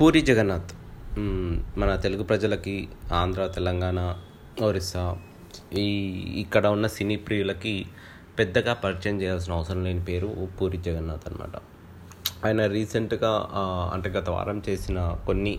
పూరి 0.00 0.20
జగన్నాథ్. 0.20 0.72
మన 1.78 1.96
తెలుగు 1.96 2.22
ప్రజలకి 2.22 2.88
ఆంధ్ర 3.12 3.46
తెలంగాణ 3.46 4.16
ఒరిస్సా 4.62 5.18
ఈ 5.78 5.86
ఇక్కడ 6.40 6.66
ఉన్న 6.66 6.86
సినీ 6.86 7.16
ప్రియులకి 7.16 7.86
పెద్దగా 8.38 8.74
పరిచయం 8.74 9.20
చేయాల్సిన 9.22 9.52
అవసరం 9.52 9.84
లేని 9.84 10.04
పేరు 10.04 10.48
పూరి 10.60 10.78
జగన్నాథ్ 10.78 11.28
అనమాట 11.28 11.56
ఆయన 12.46 12.66
రీసెంట్గా 12.66 13.32
అంటే 13.92 14.10
గత 14.10 14.30
వారం 14.30 14.62
చేసిన 14.68 15.16
కొన్ని 15.26 15.58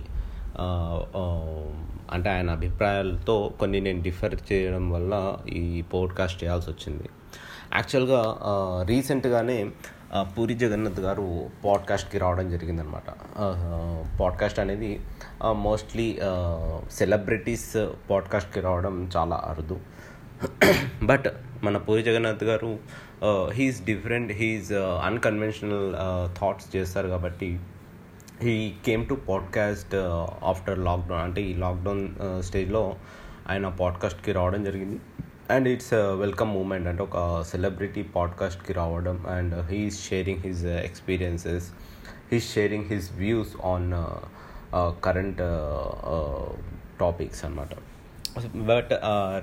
అంటే 2.14 2.30
ఆయన 2.30 2.50
అభిప్రాయాలతో 2.50 3.54
కొన్ని 3.60 3.82
నేను 3.82 4.02
డిఫర్ 4.02 4.36
చేయడం 4.52 4.90
వల్ల 4.92 5.38
ఈ 5.50 5.82
పోడ్కాస్ట్ 5.82 6.44
చేయాల్సి 6.44 6.70
వచ్చింది. 6.70 7.10
యాక్చువల్గా 7.74 8.21
రీసెంట్గానే 8.88 9.58
పూరి 10.14 10.54
జగన్నాథ్ 10.54 11.00
గారు 11.00 11.50
పాడ్కాస్ట్కి 11.66 12.18
రావడం 12.18 12.50
జరిగిందనమాట 12.50 13.09
పాడ్కాస్ట్ 14.20 14.59
అనేది 14.59 15.00
మోస్ట్లీ 15.52 16.20
సెలబ్రిటీస్ 16.91 17.88
పాడ్కాస్ట్కి 18.09 18.59
రావడం 18.59 19.09
చాలా 19.18 19.35
అరుదు. 19.45 19.80
బట్ 21.04 21.27
మన 21.63 21.77
పూరి 21.77 22.04
జగన్నాథ్ 22.04 22.44
గారు 22.44 22.80
he's 23.54 23.85
different 23.85 24.32
he's 24.32 24.72
unconventional 25.04 25.94
thoughts 26.40 26.76
చేస్తారు 26.76 27.07
కాబట్టి 27.07 27.60
he 28.41 28.73
came 28.85 29.07
to 29.07 29.13
podcast 29.13 29.96
after 30.44 30.80
lockdown. 30.80 31.21
అంటే 31.21 31.41
ఈ 31.41 31.54
లాక్డౌన్ 31.54 32.07
స్టేజ్లో 32.44 32.96
ఆయన 33.49 33.68
పాడ్కాస్ట్కి 33.68 34.32
రావడం 34.32 34.63
జరిగింది. 34.63 34.99
అండ్ 35.53 35.67
ఇట్స్ 35.67 35.94
వెల్కమ్ 35.94 36.49
మూమెంట్ 36.49 36.88
అంటే 36.88 37.02
ఒక 37.03 37.20
సెలబ్రిటీ 37.41 38.02
పాడ్కాస్ట్కి 38.16 38.73
రావడం 38.73 39.27
and 39.27 39.53
he's 39.62 40.09
sharing 40.09 40.40
his 40.40 40.66
experiences 40.66 41.67
he's 42.31 42.53
sharing 42.53 42.85
his 42.85 43.07
views 43.13 43.54
on 43.63 43.88
current 45.04 45.41
topics 46.99 47.46
అనమాట 47.46 47.70
బట్ 48.65 48.93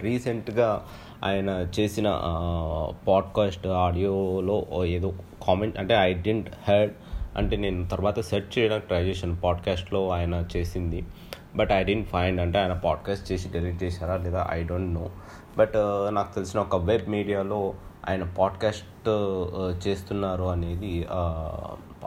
రీసెంట్గా 0.03 0.87
ఆయన 1.25 1.51
చేసిన 1.81 2.09
uh, 2.09 2.87
పాడ్కాస్ట్ 3.07 3.67
ఆడియోలో 3.67 4.59
ఏదో 4.87 5.11
కామెంట్ 5.47 5.77
అంటే 5.77 5.95
ఐ 5.95 6.15
డెంట్ 6.15 6.51
హెడ్ 6.69 6.93
అంటే 7.37 7.57
నేను 7.57 7.89
తర్వాత 7.89 8.21
సెర్చ్ 8.21 8.59
చేయడానికి 8.59 8.87
ట్రై 8.87 9.03
చేశాను. 9.05 9.37
పాడ్కాస్ట్లో 9.37 10.01
ఆయన 10.11 10.35
చేసింది. 10.57 11.01
బట్ 11.57 11.73
ఐ 11.73 11.85
డెంట్ 11.85 12.09
ఫైండ్ 12.09 12.41
అంటే 12.41 12.59
ఆయన 12.59 12.73
పాడ్కాస్ట్ 12.73 13.33
చేసి 13.33 13.49
డెలీట్ 13.49 13.83
చేశారా 13.83 14.17
లేదా? 14.17 14.43
ఐ 14.51 14.63
డోంట్ 14.63 14.93
నో 14.95 15.07
బట్ 15.59 15.77
నాకు 16.15 16.35
తెలిసిన 16.35 16.61
ఒక 16.61 16.77
వెబ్ 16.77 17.09
మీడియాలో 17.09 17.75
ఆయన 18.09 18.25
పాడ్కాస్ట్ 18.39 19.09
చేస్తున్నారు 19.89 20.45
అనేది 20.45 21.07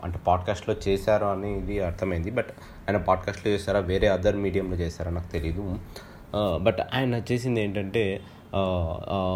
అంటే 0.04 0.20
పాడ్కాస్ట్లో 0.28 0.76
చేశారు 0.88 1.26
అనేది 1.26 1.76
అర్థమైంది. 1.84 2.32
బట్ 2.32 2.52
ఆయన 2.90 2.98
పాడ్కాస్ట్లో 2.98 3.52
చేశారా? 3.52 3.80
వేరే 3.80 4.08
అదర్ 4.08 4.36
మీడియంలో 4.36 4.78
చేశారా? 4.78 5.12
నాకు 5.12 5.32
తెలీదు. 5.32 5.76
బట్ 6.58 6.78
ఆయన 6.94 7.22
చేసింది 7.32 7.62
ఏంటంటే 7.62 8.22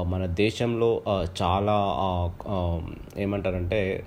మన 0.08 0.26
దేశంలో 0.26 1.02
చాలా 1.42 1.78
ఏమంటారంటే 3.18 4.04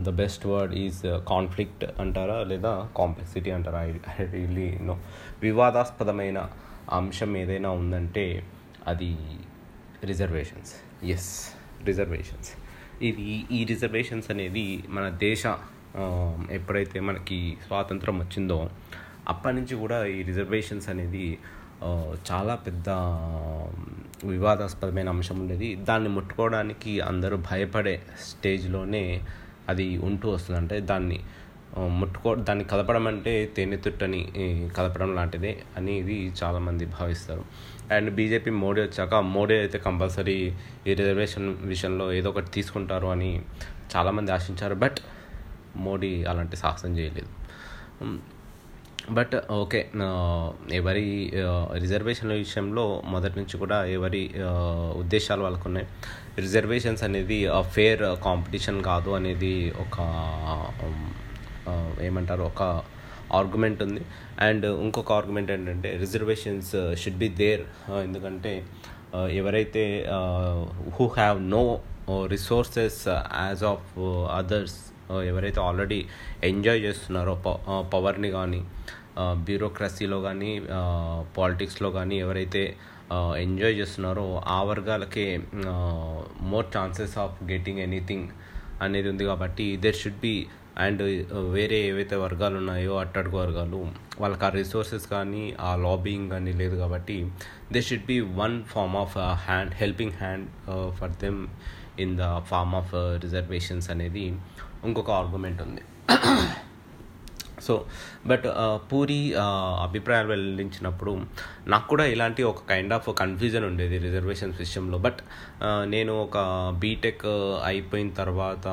the 0.00 0.10
best 0.10 0.46
word 0.46 0.74
is 0.74 1.02
conflict 1.28 1.84
అంటారా? 2.00 2.38
లేదా 2.44 2.88
కాంప్లెక్సిటీ 2.96 3.50
అంటారా? 3.50 3.80
I 3.82 3.90
I 4.20 4.24
really 4.30 4.78
know. 4.82 4.96
వివాదాస్పదమైన 5.42 6.38
అంశం 6.92 7.36
ఏదైనా 7.36 7.70
ఉందంటే 7.70 8.42
అది 8.90 9.10
రిజర్వేషన్స్ 10.10 10.72
ఎస్ 11.14 11.30
రిజర్వేషన్స్ 11.88 12.50
ఇది 13.08 13.24
ఈ 13.58 13.60
రిజర్వేషన్స్ 13.70 14.28
అనేది 14.34 14.66
మన 14.96 15.04
దేశ 15.26 15.42
ఎప్పుడైతే 16.58 16.98
మనకి 17.08 17.38
స్వాతంత్రం 17.66 18.16
వచ్చిందో 18.22 18.58
అప్పటి 19.32 19.54
నుంచి 19.56 19.74
కూడా 19.82 19.98
ఈ 20.16 20.18
రిజర్వేషన్స్ 20.30 20.88
అనేది 20.92 21.26
చాలా 22.28 22.54
పెద్ద 22.66 22.88
వివాదాస్పదమైన 24.32 25.08
అంశం 25.14 25.36
ఉండేది. 25.40 25.68
దాన్ని 25.88 26.10
ముట్టుకోవడానికి 26.14 26.92
అందరూ 27.00 27.36
భయపడే 27.50 27.96
స్టేజ్లోనే 28.28 29.02
అది 29.72 29.86
ఉంటూ 30.08 30.26
వస్తుంది. 30.34 30.58
అంటే 30.60 30.76
దాన్ని 30.90 31.18
ముట్టుకో 32.00 32.30
దాన్ని 32.48 32.64
కలపడం 32.72 33.06
అంటే 33.06 33.32
తేనెతుట్టని 33.56 34.22
కలపడం 34.76 35.10
లాంటిదే 35.18 35.52
అనేది 35.76 36.16
చాలామంది 36.40 36.84
భావిస్తారు. 36.98 37.44
అండ్ 37.92 38.10
బీజేపీ 38.10 38.50
మోడీ 38.50 38.80
వచ్చాక 38.80 39.14
మోడీ 39.14 39.54
అయితే 39.54 39.78
కంపల్సరీ 39.78 40.54
ఈ 40.86 40.94
రిజర్వేషన్ 40.94 41.56
విషయంలో 41.60 42.12
ఏదో 42.12 42.28
ఒకటి 42.28 42.50
తీసుకుంటారు 42.50 43.06
అని 43.06 43.42
చాలామంది 43.96 44.32
ఆశించారు. 44.32 44.74
బట్ 44.74 44.98
మోడీ 45.76 46.24
అలాంటి 46.24 46.56
సాహసం 46.56 46.98
చేయలేదు. 46.98 47.28
Hmm. 48.02 48.18
బట్ 49.10 49.50
ఓకే 49.50 49.90
ఎవరి 50.72 51.32
రిజర్వేషన్ల 51.74 52.32
విషయంలో 52.32 53.02
మొదటి 53.04 53.38
నుంచి 53.38 53.58
కూడా 53.58 53.84
ఎవరి 53.84 54.30
ఉద్దేశాలు 54.96 55.42
వాళ్ళకు 55.42 55.68
ఉన్నాయి 55.68 55.86
రిజర్వేషన్స్ 56.38 57.02
అనేది 57.02 57.48
ఫేర్ 57.62 58.02
కాంపిటీషన్ 58.24 58.82
కాదు 58.82 59.10
అనేది 59.10 59.74
ఒక 59.80 59.96
ఏమంటారు 62.02 62.42
ఒక 62.42 62.82
ఆర్గ్యుమెంట్ 63.38 63.80
ఉంది. 63.82 64.02
అండ్ 64.46 64.66
ఇంకొక 64.84 65.10
ఆర్గ్యుమెంట్ 65.12 65.50
ఏంటంటే 65.50 65.90
రిజర్వేషన్స్ 65.96 66.72
షుడ్ 67.02 67.18
బి 67.18 67.28
దేర్ 67.42 67.64
ఎందుకంటే 68.06 68.52
uh, 69.14 69.28
ఎవరైతే 69.40 69.84
who 70.96 71.04
have 71.18 71.38
no 71.54 71.62
resources 72.34 73.00
as 73.42 73.62
of 73.64 73.88
others 74.38 74.78
ఎవరైతే 75.30 75.60
ఆల్రెడీ 75.60 76.00
ఎంజాయ్ 76.44 76.80
చేస్తున్నారో 76.80 77.34
పవర్ని 77.94 78.30
కానీ 78.30 78.60
బ్యూరోక్రసీలో 79.46 80.18
కానీ 80.20 80.50
పాలిటిక్స్లో 81.38 81.90
కానీ 81.90 82.16
ఎవరైతే 82.26 82.62
uh, 83.16 83.32
ఎంజాయ్ 83.44 83.76
చేస్తున్నారో 83.80 84.26
ఆ 84.56 84.60
వర్గాలకే 84.62 85.26
more 86.50 86.68
chances 86.76 87.16
of 87.18 87.36
getting 87.52 87.82
anything 87.86 88.28
అనేది 88.80 89.08
ఉంది 89.12 89.24
కాబట్టి 89.24 89.64
there 89.84 89.98
should 90.02 90.20
be 90.20 90.34
and 90.84 91.00
uh, 91.02 91.44
వేరే 91.54 91.78
ఏవైతే 91.86 92.16
వర్గాలు 92.16 92.56
ఉన్నాయో 92.60 92.92
అట్టడుగు 92.96 93.36
వర్గాలు 93.40 93.80
వాళ్ళకి 94.20 94.44
ఆ 94.44 94.50
రిసోర్సెస్ 94.56 95.06
కానీ 95.14 95.42
ఆ 95.60 95.70
లాబింగ్ 95.84 96.26
కానీ 96.30 96.52
లేదు 96.60 96.76
కాబట్టి 96.76 97.16
they 97.72 97.80
should 97.88 98.06
be 98.06 98.18
one 98.42 98.56
form 98.72 98.96
of 99.02 99.16
hand 99.46 99.72
helping 99.74 100.16
hand 100.20 100.46
for 100.98 101.12
them 101.24 101.40
in 102.04 102.14
the 102.18 102.26
form 102.50 102.74
of 102.74 102.94
reservations 103.24 103.88
అనేది 103.90 104.24
ఇంకొక 104.84 105.10
ఆర్గ్యుమెంట్ 105.20 105.62
ఉంది. 105.66 105.84
So 107.66 107.74
but 108.26 108.44
uh, 108.54 108.76
Puri 108.90 109.18
uh, 109.36 109.72
అభిప్రాయాలు 109.86 110.30
వెల్లించినప్పుడు 110.32 111.12
నాకు 111.68 111.86
కూడా 111.88 112.04
ఇలాంటి 112.14 112.42
ఒక 112.50 112.62
కైండ్ 112.68 112.94
ఆఫ్ 112.96 113.08
కన్ఫ్యూజన్ 113.22 113.66
ఉండేది 113.70 113.98
రిజర్వేషన్స్ 113.98 114.58
విషయంలో 114.58 114.98
బట్ 114.98 115.20
నేను 115.86 116.14
ఒక 116.26 116.36
బీటెక్ 116.78 117.26
అయిపోయిన 117.64 118.10
తర్వాత 118.20 118.66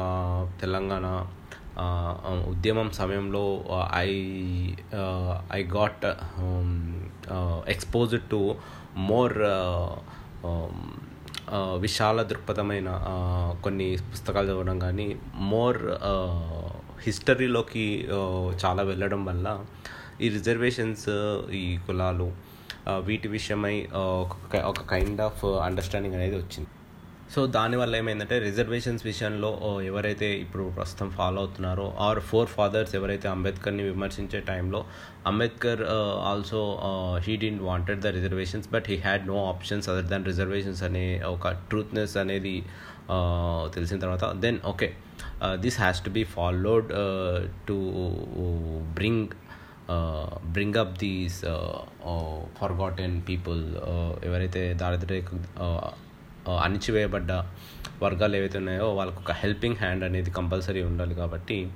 తెలంగాణ 0.61 1.07
ఉద్యమం 2.45 2.91
సమయంలో 2.91 3.65
I 3.93 4.09
I 5.51 5.63
got 5.63 6.05
exposed 7.69 8.29
to 8.31 8.55
more 8.95 9.37
విశాల 11.79 12.21
దృక్పథమైన 12.23 12.89
కొన్ని 13.63 13.97
పుస్తకాలు 14.11 14.47
చదవడం 14.47 14.79
కానీ 14.79 15.07
మోర్ 15.35 15.79
హిస్టరీలోకి 17.01 18.07
చాలా 18.65 18.83
వెళ్ళడం 18.83 19.25
వల్ల 19.25 19.65
ఈ 20.21 20.29
రిజర్వేషన్స్ 20.29 21.09
ఈ 21.51 21.77
కులాలు 21.87 22.27
వీటి 22.99 23.27
విషయమై 23.27 23.87
ఒక 23.95 24.55
ఒక 24.55 24.81
కైండ్ 24.89 25.21
ఆఫ్ 25.21 25.45
అండర్స్టాండింగ్ 25.45 26.15
అనేది 26.15 26.35
వచ్చింది. 26.37 26.69
సో 27.33 27.41
దానివల్ల 27.47 27.93
ఏమైందంటే 27.95 28.35
రిజర్వేషన్స్ 28.39 29.03
విషయంలో 29.05 29.49
ఎవరైతే 29.83 30.27
ఇప్పుడు 30.35 30.63
ప్రస్తుతం 30.69 31.07
ఫాలో 31.09 31.39
అవుతున్నారో 31.41 31.85
ఆర్ 31.99 32.19
ఫోర్ 32.19 32.49
ఫాదర్స్ 32.49 32.93
ఎవరైతే 32.95 33.27
అంబేద్కర్ని 33.27 33.83
విమర్శించే 33.83 34.39
టైంలో 34.41 34.79
Ambedkar 35.27 35.81
also 36.23 36.61
he 37.25 37.35
didn't 37.35 37.63
wanted 37.63 38.01
the 38.01 38.11
reservations 38.17 38.69
but 38.73 38.87
he 38.87 38.97
had 38.97 39.25
no 39.27 39.37
options 39.45 39.89
other 39.89 40.07
than 40.07 40.25
reservations 40.25 40.83
అనే 40.83 41.05
ఒక 41.27 41.53
ట్రూత్నెస్ 41.69 42.16
అనేది 42.17 42.55
తెలిసిన 43.73 43.97
తర్వాత 43.99 44.25
then 44.37 44.59
okay 44.66 44.89
this 45.59 45.79
has 45.79 45.99
to 46.05 46.09
be 46.09 46.23
followed 46.35 46.87
to 47.67 47.78
bring 48.93 49.33
bring 50.51 50.78
up 50.78 50.95
these 50.99 51.37
forgotten 52.59 53.16
people 53.21 53.61
ఎవరైతే 54.25 54.61
దారిద్ర్య 54.73 55.21
అణిచివేయబడ్డ 56.49 57.31
వర్గాలు 58.03 58.35
ఏవైతే 58.35 58.57
ఉన్నాయో 58.57 58.93
వాళ్ళకు 58.95 59.19
ఒక 59.19 59.31
హెల్పింగ్ 59.31 59.75
హ్యాండ్ 59.75 60.03
అనేది 60.03 60.31
కంపల్సరీ 60.31 60.81
ఉండాలి 60.83 61.15
కాబట్టి 61.15 61.67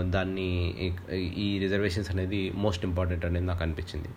దాన్ని 0.00 0.70
ఈ- 0.80 1.18
ఈ 1.18 1.58
రిజర్వేషన్స్ 1.58 2.10
అనేది 2.10 2.52
మోస్ట్ 2.54 2.84
ఇంపార్టెంట్ 2.84 3.24
అనేది 3.24 3.46
నాకు 3.46 3.62
అనిపించింది. 3.62 4.08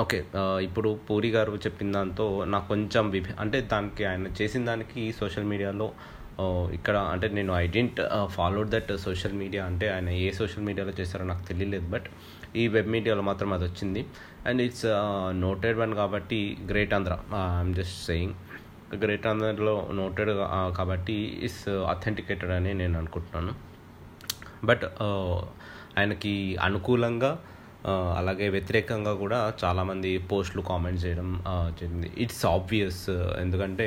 ఓకే 0.00 0.24
ఇప్పుడు 0.62 1.00
పూరి 1.10 1.28
గారు 1.28 1.52
చెప్పిన 1.52 1.92
దాంతో 1.92 2.44
నాకు 2.44 2.68
కొంచెం 2.68 3.10
విభి 3.10 3.30
అంటే 3.40 3.60
దానికి 3.60 4.04
ఆయన 4.04 4.26
చేసిన 4.42 4.64
దానికి 4.64 5.12
సోషల్ 5.12 5.44
మీడియాలో 5.44 5.92
ఇక్కడ 6.72 6.96
అంటే 6.96 7.28
నేను 7.28 7.52
I 7.52 7.66
didn't 7.66 8.00
followed 8.26 8.70
that 8.70 8.96
social 8.96 9.32
media 9.32 9.64
అంటే 9.64 9.88
ఆయన 9.88 10.08
ఏ 10.08 10.30
సోషల్ 10.30 10.64
మీడియాలో 10.64 10.92
చేస్తారో 11.00 11.24
నాకు 11.24 11.46
తెలియలేదు. 11.46 11.86
బట్ 11.86 12.04
ఈ 12.56 12.68
వెబ్ 12.68 12.88
మీడియాలో 12.88 13.22
మాత్రం 13.22 13.52
అది 13.52 13.64
వచ్చింది. 13.64 14.06
అండ్ 14.46 14.62
ఇట్స్ 14.62 14.86
నోటెడ్ 15.40 15.78
వన్ 15.78 15.94
కాబట్టి 15.94 16.56
great 16.70 16.94
Andhra 16.94 17.12
I'm 17.34 17.74
just 17.74 18.06
saying 18.06 18.34
great 19.00 19.26
ఆంధ్రలో 19.26 19.74
నోటెడ్ 19.92 20.30
కాబట్టి 20.76 21.16
ఇస్ 21.42 21.68
అథెంటికేటెడ్ 21.68 22.52
uh, 22.52 22.58
అని 22.58 22.72
నేను 22.74 22.98
అనుకుంటున్నాను. 22.98 23.52
బట్ 24.64 24.84
uh, 25.00 25.36
ఆయనకి 25.98 26.34
అనుకూలంగా 26.60 27.30
uh, 27.84 28.10
అలాగే 28.18 28.48
వ్యతిరేకంగా 28.48 29.14
కూడా 29.14 29.38
చాలామంది 29.64 30.10
పోస్టులు 30.32 30.62
కామెంట్ 30.62 31.00
చేయడం 31.06 31.30
జరిగింది. 31.80 32.10
ఇట్స్ 32.16 32.44
ఆబ్వియస్ 32.46 33.02
ఎందుకంటే 33.40 33.86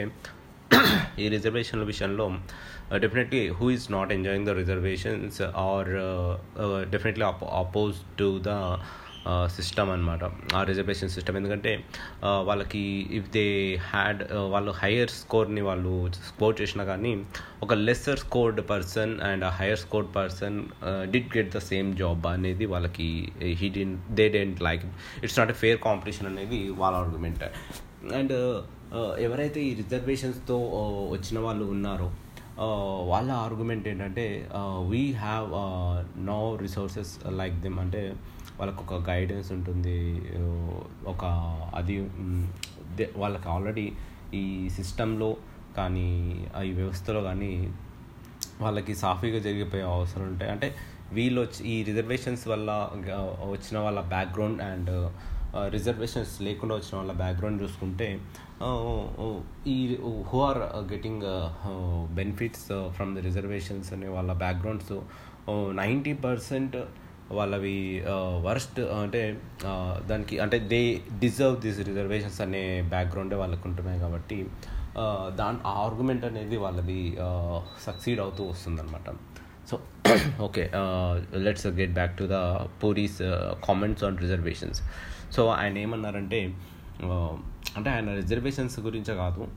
ఈ 1.19 1.27
రిజర్వేషన్ల 1.29 1.83
విషయంలో 1.83 2.25
definitely 2.99 3.49
who 3.49 3.65
is 3.71 3.85
not 3.91 4.11
enjoying 4.11 4.45
the 4.45 4.49
reservations 4.49 5.41
are 5.41 5.91
definitely 6.89 7.25
oppose 7.55 7.97
to 8.17 8.27
the 8.43 8.53
system 9.49 9.89
అనమాట 9.89 10.23
ఆ 10.55 10.61
రిజర్వేషన్ 10.63 11.09
సిస్టమ్ 11.09 11.37
ఎందుకంటే 11.37 11.71
వాళ్ళకి 12.45 12.83
ఇఫ్ 13.11 13.29
దే 13.33 13.45
హ్యాడ్ 13.91 14.21
వాళ్ళు 14.53 14.73
హయ్యర్ 14.81 15.13
స్కోర్ని 15.15 15.61
వాళ్ళు 15.61 15.93
స్కోర్ 16.29 16.55
చేసినా 16.61 16.83
కానీ 16.83 17.13
ఒక 17.61 17.73
lesser 17.81 18.19
scored 18.19 18.61
person 18.69 19.13
and 19.21 19.45
higher 19.59 19.79
scored 19.79 20.11
person 20.15 20.57
did 21.11 21.31
get 21.37 21.51
the 21.55 21.61
same 21.63 21.89
job 21.97 22.27
అనేది 22.27 22.65
వాళ్ళకి 22.65 23.09
he 23.61 23.69
D 23.69 23.85
they 24.11 24.27
didn't 24.29 24.61
like 24.61 24.85
it's 25.23 25.39
not 25.39 25.51
a 25.51 25.57
fair 25.63 25.79
competition 25.79 26.27
అనేది 26.27 26.61
వాళ్ళ 26.77 26.95
ఆర్గ్యుమెంట్ 26.97 27.43
అండ్ 28.13 28.35
ఎవరైతే 29.19 29.59
ఈ 29.61 29.73
రిజర్వేషన్స్తో 29.73 30.57
వచ్చిన 31.11 31.37
వాళ్ళు 31.39 31.65
ఉన్నారో 31.65 32.07
వాళ్ళ 33.07 33.29
ఆర్గ్యుమెంట్ 33.45 33.85
ఏంటంటే 33.87 34.25
we 34.89 35.01
have 35.23 35.47
no 36.25 36.39
resources 36.61 37.11
like 37.39 37.55
them 37.55 37.79
అంటే 37.79 38.03
వాళ్ళకు 38.59 38.81
ఒక 38.85 38.99
గైడెన్స్ 39.09 39.49
ఉంటుంది 39.51 39.97
ఒక 41.13 41.23
అది 41.75 41.95
వాళ్ళకి 43.17 43.49
ఆల్రెడీ 43.49 43.87
ఈ 44.33 44.43
సిస్టంలో 44.77 45.29
కానీ 45.77 46.09
ఈ 46.67 46.71
వ్యవస్థలో 46.71 47.21
కానీ 47.23 47.51
వాళ్ళకి 48.61 48.93
సాఫీగా 48.95 49.39
జరిగిపోయే 49.39 49.83
అవసరం 49.83 50.25
ఉంటాయి. 50.27 50.51
అంటే 50.51 50.67
వీళ్ళు 51.13 51.39
వచ్చి 51.41 51.61
ఈ 51.71 51.83
రిజర్వేషన్స్ 51.83 52.47
వల్ల 52.47 52.69
వచ్చిన 53.55 53.77
వాళ్ళ 53.79 53.99
బ్యాక్గ్రౌండ్ 54.13 54.61
అండ్ 54.61 54.91
రిజర్వేషన్స్ 55.75 56.41
లేకుండా 56.41 56.75
వచ్చిన 56.75 56.93
వాళ్ళ 56.97 57.11
బ్యాక్గ్రౌండ్ 57.11 57.61
చూసుకుంటే 57.63 58.07
ఈ 59.67 59.77
who 60.29 60.39
are 60.41 60.61
getting 60.93 61.23
benefits 62.15 62.65
from 62.95 63.11
the 63.17 63.19
reservations 63.19 63.93
అనే 63.93 64.07
వాళ్ళ 64.07 64.33
బ్యాక్గ్రౌండ్స్ 64.33 64.93
నైంటీ 65.81 66.13
పర్సెంట్ 66.13 66.75
వాళ్ళవి 67.31 68.03
వర్స్ట్ 68.41 68.79
అంటే 68.79 69.41
దానికి 70.05 70.39
అంటే 70.39 70.59
దే 70.59 71.01
డిజర్వ్ 71.19 71.61
దిస్ 71.61 71.79
రిజర్వేషన్స్ 71.79 72.41
అనే 72.41 72.81
బ్యాక్గ్రౌండే 72.81 73.35
వాళ్ళకు 73.35 73.67
ఉంటున్నాయి 73.67 73.99
కాబట్టి 73.99 74.45
దాని 75.35 75.57
ఆ 75.67 75.69
ఆర్గ్యుమెంట్ 75.69 76.25
అనేది 76.25 76.57
వాళ్ళది 76.57 77.17
సక్సీడ్ 77.85 78.19
అవుతూ 78.19 78.43
వస్తుందన్నమాట. 78.43 79.09
So 79.71 79.79
okay 80.41 80.71
let's 81.35 81.67
get 81.67 81.93
back 81.93 82.17
to 82.17 82.23
the 82.31 82.37
Puri's 82.83 83.19
comments 83.63 84.03
on 84.03 84.17
reservations 84.17 84.81
so 85.31 85.47
ఆయన 85.47 85.77
ఏమన్నారంటే 85.77 86.53
అంటే 87.77 87.89
ఆయన 87.89 88.13
రిజర్వేషన్స్ 88.15 88.79
గురించే 88.79 89.15
కాదు 89.15 89.47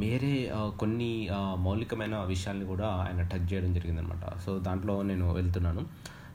మేరే 0.00 0.34
కొన్ని 0.80 1.10
మౌలికమైన 1.58 2.16
విషయాల్ని 2.32 2.66
కూడా 2.66 2.88
ఆయన 3.04 3.22
టచ్ 3.32 3.46
చేయడం 3.52 3.72
జరిగిందనమాట 3.74 4.24
సో 4.44 4.52
దాంట్లో 4.58 4.96
నేను 5.02 5.26
వెళ్తున్నాను. 5.34 5.82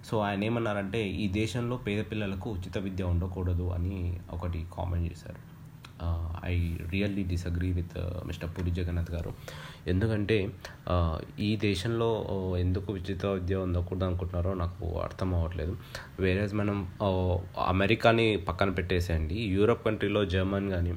సో 0.07 0.15
ఆయన 0.25 0.41
ఏమన్నారంటే 0.43 1.01
ఈ 1.23 1.27
దేశంలో 1.41 1.77
పేద 1.85 2.01
పిల్లలకు 2.11 2.49
ఉచిత 2.49 2.77
విద్య 2.77 3.03
ఉండకూడదు 3.03 3.65
అని 3.77 3.95
ఒకటి 4.33 4.59
కామెంట్ 4.73 5.07
చేశారు. 5.11 5.41
I 6.45 6.55
really 6.91 7.23
disagree 7.31 7.69
with 7.77 7.97
mister 8.27 8.51
Puri 8.55 8.71
Jagannadh 8.71 9.11
గారు. 9.11 9.31
ఎందుకంటే 9.87 10.37
ఈ 11.47 11.49
దేశంలో 11.65 12.09
ఎందుకు 12.59 12.89
ఉచిత 12.99 13.25
విద్య 13.25 13.55
ఉండకూడదు 13.65 14.05
అనుకుంటున్నారో 14.05 14.53
నాకు 14.53 14.85
అర్థం 15.05 15.29
అవ్వట్లేదు. 15.35 15.73
వేరేజ్ 16.19 16.53
మనం 16.61 16.77
అమెరికాని 17.67 18.27
పక్కన 18.49 18.69
పెట్టేసేయండి. 18.69 19.39
యూరప్ 19.55 19.85
కంట్రీలో 19.85 20.23
జర్మన్ 20.35 20.69
కానీ 20.75 20.93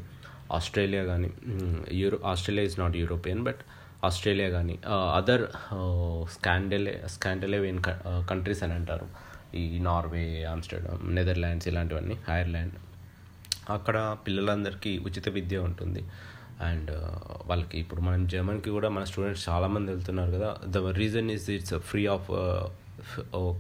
ఆస్ట్రేలియా 0.59 1.03
కానీ 1.05 1.31
Euro 2.01 2.19
Australia 2.31 2.65
is 2.71 2.79
not 2.81 2.97
European 3.03 3.43
but 3.49 3.63
Australia 4.05 4.49
కానీ 4.49 4.75
అదర్ 5.19 5.45
స్కాండలే 6.33 6.95
స్కాండలేవియన్ 7.07 7.81
కంట్రీస్ 8.31 8.63
అని 8.67 8.75
అంటారు. 8.79 9.07
ఈ 9.61 9.79
నార్వే 9.89 10.25
ఆమ్స్టర్డామ్ 10.53 11.03
నెదర్లాండ్స్ 11.17 11.69
ఇలాంటివన్నీ 11.69 12.17
ఐర్లాండ్ 12.39 12.77
అక్కడ 13.71 13.97
పిల్లలందరికీ 14.27 14.93
ఉచిత 14.99 15.29
విద్య 15.29 15.59
ఉంటుంది. 15.69 16.03
అండ్ 16.69 16.91
వాళ్ళకి 17.51 17.77
ఇప్పుడు 17.79 18.01
మనం 18.01 18.23
జర్మన్కి 18.33 18.71
కూడా 18.71 18.89
మన 18.97 19.05
స్టూడెంట్స్ 19.11 19.45
చాలామంది 19.49 19.89
వెళ్తున్నారు 19.93 20.31
కదా. 20.31 20.51
The 20.75 20.77
reason 21.01 21.29
is 21.31 21.47
it's 21.51 21.75
free 21.91 22.03
of 22.07 22.29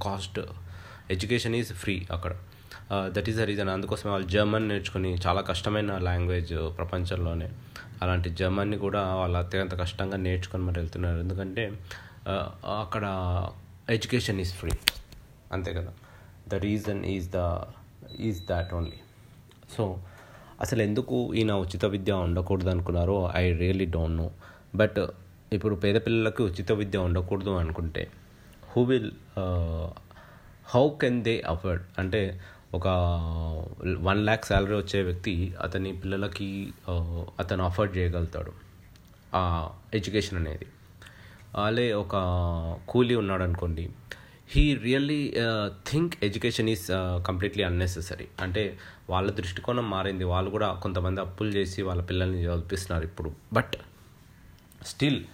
cost 0.06 0.40
education 1.10 1.54
is 1.60 1.72
free 1.82 1.94
అక్కడ. 2.16 2.32
దట్ 3.16 3.28
ఈస్ 3.28 3.38
ద 3.40 3.46
రీజన్ 3.50 3.68
అందుకోసమే 3.68 4.10
వాళ్ళు 4.12 4.28
జర్మన్ 4.28 4.66
నేర్చుకుని 4.68 5.10
చాలా 5.26 5.40
కష్టమైన 5.50 5.92
లాంగ్వేజ్ 5.98 6.52
uh, 6.52 6.68
ప్రపంచంలోనే. 6.78 7.48
అలాంటి 8.02 8.28
జర్మన్ని 8.30 8.78
కూడా 8.78 9.02
వాళ్ళు 9.14 9.38
అత్యంత 9.38 9.74
కష్టంగా 9.74 10.16
నేర్చుకొని 10.16 10.64
మరి 10.64 10.78
వెళ్తున్నారు. 10.78 11.18
ఎందుకంటే 11.18 11.64
uh, 12.26 12.46
అక్కడ 12.84 13.04
ఎడ్యుకేషన్ 13.88 14.40
ఈజ్ 14.40 14.54
ఫ్రీ 14.54 14.72
అంతే 15.52 15.72
కదా? 15.72 15.92
The 16.48 16.54
reason 16.54 17.02
is 17.04 17.28
the 17.28 17.40
is 18.28 18.40
that 18.46 18.70
only 18.74 18.98
so 19.76 19.84
అసలు 20.60 20.80
ఎందుకు 20.82 21.16
ఈయన 21.34 21.52
ఉచిత 21.52 21.84
విద్య 21.84 22.12
ఉండకూడదు 22.12 22.70
అనుకున్నారో 22.70 23.16
I 23.34 23.44
really 23.52 23.86
don't 23.86 24.16
know 24.16 24.26
but 24.74 25.00
ఇప్పుడు 25.52 25.74
పేద 25.74 25.96
పిల్లలకి 25.96 26.42
ఉచిత 26.42 26.72
విద్య 26.72 26.98
ఉండకూడదు 26.98 27.50
అనుకుంటే 27.50 28.02
who 28.72 28.82
will 28.82 29.10
how 30.74 30.84
can 31.02 31.18
they 31.24 31.34
afford 31.46 31.82
అంటే 31.98 32.20
ఒక 32.74 32.88
వన్ 34.00 34.18
ల్యాక్ 34.18 34.44
శాలరీ 34.44 34.76
వచ్చే 34.76 35.02
వ్యక్తి 35.02 35.54
అతని 35.62 35.92
పిల్లలకి 35.92 36.72
అతను 37.38 37.64
అఫోర్డ్ 37.64 37.96
చేయగలుగుతాడు. 37.96 38.52
ఆ 39.34 39.70
ఎడ్యుకేషన్ 39.94 40.38
అనేది. 40.38 40.66
అలాగే 41.56 41.92
ఒక 41.92 42.14
కూలీ 42.88 43.14
ఉన్నాడు 43.14 43.42
అనుకోండి 43.42 43.90
he 44.48 44.74
really 44.74 45.34
think 45.86 46.14
education 46.22 46.68
is 46.68 46.86
completely 47.26 47.64
unnecessary. 47.64 48.26
అంటే 48.40 48.78
వాళ్ళ 49.10 49.30
దృష్టికోణం 49.30 49.90
మారింది. 49.90 50.24
వాళ్ళు 50.24 50.50
కూడా 50.50 50.72
కొంతమంది 50.82 51.20
అప్పులు 51.20 51.48
చేసి 51.48 51.82
వాళ్ళ 51.82 52.02
పిల్లల్ని 52.02 52.42
చదివిస్తున్నారు 52.44 53.04
ఇప్పుడు. 53.04 53.32
బట్ 53.52 53.72
స్టిల్ 54.86 55.24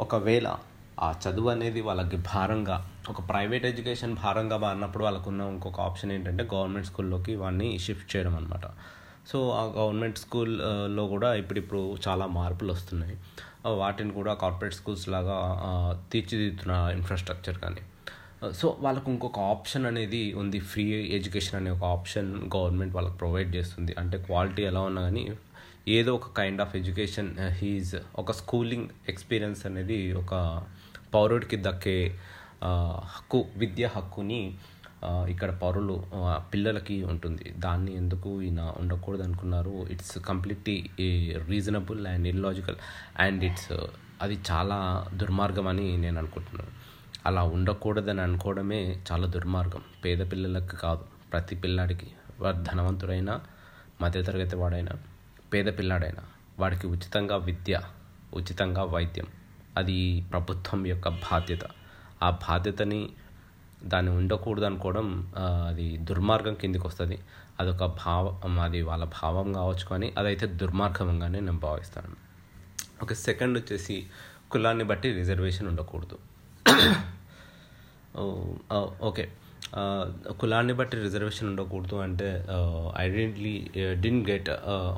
ఒకవేళ 0.00 0.56
ఆ 1.00 1.14
చదువు 1.24 1.48
అనేది 1.48 1.80
వాళ్ళకి 1.80 2.16
భారంగా 2.16 2.89
ఒక 3.08 3.28
ప్రైవేట్ 3.28 3.64
ఎడ్యుకేషన్ 3.64 4.14
భారంగా 4.14 4.56
మారినప్పుడు 4.56 5.04
వాళ్ళకున్న 5.04 5.42
ఇంకొక 5.42 5.80
ఆప్షన్ 5.80 6.12
ఏంటంటే 6.12 6.44
గవర్నమెంట్ 6.54 6.86
స్కూల్లోకి 6.86 7.36
వాడిని 7.36 7.78
షిఫ్ట్ 7.78 8.16
చేయడం 8.16 8.36
అనమాట 8.36 8.66
సో 9.26 9.50
ఆ 9.50 9.62
గవర్నమెంట్ 9.64 10.18
స్కూల్లో 10.18 11.06
కూడా 11.06 11.34
ఇప్పుడిప్పుడు 11.34 11.98
చాలా 12.08 12.26
మార్పులు 12.26 12.72
వస్తున్నాయి. 12.72 13.16
వాటిని 13.66 14.10
కూడా 14.10 14.34
కార్పొరేట్ 14.34 14.74
స్కూల్స్ 14.74 15.08
లాగా 15.08 15.36
తీర్చిదిద్దుతున్న 16.12 16.92
ఇన్ఫ్రాస్ట్రక్చర్ 16.96 17.58
కానీ. 17.58 17.82
సో 18.52 18.76
వాళ్ళకు 18.80 19.10
ఇంకొక 19.10 19.38
ఆప్షన్ 19.38 19.86
అనేది 19.86 20.32
ఉంది. 20.32 20.58
ఫ్రీ 20.58 20.84
ఎడ్యుకేషన్ 20.92 21.56
అనే 21.56 21.70
ఒక 21.70 21.84
ఆప్షన్ 21.84 22.50
గవర్నమెంట్ 22.56 22.94
వాళ్ళకి 22.94 23.16
ప్రొవైడ్ 23.16 23.56
చేస్తుంది. 23.56 23.94
అంటే 23.98 24.18
క్వాలిటీ 24.18 24.62
ఎలా 24.62 24.80
ఉన్నా 24.80 25.02
కానీ 25.02 25.30
ఏదో 25.88 26.14
ఒక 26.14 26.36
కైండ్ 26.36 26.60
ఆఫ్ 26.60 26.76
ఎడ్యుకేషన్ 26.76 27.38
హీజ్ 27.38 27.96
ఒక 28.18 28.32
స్కూలింగ్ 28.32 28.88
ఎక్స్పీరియన్స్ 29.08 29.66
అనేది 29.66 30.12
ఒక 30.12 30.62
పౌరుడికి 31.14 31.56
దక్కే 31.56 32.18
హక్కు 32.64 33.48
విద్య 33.56 33.86
హక్కుని 33.86 34.54
ఇక్కడ 35.04 35.50
పౌరులు 35.62 36.04
పిల్లలకి 36.52 37.04
ఉంటుంది. 37.04 37.54
దాన్ని 37.58 37.96
ఎందుకు 37.96 38.42
ఈయన 38.42 38.72
ఉండకూడదు 38.76 39.22
అనుకున్నారు? 39.22 39.86
It's 39.90 40.18
completely 40.18 40.76
reasonable 41.48 42.06
and 42.06 42.28
illogical 42.28 42.76
and 43.18 43.44
it's 43.44 43.72
అది 44.22 44.38
చాలా 44.50 44.78
దుర్మార్గం 45.14 45.66
అని 45.68 45.96
నేను 45.96 46.18
అనుకుంటున్నాను. 46.18 46.72
అలా 47.26 47.42
ఉండకూడదని 47.42 48.20
అనుకోవడమే 48.20 48.80
చాలా 49.12 49.26
దుర్మార్గం. 49.26 49.82
పేద 50.04 50.20
పిల్లలకు 50.32 50.76
కాదు 50.76 51.04
ప్రతి 51.32 51.56
పిల్లాడికి. 51.56 52.08
వాడు 52.40 52.56
ధనవంతుడైనా 52.56 53.40
మధ్యతరగతి 54.00 54.56
వాడైనా 54.56 54.92
పేద 55.52 55.66
పిల్లాడైనా 55.78 56.22
వాడికి 56.58 56.86
ఉచితంగా 56.86 57.36
విద్య 57.36 57.80
ఉచితంగా 58.34 58.82
వైద్యం. 58.84 59.26
అది 59.76 59.98
ప్రభుత్వం 60.32 60.86
యొక్క 60.86 61.08
బాధ్యత. 61.08 61.64
ఆ 62.22 62.30
బాధ్యతని 62.30 63.10
దాన్ని 63.84 64.12
ఉండకూడదు 64.12 64.64
అనుకోవడం 64.64 65.32
అది 65.38 65.96
దుర్మార్గం 65.96 66.54
కిందికి 66.54 66.86
వస్తుంది 66.86 67.18
అదొక 67.60 67.84
భావం 68.06 68.60
అది 68.60 68.82
వాళ్ళ 68.82 69.04
భావం 69.04 69.52
కావచ్చు 69.52 69.84
కానీ 69.90 70.14
అదైతే 70.18 70.46
దుర్మార్గంగానే 70.46 71.40
నేను 71.40 71.58
భావిస్తాను. 71.58 72.16
ఓకే 73.02 73.14
సెకండ్ 73.14 73.58
వచ్చేసి 73.58 74.06
కులాన్ని 74.50 74.84
బట్టి 74.84 75.12
రిజర్వేషన్ 75.12 75.68
ఉండకూడదు. 75.68 76.18
ఓకే. 79.02 79.28
కులాన్ని 80.40 80.72
బట్టి 80.72 80.96
రిజర్వేషన్ 80.96 81.48
ఉండకూడదు 81.48 81.96
అంటే 81.96 82.46
I didn't 82.96 83.70
didn't 83.76 84.26
get 84.30 84.50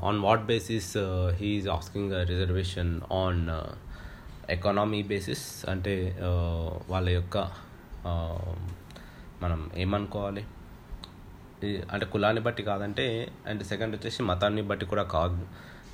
on 0.05 0.21
what 0.21 0.45
basis 0.45 0.97
he's 1.35 1.69
asking 1.69 2.29
reservation 2.29 3.00
on 3.12 3.49
economy 4.50 5.02
basis 5.02 5.44
అంటే 5.70 5.94
వాళ్ళ 6.88 7.08
యొక్క 7.08 7.38
మనం 9.42 9.70
ఏమనుకోవాలి? 9.76 10.42
అంటే 11.64 12.06
కులాన్ని 12.06 12.42
బట్టి 12.42 12.62
కాదంటే 12.62 13.32
అండ్ 13.46 13.62
సెకండ్ 13.64 13.96
వచ్చేసి 13.96 14.22
మతాన్ని 14.22 14.62
బట్టి 14.62 14.87
కూడా 14.87 15.02
కాదు. 15.02 15.46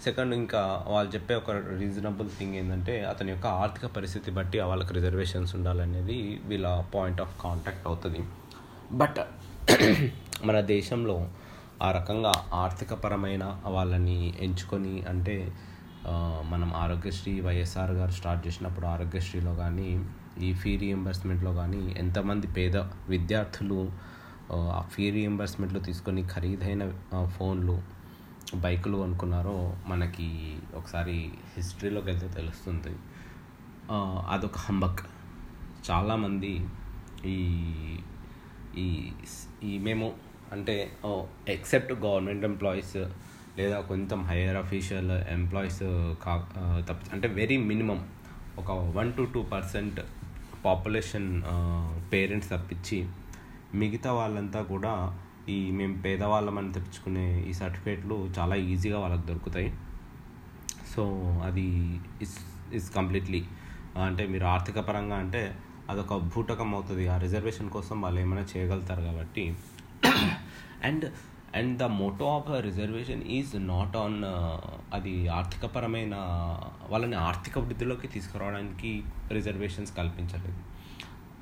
సెకండ్ 0.04 0.34
ఇంకా 0.34 0.84
వాళ్ళు 0.88 1.14
చెప్పే 1.14 1.34
ఒక 1.34 1.50
రీజనబుల్ 1.50 2.28
థింగ్ 2.38 2.54
ఏంటంటే 2.54 3.04
అతని 3.04 3.30
యొక్క 3.30 3.46
ఆర్థిక 3.46 3.86
పరిస్థితి 3.86 4.30
బట్టి 4.30 4.58
వాళ్ళకి 4.60 4.94
రిజర్వేషన్స్ 4.94 5.56
ఉండాలనేది 5.56 6.40
వీళ్ళ 6.44 6.84
పాయింట్ 6.94 7.20
ఆఫ్ 7.20 7.42
కాంటాక్ట్ 7.42 7.86
అవుతుంది. 7.86 8.22
బట్ 8.92 9.20
మన 10.44 10.60
దేశంలో 10.60 11.28
ఆ 11.82 11.92
రకంగా 11.92 12.32
ఆర్థికపరమైన 12.52 13.62
వాళ్ళని 13.64 14.34
ఎంచుకొని 14.40 15.02
అంటే 15.02 15.52
మనం 16.44 16.74
ఆరోగ్యశ్రీ 16.74 17.40
వైఎస్ఆర్ 17.40 17.90
గారు 17.90 18.10
స్టార్ట్ 18.10 18.46
చేసినప్పుడు 18.46 18.86
ఆరోగ్యశ్రీలో 18.86 19.54
కానీ 19.54 19.88
ఈ 20.42 20.52
ఫీ 20.52 20.76
రియంబర్స్మెంట్లో 20.76 21.52
కానీ 21.52 21.94
ఎంతమంది 21.98 22.46
పేద 22.46 22.76
విద్యార్థులు 23.08 23.78
ఆ 24.52 24.80
ఫీ 24.92 25.10
రియంబర్స్మెంట్లు 25.10 25.78
తీసుకొని 25.78 26.22
ఖరీదైన 26.22 26.82
ఫోన్లు 27.26 27.82
బైకులు 28.56 28.96
కొనుక్కున్నారో 28.96 29.76
మనకి 29.86 30.28
ఒకసారి 30.74 31.16
హిస్టరీలోకి 31.56 32.06
వెళ్తే 32.06 32.28
తెలుస్తుంది. 32.28 32.92
అదొక 34.30 34.58
హంబక్. 34.58 35.02
చాలామంది 35.90 36.52
ఈ 37.24 37.36
ఈ 38.76 39.12
ఈ 39.62 39.78
మేము 39.78 40.12
అంటే 40.52 40.96
ఎక్సెప్ట్ 41.48 41.92
గవర్నమెంట్ 41.92 42.44
ఎంప్లాయీస్ 42.44 42.96
లేదా 43.58 43.78
కొంచెం 43.80 44.20
హయ్యర్ 44.24 44.56
అఫీషియల్ 44.56 45.12
ఎంప్లాయీస్ 45.36 45.82
కా 46.24 46.34
తప్ప 46.88 47.00
అంటే 47.14 47.28
వెరీ 47.38 47.56
మినిమం 47.70 48.00
ఒక 48.58 48.70
one 48.98 49.10
to 49.12 49.22
two 49.34 49.40
percent 49.52 49.98
population 50.64 51.28
parents 52.12 52.50
తప్పించి 52.50 52.98
మిగతా 53.74 54.10
వాళ్ళంతా 54.12 54.60
కూడా 54.72 54.92
ఈ 55.48 55.58
మేము 55.70 55.94
పేదవాళ్ళమని 56.02 56.70
తెచ్చుకునే 56.72 57.26
ఈ 57.50 57.52
సర్టిఫికేట్లు 57.52 58.16
చాలా 58.38 58.54
ఈజీగా 58.70 58.98
వాళ్ళకి 58.98 59.24
దొరుకుతాయి. 59.26 59.70
సో 60.92 61.02
అది 61.48 61.66
ఇస్ 62.22 62.36
ఇస్ 62.78 62.88
కంప్లీట్లీ 62.94 63.40
అంటే 64.06 64.24
మీరు 64.26 64.46
ఆర్థిక 64.54 64.78
పరంగా 64.88 65.16
అంటే 65.16 65.42
అదొక 65.90 66.14
భూటకం 66.32 66.70
అవుతుంది. 66.74 67.04
ఆ 67.08 67.16
రిజర్వేషన్ 67.24 67.70
కోసం 67.76 67.96
వాళ్ళు 68.04 68.18
ఏమైనా 68.20 68.44
చేయగలుగుతారు 68.52 69.02
కాబట్టి. 69.08 69.44
And 70.88 71.06
and 71.54 71.78
the 71.78 71.82
motto 71.82 72.36
of 72.36 72.62
reservation 72.64 73.22
is 73.22 73.66
not 73.66 73.96
on 73.96 74.22
అది 74.94 75.28
ఆర్థికపరమైన 75.28 76.14
వాళ్ళని 76.88 77.14
ఆర్థిక 77.14 77.58
వృద్ధిలోకి 77.58 78.06
తీసుకురావడానికి 78.06 79.02
రిజర్వేషన్స్ 79.32 79.96
కల్పించలేదు. 79.96 80.58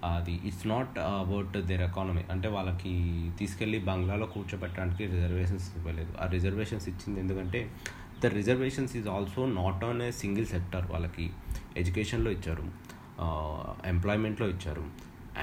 అది 0.04 0.40
it's 0.44 0.66
not 0.66 0.98
about 0.98 1.58
their 1.58 1.82
economy 1.82 2.22
అంటే 2.30 2.48
వాళ్ళకి 2.48 3.30
తీసుకెళ్ళి 3.38 3.78
బంగ్లాలో 3.78 4.26
కూర్చోబెట్టడానికి 4.26 5.06
రిజర్వేషన్స్ 5.06 5.76
ఇవ్వలేదు. 5.76 6.14
ఆ 6.20 6.26
రిజర్వేషన్స్ 6.26 6.88
ఇచ్చింది 6.88 7.20
ఎందుకంటే 7.20 7.70
the 8.22 8.26
reservations 8.26 8.96
is 8.96 9.08
also 9.08 9.46
not 9.46 9.84
on 9.84 10.02
a 10.02 10.10
single 10.10 10.46
sector 10.46 10.90
వాళ్ళకి. 10.90 11.30
ఎడ్యుకేషన్లో 11.76 12.30
ఇచ్చారు. 12.30 12.96
Uh, 13.16 13.86
ఎంప్లాయ్మెంట్లో 13.86 14.48
ఇచ్చారు. 14.48 14.84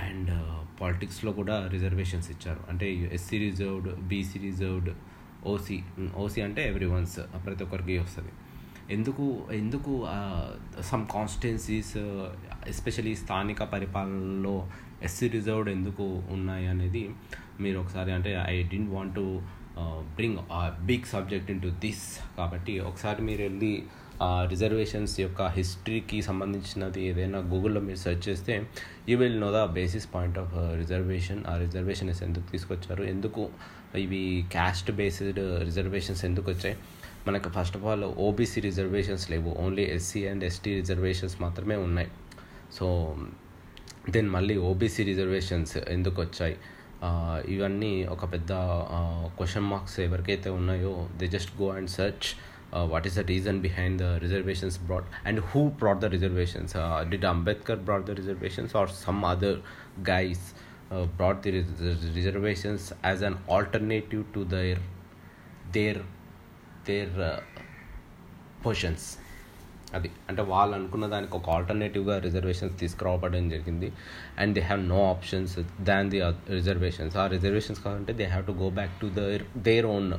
అండ్ 0.02 0.32
పాలిటిక్స్లో 0.80 1.32
కూడా 1.40 1.56
రిజర్వేషన్స్ 1.74 2.30
ఇచ్చారు. 2.36 2.62
అంటే 2.72 2.88
SC 3.18 3.38
reserved 3.46 3.90
BC 4.12 4.40
reserved 4.48 4.92
OC 5.52 5.78
OC 6.24 6.40
అంటే 6.48 6.62
ఎవ్రీ 6.72 6.88
వన్స్ 6.94 7.16
ప్రతి 7.46 7.64
ఒక్కరికి 7.66 7.98
వస్తుంది. 8.04 8.32
ఎందుకు 8.96 9.26
ఎందుకు 9.62 9.92
సమ్ 10.90 11.04
కాన్స్టిట్యున్సీస్ 11.16 11.94
ఎస్పెషలీ 12.72 13.14
స్థానిక 13.24 13.64
పరిపాలనలో 13.74 14.56
ఎస్సీ 15.08 15.28
రిజర్వ్డ్ 15.28 15.70
ఎందుకు 15.70 16.06
ఉన్నాయి 16.36 16.66
అనేది 16.74 17.04
మీరు 17.64 17.78
ఒకసారి 17.84 18.12
అంటే 18.18 18.32
I 18.54 18.56
didn't 18.72 18.92
want 18.96 19.16
to 19.20 19.26
bring 20.18 20.40
big 20.90 21.06
subject 21.14 21.52
in 21.52 21.62
to 21.62 21.70
this 21.86 22.06
కాబట్టి 22.38 22.74
ఒకసారి 22.90 23.22
మీరు 23.22 23.42
వెళ్ళి 23.42 23.74
రిజర్వేషన్స్ 24.52 25.16
యొక్క 25.20 25.42
హిస్టరీకి 25.58 26.18
సంబంధించినది 26.22 27.02
ఏదైనా 27.10 27.40
గూగుల్లో 27.52 27.82
మీరు 27.82 28.00
సెర్చ్ 28.06 28.24
చేస్తే 28.30 28.56
you 29.10 29.16
will 29.22 29.40
know 29.46 29.50
the 29.58 29.62
basis 29.78 30.08
point 30.16 30.38
of 30.42 30.54
reservation. 30.82 31.42
ఆ 31.52 31.54
రిజర్వేషన్స్ 31.58 32.22
ఎందుకు 32.28 32.46
తీసుకొచ్చారు? 32.52 33.04
ఎందుకు 33.14 33.44
ఇవి 34.04 34.22
క్యాస్ట్ 34.52 34.92
బేస్డ్ 35.00 35.42
రిజర్వేషన్స్ 35.70 36.24
ఎందుకు 36.26 36.48
వచ్చాయి? 36.52 36.78
మనకు 37.28 37.50
first 37.50 37.76
of 37.78 37.86
all 37.90 38.06
OBC 38.28 38.62
reservations 38.62 39.26
లేవు. 39.32 39.50
Only 39.66 39.84
SC 39.96 40.22
and 40.28 40.44
ST 40.50 40.72
reservations 40.80 41.36
మాత్రమే 41.42 41.76
ఉన్నాయి. 41.88 42.10
సో 42.78 42.86
దెన్ 44.10 44.30
మళ్ళీ 44.30 44.56
ఓబీసీ 44.70 45.04
రిజర్వేషన్స్ 45.12 45.78
ఎందుకు 45.96 46.20
వచ్చాయి? 46.22 46.56
ఇవన్నీ 47.54 47.92
ఒక 48.16 48.26
పెద్ద 48.34 48.52
క్వశ్చన్ 49.38 49.66
మార్క్స్ 49.72 50.00
ఎవరికైతే 50.00 50.50
ఉన్నాయో 50.60 50.92
they 51.20 51.28
just 51.28 51.52
go 51.62 51.68
and 51.78 51.90
search 51.90 52.28
what 52.74 53.08
is 53.08 53.16
the 53.16 53.20
reason 53.20 53.62
behind 53.62 54.02
the 54.02 54.04
reservations 54.04 54.80
brought 54.80 55.06
and 55.28 55.40
who 55.40 55.68
brought 55.68 56.02
the 56.02 56.06
reservations 56.06 56.74
did 57.10 57.26
Ambedkar 57.26 57.80
brought 57.80 58.06
the 58.06 58.12
reservations 58.12 58.76
or 58.76 58.90
some 58.90 59.26
other 59.26 59.60
guys 60.10 60.54
brought 60.94 61.42
the 61.42 61.52
reservations 62.16 62.94
as 63.06 63.24
an 63.24 63.36
alternative 63.52 64.24
to 64.34 64.44
their 64.44 64.82
their 65.72 66.02
their 66.88 67.10
positions 68.66 69.18
అది 69.96 70.12
అంటే 70.30 70.42
వాళ్ళు 70.42 70.76
అనుకున్న 70.76 71.06
దానికి 71.08 71.38
ఒక 71.38 71.50
ఆల్టర్నేటివ్గా 71.50 72.20
reservations 72.20 72.80
తీసుకురావడం 72.80 73.50
జరిగింది. 73.50 73.94
And 74.40 74.56
they 74.56 74.62
have 74.62 74.88
no 74.88 75.10
options 75.10 75.60
than 75.82 76.12
the 76.12 76.20
reservations 76.50 77.18
ఆ 77.18 77.28
రిజర్వేషన్స్ 77.28 77.84
కావాలంటే 77.84 78.14
they 78.14 78.24
have 78.24 78.48
to 78.48 78.52
go 78.52 78.70
back 78.70 79.02
to 79.02 79.06
their 79.06 79.44
their 79.58 79.86
own 79.86 80.14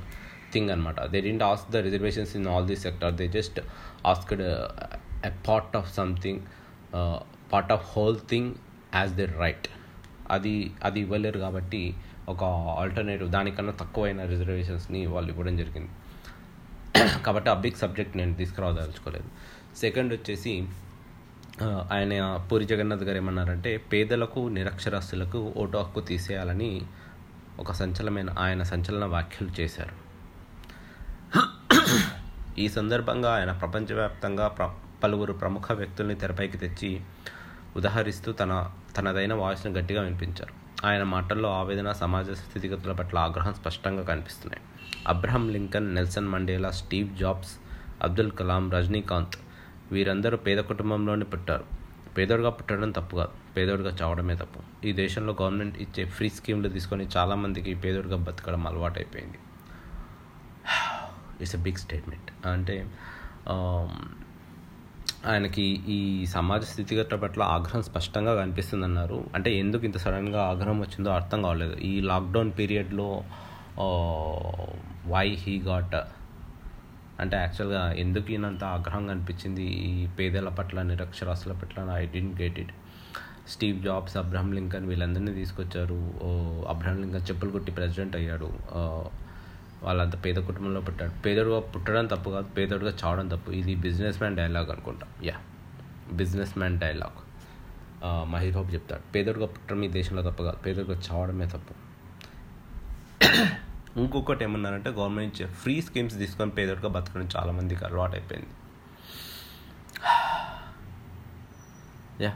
thing 0.54 0.70
అనమాట 0.75 1.00
they 1.12 1.20
didn't 1.26 1.44
ask 1.50 1.68
the 1.76 1.82
reservations 1.87 2.32
in 2.38 2.49
all 2.54 2.66
the 2.73 2.76
sector 2.84 3.14
they 3.20 3.26
just 3.38 3.58
asked 4.12 4.44
a 5.30 5.32
part 5.49 5.76
of 5.80 5.90
something 5.99 6.40
part 7.52 7.73
of 7.76 7.84
whole 7.92 8.18
thing 8.32 8.50
as 9.00 9.12
their 9.20 9.34
right 9.44 9.68
అది 10.34 10.54
అది 10.84 10.99
ఇవ్వలేరు 11.04 11.38
కాబట్టి 11.46 11.82
ఒక 12.32 12.44
alternative 12.82 13.30
దానికన్నా 13.37 13.73
తక్కువైన 13.80 14.20
రిజర్వేషన్స్ని 14.30 15.00
వాళ్ళు 15.14 15.30
ఇవ్వడం 15.32 15.54
జరిగింది. 15.62 15.90
కాబట్టి 17.26 17.49
ఆ 17.52 17.56
బిగ్ 17.64 17.78
సబ్జెక్ట్ 17.82 18.14
నేను 18.20 18.34
తీసుకురావదలుచుకోలేదు 18.40 19.28
సెకండ్ 19.82 20.12
వచ్చేసి 20.16 20.52
ఆయన 21.94 22.12
పూరి 22.50 22.64
జగన్నాథ్ 22.70 23.04
గారు 23.08 23.18
ఏమన్నారంటే 23.23 23.70
పేదలకు 23.90 24.40
నిరక్షరాస్తులకు 24.56 25.40
ఓటు 25.62 25.76
హక్కు 25.82 26.00
తీసేయాలని 26.11 26.70
ఒక 27.62 27.73
సంచలనమైన 27.80 28.30
ఆయన 28.44 28.62
సంచలన 28.73 29.04
వ్యాఖ్యలు 29.14 29.52
చేశారు. 29.61 29.94
ఈ 32.58 32.68
సందర్భంగా 32.68 33.34
ఆయన 33.34 33.52
ప్రపంచవ్యాప్తంగా 33.52 34.49
ప్ర 34.49 34.70
పలువురు 35.04 35.32
ప్రముఖ 35.32 35.73
వ్యక్తుల్ని 35.73 36.14
తెరపైకి 36.14 36.58
తెచ్చి 36.58 37.00
ఉదాహరిస్తూ 37.76 38.32
తన 38.32 38.70
తనదైన 38.96 39.34
వాయిస్ను 39.34 39.73
గట్టిగా 39.73 40.02
వినిపించారు. 40.02 40.87
ఆయన 40.87 41.02
మాటల్లో 41.02 41.52
ఆవేదన 41.52 41.92
సమాజ 41.92 42.30
స్థితిగతుల 42.30 42.92
పట్ల 42.92 43.18
ఆగ్రహం 43.18 43.54
స్పష్టంగా 43.54 44.02
కనిపిస్తున్నాయి. 44.02 44.62
Abraham 45.08 45.49
Lincoln 45.49 45.94
Nelson 45.94 46.28
Mandela 46.28 46.70
Steve 46.70 47.16
Jobs 47.16 47.56
Abdul 48.02 48.30
Kalam 48.30 48.70
Rajinikanth 48.70 49.34
వీరందరూ 49.92 50.37
పేద 50.37 50.58
కుటుంబంలోనే 50.58 51.25
పుట్టారు. 51.25 51.64
పేదోడుగా 52.18 52.50
పుట్టడం 52.50 52.90
తప్పు 52.90 53.16
కాదు. 53.16 53.54
పేదోడుగా 53.56 53.96
చావడమే 54.02 54.34
తప్పు. 54.34 54.87
ఈ 54.87 54.92
దేశంలో 54.92 55.37
గవర్నమెంట్ 55.42 55.78
ఇచ్చే 55.78 56.04
ఫ్రీ 56.04 56.28
స్కీమ్లు 56.28 56.68
తీసుకొని 56.68 57.06
చాలామందికి 57.16 57.75
పేదోడుగా 57.75 58.16
బతకడం 58.16 58.66
అలవాటైపోయింది. 58.66 59.38
ఇట్స్ 61.40 61.56
ఎ 61.56 61.62
బిగ్ 61.66 61.80
స్టేట్మెంట్ 61.84 62.30
అంటే 62.46 62.76
um, 63.54 63.90
ఆయనకి 65.30 65.64
ఈ 65.88 66.00
సమాజ 66.32 66.62
స్థితిగతుల 66.64 67.16
పట్ల 67.18 67.42
ఆగ్రహం 67.54 67.82
స్పష్టంగా 67.82 68.32
కనిపిస్తుంది 68.40 68.84
అన్నారు 68.84 69.18
అంటే 69.34 69.50
ఎందుకు 69.58 69.84
ఇంత 69.84 69.98
సడన్గా 69.98 70.40
ఆగ్రహం 70.52 70.78
వచ్చిందో 70.80 71.10
అర్థం 71.10 71.38
కావలేదు 71.42 71.76
ఈ 71.90 71.92
లాక్డౌన్ 72.10 72.50
పీరియడ్లో 72.52 73.08
వై 75.12 75.28
హీ 75.42 75.54
గాట్ 75.68 75.96
అంటే 77.20 77.36
యాక్చువల్గా 77.36 77.82
ఎందుకు 78.02 78.28
ఈయనంత 78.30 78.64
ఆగ్రహం 78.76 79.04
కనిపించింది? 79.06 79.66
ఈ 79.88 80.06
పేదల 80.18 80.48
పట్ల 80.48 80.82
నిరక్షరాస్యుల 80.82 81.54
పట్ల 81.62 81.86
I 82.00 82.04
didn't 82.06 82.34
get 82.42 82.58
it 82.58 82.72
Steve 83.52 83.78
Jobs 83.82 84.16
Abraham 84.16 84.48
Lincoln 84.52 84.86
వీళ్ళందరినీ 84.88 85.32
తీసుకొచ్చారు. 85.32 86.00
Uh, 86.26 86.58
అబ్రహం 86.72 86.98
లింకన్ 87.02 87.26
చెప్పులు 87.30 87.50
కొట్టి 87.50 87.72
ప్రెసిడెంట్ 87.72 88.16
అయ్యాడు. 88.16 88.48
Uh, 88.72 89.04
వాళ్ళంత 89.83 90.25
పేద 90.25 90.37
కుటుంబంలో 90.37 90.81
పుట్టాడు. 90.81 91.23
పేదడుగా 91.23 91.61
పుట్టడం 91.61 92.07
తప్పు 92.07 92.31
కాదు 92.31 92.47
పేదడుగా 92.47 92.97
చావడం 93.04 93.28
తప్పు. 93.28 93.50
ఇది 93.50 93.75
బిజినెస్ 93.75 94.19
మ్యాన్ 94.19 94.37
డైలాగ్ 94.37 94.71
అనుకుంటా. 94.71 95.07
Yeah 95.23 95.35
businessman 96.59 96.78
dialogue 96.78 97.25
Mahesh 98.04 98.57
Babu 98.57 98.66
చెప్తాడు. 98.66 99.12
పేదడుగా 99.12 99.47
పుట్టడం 99.47 99.85
ఈ 99.85 99.88
దేశంలో 99.88 100.31
తప్పు 100.31 100.43
కాదు 100.43 100.57
పేదడుగా 100.57 100.99
చావడమే 100.99 101.47
తప్పు. 101.47 101.75
ఇంకొకటి 104.00 104.45
ఏమన్నారంటే 104.45 104.90
గవర్నమెంట్ 104.90 105.47
ఫ్రీ 105.47 105.83
స్కీమ్స్ 105.83 106.19
తీసుకొని 106.19 106.50
పేదడిగా 106.50 106.88
బతకడం 106.88 107.28
చాలామందికి 107.37 107.85
అలవాటు 107.85 108.12
అయిపోయింది. 108.12 108.49
యా 112.25 112.33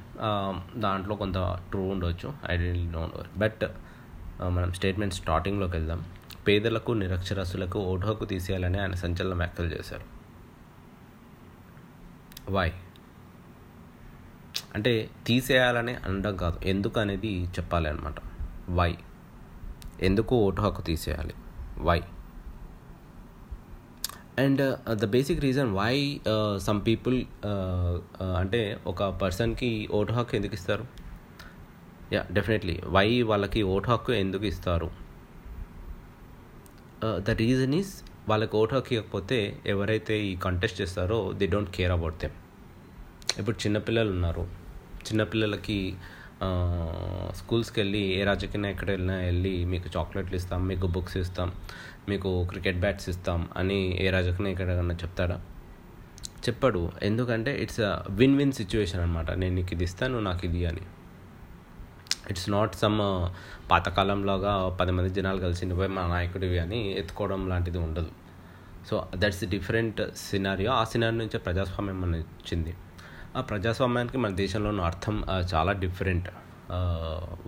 దాంట్లో 0.76 1.16
కొంత 1.16 1.60
ట్రూ 1.70 1.88
ఉండవచ్చు 1.88 2.32
ఐడెంటిటీ 2.50 2.98
ఉండవచ్చు 2.98 3.30
బట్ 3.36 3.64
మనం 4.42 4.72
స్టేట్మెంట్ 4.72 5.14
స్టార్టింగ్లోకి 5.14 5.76
వెళ్దాం. 5.76 6.04
పేదలకు 6.48 6.92
నిరక్షరాస్యులకు 7.02 7.78
ఓటు 7.92 8.04
హక్కు 8.08 8.26
తీసేయాలని 8.32 8.78
ఆయన 8.82 8.94
సంచలన 9.04 9.34
వ్యాఖ్యలు 9.40 9.70
చేశారు. 9.76 10.06
వై 12.56 12.68
అంటే 14.76 14.92
తీసేయాలని 15.26 15.94
అనడం 16.06 16.34
కాదు. 16.42 16.56
ఎందుకు 16.72 16.96
అనేది 17.02 17.32
చెప్పాలి 17.56 17.86
అనమాట 17.92 18.18
వై 18.78 18.92
ఎందుకు 20.08 20.34
ఓటు 20.46 20.60
హక్కు 20.64 20.82
తీసేయాలి? 20.88 21.34
Why 21.88 21.98
and 24.44 24.62
the 25.02 25.06
basic 25.14 25.40
reason 25.46 25.70
why 25.78 25.94
some 26.66 26.80
people 26.88 27.16
అంటే 28.40 28.60
ఒక 28.92 29.02
పర్సన్కి 29.22 29.70
ఓటు 29.98 30.12
హక్కు 30.18 30.34
ఎందుకు 30.38 30.54
ఇస్తారు? 30.58 30.84
యా 32.16 32.22
డెఫినెట్లీ 32.36 32.76
వై 32.96 33.08
వాళ్ళకి 33.30 33.62
ఓటు 33.74 33.88
హక్కు 33.92 34.12
ఎందుకు 34.24 34.46
ఇస్తారు? 34.52 34.90
ద 37.26 37.30
రీజన్ 37.40 37.74
ఈస్ 37.80 37.90
వాళ్ళకి 38.28 38.54
ఓటు 38.60 38.72
హక్కు 38.76 38.92
ఇవ్వకపోతే 38.94 39.36
ఎవరైతే 39.72 40.14
ఈ 40.28 40.32
కంటెస్ట్ 40.44 40.78
చేస్తారో 40.80 41.18
they 41.40 41.46
don't 41.52 41.70
care 41.76 41.92
about 41.96 42.16
them 42.22 42.36
ఇప్పుడు 43.40 43.56
చిన్నపిల్లలు 43.64 44.10
ఉన్నారు. 44.16 44.44
చిన్నపిల్లలకి 45.08 45.78
uh, 46.46 47.26
స్కూల్స్కి 47.38 47.78
వెళ్ళి 47.82 48.02
ఏ 48.16 48.20
రాజకీయ 48.30 48.72
ఎక్కడ 48.74 48.88
వెళ్ళినా 48.94 49.16
వెళ్ళి 49.28 49.54
మీకు 49.72 49.88
చాక్లెట్లు 49.96 50.36
ఇస్తాం 50.40 50.60
మీకు 50.70 50.86
బుక్స్ 50.96 51.16
ఇస్తాం 51.22 51.48
మీకు 52.10 52.30
క్రికెట్ 52.50 52.80
బ్యాట్స్ 52.84 53.08
ఇస్తాం 53.12 53.40
అని 53.60 53.80
ఏ 54.04 54.08
రాజకీయ 54.16 54.52
ఎక్కడైనా 54.54 54.96
చెప్తాడా 55.04 55.38
చెప్పడు. 56.46 56.82
ఎందుకంటే 57.02 57.52
it's 57.64 57.80
a 57.90 57.92
win 58.20 58.36
win 58.40 58.54
situation 58.60 59.02
అనమాట 59.06 59.30
నేను 59.42 59.54
నీకు 59.58 59.72
ఇది 59.76 59.86
ఇస్తాను 59.90 60.18
నాకు 60.28 60.42
ఇది 60.48 60.62
అని. 60.70 60.84
ఇట్స్ 62.32 62.48
నాట్ 62.54 62.74
సమ్ 62.82 62.98
పాతకాలంలాగా 63.70 64.52
పది 64.80 64.92
మంది 64.96 65.10
జనాలు 65.18 65.40
కలిసి 65.44 65.66
నువ్వే 65.70 65.88
మా 65.98 66.04
నాయకుడివి 66.14 66.58
అని 66.64 66.80
ఎత్తుకోవడం 67.00 67.42
లాంటిది 67.52 67.78
ఉండదు. 67.86 68.10
సో 68.88 68.96
దట్స్ 69.22 69.42
డిఫరెంట్ 69.54 70.00
సినారియో 70.26 70.70
ఆ 70.80 70.82
సినారియో 70.92 71.18
నుంచే 71.22 71.38
ప్రజాస్వామ్యం 71.46 72.00
అని 72.06 72.20
వచ్చింది. 72.34 72.72
ఆ 73.36 73.40
ప్రజాస్వామ్యానికి 73.50 74.18
మన 74.24 74.32
దేశంలోని 74.42 74.82
అర్థం 74.90 75.16
చాలా 75.52 75.72
different 75.84 76.28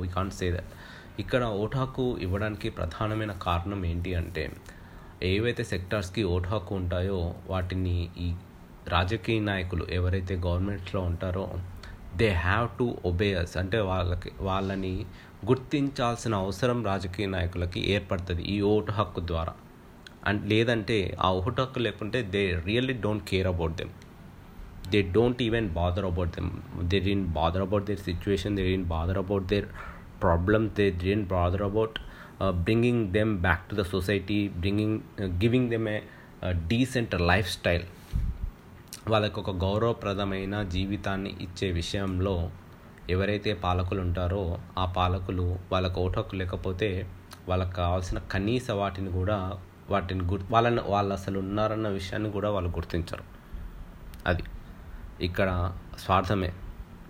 we 0.01 0.07
can't 0.17 0.35
say 0.41 0.47
that 0.57 0.73
ఇక్కడ 1.23 1.43
ఓటు 1.63 1.77
హక్కు 1.81 2.05
ఇవ్వడానికి 2.27 2.69
ప్రధానమైన 2.79 3.33
కారణం 3.47 3.81
ఏంటి 3.91 4.11
అంటే 4.21 4.45
ఏవైతే 5.31 5.63
సెక్టార్స్కి 5.73 6.23
ఓటు 6.35 6.49
హక్కు 6.53 6.73
ఉంటాయో 6.81 7.19
వాటిని 7.53 7.97
ఈ 8.27 8.29
రాజకీయ 8.89 9.41
నాయకులు 9.49 9.85
ఎవరైతే 9.99 10.35
గవర్నమెంట్స్లో 10.47 11.01
ఉంటారో 11.11 11.45
దే 12.19 12.29
హ్యావ్ 12.47 12.69
టు 12.79 12.87
ఒబేయర్స్ 13.11 13.57
అంటే 13.57 13.79
వాళ్ళకి 13.90 14.31
వాళ్ళని 14.40 14.95
గుర్తించాల్సిన 15.49 16.35
అవసరం 16.45 16.79
రాజకీయ 16.85 17.26
నాయకులకి 17.26 17.81
ఏర్పడుతుంది 17.93 18.43
ఈ 18.55 18.61
ఓటు 18.61 18.93
హక్కు 18.93 19.21
ద్వారా. 19.31 19.52
అండ్ 20.29 20.43
లేదంటే 20.52 21.17
ఆ 21.26 21.31
ఓటు 21.33 21.61
హక్కు 21.62 21.79
లేకుంటే 21.79 22.23
they 22.23 22.43
really 22.67 22.97
don't 23.05 23.25
care 23.31 23.47
about 23.47 23.75
them. 23.81 23.93
They 24.93 25.02
don't 25.17 25.40
even 25.43 25.69
bother 25.79 26.07
about 26.11 26.33
them. 26.37 26.50
They 26.90 27.00
didn't 27.00 27.25
bother 27.38 27.62
about 27.67 27.85
their 27.90 28.02
situation 28.09 28.57
they 28.57 28.64
didn't 28.71 28.85
bother 28.95 29.19
about 29.19 29.47
their 29.52 29.69
problem 30.23 30.71
they 30.79 30.90
didn't 31.05 31.25
bother 31.35 31.62
about 31.62 31.99
bringing 32.67 33.02
them 33.12 33.33
back 33.47 33.64
to 33.71 33.75
the 33.75 33.83
society 33.95 34.49
bringing 34.49 35.00
giving 35.43 35.71
them 35.71 35.89
a 35.89 35.99
decent 36.69 37.15
life 37.30 37.49
style. 37.50 37.87
వాళ్ళకు 39.11 39.41
ఒక 39.41 39.50
గౌరవప్రదమైన 39.50 40.63
జీవితాన్ని 40.63 41.37
ఇచ్చే 41.41 41.71
విషయంలో 41.71 42.50
ఎవరైతే 43.11 43.55
పాలకులు 43.55 44.00
ఉంటారో 44.00 44.59
ఆ 44.79 44.85
పాలకులు 44.85 45.59
వాళ్ళకు 45.73 46.00
ఓటకు 46.00 46.37
లేకపోతే 46.37 47.11
వాళ్ళకి 47.49 47.73
కావాల్సిన 47.73 48.19
కనీస 48.19 48.71
వాటిని 48.71 49.11
కూడా 49.11 49.59
వాటిని 49.91 50.25
గుర్ 50.25 50.43
వాళ్ళని 50.50 50.81
వాళ్ళు 50.87 51.13
అసలు 51.13 51.39
ఉన్నారన్న 51.39 51.89
విషయాన్ని 51.89 52.31
కూడా 52.31 52.50
వాళ్ళు 52.50 52.71
గుర్తించరు. 52.71 53.25
అది. 54.26 54.43
ఇక్కడ 55.21 55.73
స్వార్థమే. 55.99 56.53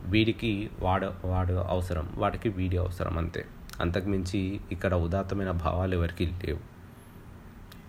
వీడికి 0.05 0.71
వాడ 0.81 1.05
వాడు 1.25 1.53
అవసరం 1.53 2.09
వాడికి 2.15 2.49
వీడి 2.49 2.77
అవసరం 2.77 3.19
అంతే. 3.19 3.45
అంతకుమించి 3.81 4.61
ఇక్కడ 4.73 4.95
ఉదాత్తమైన 4.95 5.51
భావాలు 5.51 5.95
ఎవరికి 5.97 6.27
లేవు. 6.27 6.59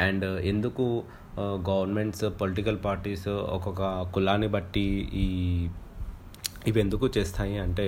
అండ్ 0.03 0.25
ఎందుకు 0.25 1.03
గవర్నమెంట్స్ 1.39 2.25
పొలిటికల్ 2.25 2.77
పార్టీస్ 2.83 3.27
ఒక్కొక్క 3.27 4.03
కులాన్ని 4.11 4.47
బట్టి 4.47 5.09
ఈ 5.13 5.27
ఇవి 6.67 6.79
ఎందుకు 6.81 7.07
చేస్తాయి 7.07 7.57
అంటే 7.57 7.85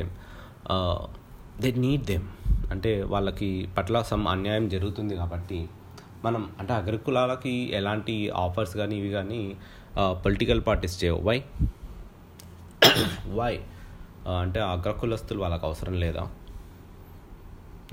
దే 1.62 1.72
నీడ్ 1.72 2.06
దెమ్ 2.06 2.28
అంటే 2.72 3.02
వాళ్ళకి 3.04 3.68
పట్ల 3.78 4.02
సమ్ 4.02 4.28
అన్యాయం 4.28 4.70
జరుగుతుంది 4.70 5.16
కాబట్టి 5.16 5.70
మనం 6.26 6.50
అంటే 6.60 6.74
అగ్రకులాలకి 6.74 7.72
ఎలాంటి 7.74 8.30
ఆఫర్స్ 8.30 8.78
కానీ 8.78 8.96
ఇవి 8.96 9.10
కానీ 9.10 9.56
పొలిటికల్ 10.24 10.62
పార్టీస్ 10.62 11.04
చేయవు. 11.04 11.22
వై 11.22 11.38
వై 13.36 13.54
అంటే 14.44 14.60
అగ్రకులస్తులు 14.60 15.40
వాళ్ళకి 15.40 15.66
అవసరం 15.66 15.94
లేదా? 15.94 16.24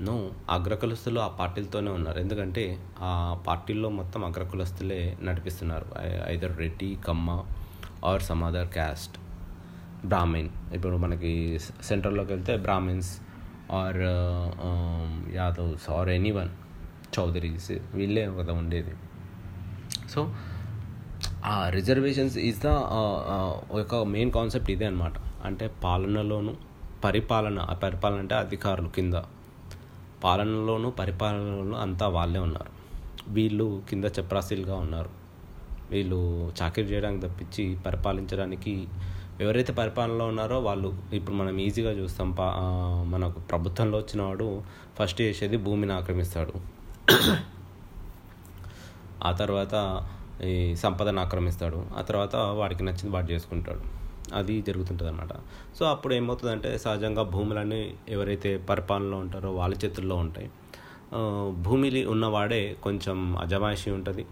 నో 0.07 0.15
అగ్రకులస్తులు 0.49 1.19
ఆ 1.19 1.27
పార్టీలతోనే 1.39 1.91
ఉన్నారు. 1.91 2.19
ఎందుకంటే 2.19 2.63
ఆ 3.07 3.11
పార్టీల్లో 3.47 3.89
మొత్తం 3.97 4.21
అగ్రకులస్తులే 4.25 4.99
నడిపిస్తున్నారు. 5.27 5.85
Either 6.27 6.55
Reddy 6.57 6.89
Kamma 7.07 7.29
or 8.09 8.23
some 8.29 8.43
other 8.43 8.69
caste 8.77 9.15
Brahmin 10.05 10.49
ఇప్పుడు 10.75 10.95
మనకి 10.97 11.33
సెంట్రల్లోకి 11.89 12.31
వెళ్తే 12.33 12.53
Brahmins 12.57 13.11
or 13.79 13.99
Yadavs 15.35 15.85
or 15.97 16.09
any 16.09 16.31
one 16.31 16.51
Chaudharys 17.17 17.71
వీళ్ళే 17.93 18.23
కదా 18.39 18.53
ఉండేది. 18.61 18.93
సో 20.13 20.21
ఆ 21.45 21.55
రిజర్వేషన్స్ 21.69 22.37
ఈజ్ 22.47 22.59
ద 22.65 22.71
ఒక 23.81 23.95
మెయిన్ 24.15 24.31
కాన్సెప్ట్ 24.37 24.71
ఇదే 24.75 24.85
అనమాట 24.85 25.13
అంటే 25.45 25.67
పాలనలోను 25.83 26.53
పరిపాలన 27.05 27.59
ఆ 27.71 27.75
పరిపాలన 27.83 28.19
అంటే 28.19 28.35
అధికారులు 28.35 28.89
కింద. 28.97 29.15
పాలనలోనూ 30.23 30.89
పరిపాలనలోనూ 30.89 31.77
అంతా 31.77 32.07
వాళ్ళే 32.07 32.39
ఉన్నారు. 32.39 32.71
వీళ్ళు 33.27 33.81
కింద 33.89 34.05
చప్రాసీలుగా 34.05 34.75
ఉన్నారు. 34.75 35.09
వీళ్ళు 35.91 36.51
చాకరీ 36.61 36.83
చేయడానికి 36.83 37.27
తప్పించి 37.27 37.75
పరిపాలించడానికి 37.75 38.87
ఎవరైతే 39.41 39.73
పరిపాలనలో 39.73 40.25
ఉన్నారో 40.25 40.59
వాళ్ళు 40.59 40.95
ఇప్పుడు 41.13 41.35
మనం 41.35 41.57
ఈజీగా 41.57 41.91
చూస్తాం 41.91 42.31
పా 42.31 42.47
మనకు 43.07 43.39
ప్రభుత్వంలో 43.39 43.97
వచ్చిన 43.97 44.21
వాడు 44.21 44.63
ఫస్ట్ 44.99 45.21
చేసేది 45.21 45.57
భూమిని 45.57 45.93
ఆక్రమిస్తాడు. 45.93 46.53
ఆ 49.23 49.31
తర్వాత 49.31 50.03
ఈ 50.43 50.75
సంపదను 50.75 51.21
ఆక్రమిస్తాడు. 51.21 51.85
ఆ 51.97 52.01
తర్వాత 52.01 52.35
వాడికి 52.35 52.83
నచ్చింది 52.83 53.09
వాడు 53.09 53.31
చేసుకుంటాడు. 53.31 54.00
అది 54.33 54.61
జరుగుతుంటుంది 54.61 55.11
అనమాట 55.11 55.29
సో 55.79 55.85
అప్పుడు 55.85 56.13
ఏమవుతుందంటే 56.13 56.77
సహజంగా 56.77 57.23
భూములన్నీ 57.23 57.93
ఎవరైతే 58.09 58.57
పరిపాలనలో 58.57 59.17
ఉంటారో 59.17 59.51
వాళ్ళ 59.51 59.75
చేతుల్లో 59.85 60.15
ఉంటాయి. 60.15 60.49
భూమి 61.61 62.05
ఉన్నవాడే 62.05 62.75
కొంచెం 62.83 63.37
అజమాయిషి 63.37 63.91
ఉంటుంది. 63.91 64.25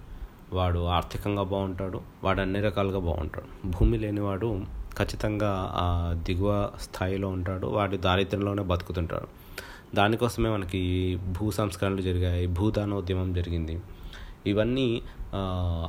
వాడు 0.54 0.86
ఆర్థికంగా 0.86 1.44
బాగుంటాడు. 1.44 2.02
వాడు 2.24 2.42
అన్ని 2.42 2.62
రకాలుగా 2.62 3.00
బాగుంటాడు. 3.00 3.68
భూమి 3.68 3.98
లేనివాడు 3.98 4.62
ఖచ్చితంగా 4.98 5.72
ఆ 5.76 6.14
దిగువ 6.26 6.70
స్థాయిలో 6.82 7.28
ఉంటాడు. 7.28 7.68
వాడి 7.68 7.98
దారిద్ర్యంలోనే 7.98 8.64
బతుకుతుంటాడు. 8.64 9.28
దానికోసమే 9.96 10.50
మనకి 10.50 10.82
భూ 11.16 11.52
సంస్కరణలు 11.52 12.02
జరిగాయి. 12.02 12.48
భూదానోద్యమం 12.48 13.34
జరిగింది. 13.34 13.80
ఇవన్నీ 14.48 15.02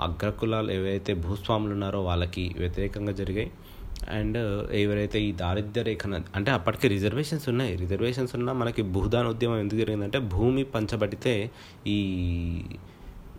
అగ్రకులాలు 0.02 0.70
ఏవైతే 0.72 1.14
భూస్వాములు 1.14 1.72
ఉన్నారో 1.72 2.02
వాళ్ళకి 2.04 2.54
వ్యతిరేకంగా 2.58 3.12
జరిగాయి. 3.12 3.50
అండ్ 4.08 4.72
ఎవరైతే 4.72 5.22
ఈ 5.22 5.32
దారిద్ర్య 5.32 5.82
రేఖన 5.82 6.20
అంటే 6.34 6.50
అప్పటికి 6.50 6.88
రిజర్వేషన్స్ 6.88 7.48
ఉన్నాయి. 7.48 7.76
రిజర్వేషన్స్ 7.76 8.36
ఉన్నా 8.36 8.52
మనకి 8.52 8.82
భూదాన 8.82 9.26
ఉద్యమం 9.26 9.58
ఎందుకు 9.58 9.78
జరిగిందంటే 9.78 10.18
భూమి 10.18 10.64
పంచబడితే 10.64 11.50
ఈ 11.86 11.98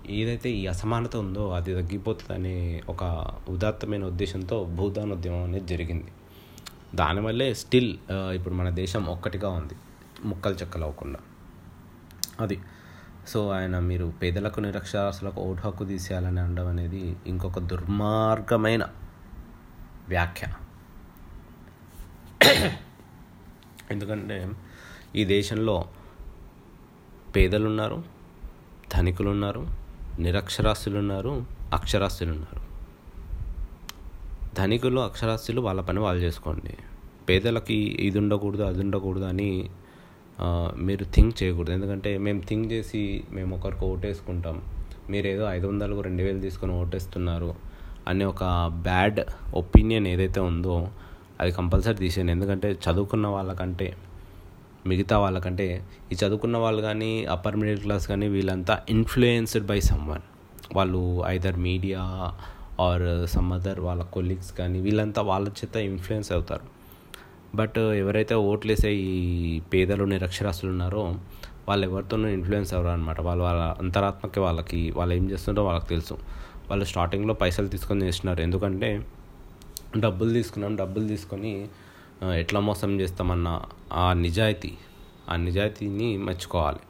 ఏదైతే 0.09 0.49
ఈ 0.49 0.67
అసమానత 0.67 1.15
ఉందో 1.15 1.51
అది 1.51 1.73
తగ్గిపోతుంది 1.73 2.33
అనే 2.33 2.81
ఒక 2.89 3.27
ఉదాత్తమైన 3.49 4.05
ఉద్దేశంతో 4.05 4.63
భూదానోద్యమం 4.63 5.43
అనేది 5.43 5.67
జరిగింది. 5.67 6.11
దానివల్లే 6.95 7.53
స్టిల్ 7.53 7.97
ఇప్పుడు 8.11 8.53
మన 8.53 8.69
దేశం 8.69 9.05
ఒక్కటిగా 9.05 9.49
ఉంది. 9.49 9.73
ముక్కలు 10.25 10.53
చెక్కలు 10.53 10.83
అవ్వకుండా. 10.83 11.19
అది. 12.39 12.59
సో 13.27 13.49
ఆయన 13.49 13.79
మీరు 13.79 14.13
పేదలకు 14.21 14.59
నిరక్షరాస్యులకు 14.59 15.41
ఓటు 15.41 15.67
హక్కు 15.67 15.85
తీసేయాలని 15.85 16.39
అనడం 16.39 16.67
అనేది 16.67 17.15
ఇంకొక 17.27 17.59
దుర్మార్గమైన 17.59 18.87
వ్యాఖ్య 20.13 20.47
ఎందుకంటే 23.93 24.37
ఈ 25.19 25.23
దేశంలో 25.35 25.75
పేదలు 27.35 27.65
ఉన్నారు 27.71 27.97
ధనికులు 28.93 29.29
ఉన్నారు 29.35 29.63
నిరక్షరాస్యులు 30.25 30.97
ఉన్నారు 31.03 31.33
ధనికులు 34.57 34.99
అక్షరాస్యులు 35.09 35.61
వాళ్ళ 35.67 35.81
పని 35.89 35.99
వాళ్ళు 36.05 36.21
చేసుకోండి. 36.25 36.73
పేదలకి 37.27 37.77
ఇది 38.07 38.17
ఉండకూడదు 38.21 38.63
అది 38.69 38.81
ఉండకూడదు 38.85 39.27
అని 39.33 39.49
మీరు 40.87 41.03
థింక్ 41.15 41.35
చేయకూడదు. 41.39 41.73
ఎందుకంటే 41.77 42.11
మేము 42.25 42.41
థింక్ 42.49 42.67
చేసి 42.73 43.01
మేము 43.35 43.51
ఒకరికి 43.57 43.85
ఓటేసుకుంటాం. 43.91 44.57
మీరు 45.13 45.27
ఏదో 45.33 45.43
ఐదు 45.57 45.65
వందలకు 45.71 46.01
రెండు 46.07 46.21
వేలు 46.25 46.41
తీసుకొని 46.47 46.73
ఓటేస్తున్నారు. 46.81 47.51
అనే 48.07 48.25
ఒక 48.25 48.43
బ్యాడ్ 48.67 49.19
ఒపీనియన్ 49.53 50.07
ఏదైతే 50.07 50.39
ఉందో 50.39 50.87
అది 51.41 51.51
కంపల్సరీ 51.51 51.95
తీసేయండి. 51.95 52.31
ఎందుకంటే 52.31 52.77
చదువుకున్న 52.85 53.27
వాళ్ళకంటే 53.27 53.97
మిగతా 54.87 55.19
వాళ్ళకంటే 55.19 55.85
ఈ 56.11 56.15
చదువుకున్న 56.15 56.57
వాళ్ళు 56.57 56.81
కానీ 56.81 57.25
అప్పర్ 57.25 57.55
మిడిల్ 57.55 57.79
క్లాస్ 57.79 58.07
కానీ 58.07 58.27
వీళ్ళంతా 58.27 58.81
ఇన్ఫ్లుయెన్స్డ్ 58.89 59.65
బై 59.65 59.79
సమ్వన్ 59.79 60.21
వాళ్ళు 60.75 61.23
either 61.27 61.57
media 61.57 62.01
or 62.79 63.27
some 63.27 63.53
other 63.53 63.79
వాళ్ళ 63.79 64.03
కొలీగ్స్ 64.03 64.51
కానీ 64.51 64.79
వీళ్ళంతా 64.81 65.21
వాళ్ళ 65.21 65.47
చేత 65.47 65.75
ఇన్ఫ్లుయెన్స్ 65.75 66.31
అవుతారు. 66.31 66.81
బట్ 67.55 67.77
ఎవరైతే 67.77 68.35
ఓట్లేసే 68.35 68.91
ఈ 68.93 69.59
పేదలు 69.59 70.03
నిరక్షరాస్తులు 70.03 70.71
ఉన్నారో 70.71 71.15
వాళ్ళు 71.67 71.87
ఎవరితోనూ 71.87 72.27
ఇన్ఫ్లుయెన్స్ 72.27 72.73
అవ్వరు 72.73 72.91
అనమాట 72.91 73.21
వాళ్ళు 73.21 73.43
వాళ్ళ 73.43 73.61
అంతరాత్మకి 73.61 74.39
వాళ్ళకి 74.39 74.91
వాళ్ళు 74.91 75.15
ఏం 75.15 75.31
చేస్తుంటారో 75.31 75.67
వాళ్ళకి 75.67 75.87
తెలుసు. 75.87 76.17
వాళ్ళు 76.71 76.85
స్టార్టింగ్లో 76.91 77.33
పైసలు 77.41 77.69
తీసుకొని 77.75 78.05
చేస్తున్నారు. 78.07 78.41
ఎందుకంటే 78.47 78.89
డబ్బులు 80.05 80.31
తీసుకున్నాం 80.33 80.73
డబ్బులు 80.81 81.05
తీసుకొని 81.07 81.53
ఎట్లా 82.43 82.59
మోసం 82.67 82.91
చేస్తామన్న 83.01 83.49
ఆ 84.03 84.05
నిజాయితీ 84.25 84.71
ఆ 85.29 85.35
నిజాయితీని 85.47 86.09
మెచ్చుకోవాలి. 86.27 86.81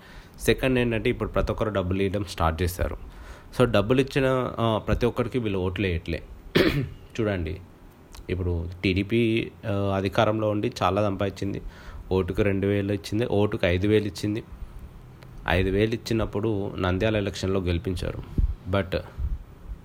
సెకండ్ 0.46 0.78
ఏంటంటే 0.80 1.08
ఇప్పుడు 1.14 1.30
ప్రతి 1.30 1.52
ఒక్కరు 1.54 1.72
డబ్బులు 1.78 2.02
ఇవ్వడం 2.06 2.24
స్టార్ట్ 2.34 2.58
చేశారు. 2.64 2.98
సో 3.56 3.62
డబ్బులు 3.76 4.00
ఇచ్చిన 4.02 4.28
ప్రతి 4.88 5.06
ఒక్కరికి 5.06 5.40
వీళ్ళు 5.40 5.60
ఓట్లు 5.66 5.88
వేయట్లే. 5.88 6.20
చూడండి. 7.16 7.54
ఇప్పుడు 8.30 8.54
టీడీపీ 8.84 9.22
అధికారంలో 10.00 10.50
ఉండి 10.50 10.68
చాలా 10.82 11.00
సంపాదించింది. 11.08 11.62
ఓటుకు 12.12 12.42
రెండు 12.50 12.68
వేలు 12.68 12.94
ఇచ్చింది 13.00 13.26
ఓటుకు 13.40 13.66
ఐదు 13.66 13.88
వేలు 13.88 14.08
ఇచ్చింది. 14.12 14.42
ఐదు 15.50 15.70
వేలు 15.70 15.94
ఇచ్చినప్పుడు 16.00 16.50
నంద్యాల 16.86 17.16
ఎలక్షన్లో 17.24 17.60
గెలిపించారు. 17.70 18.22
బట్ 18.68 18.98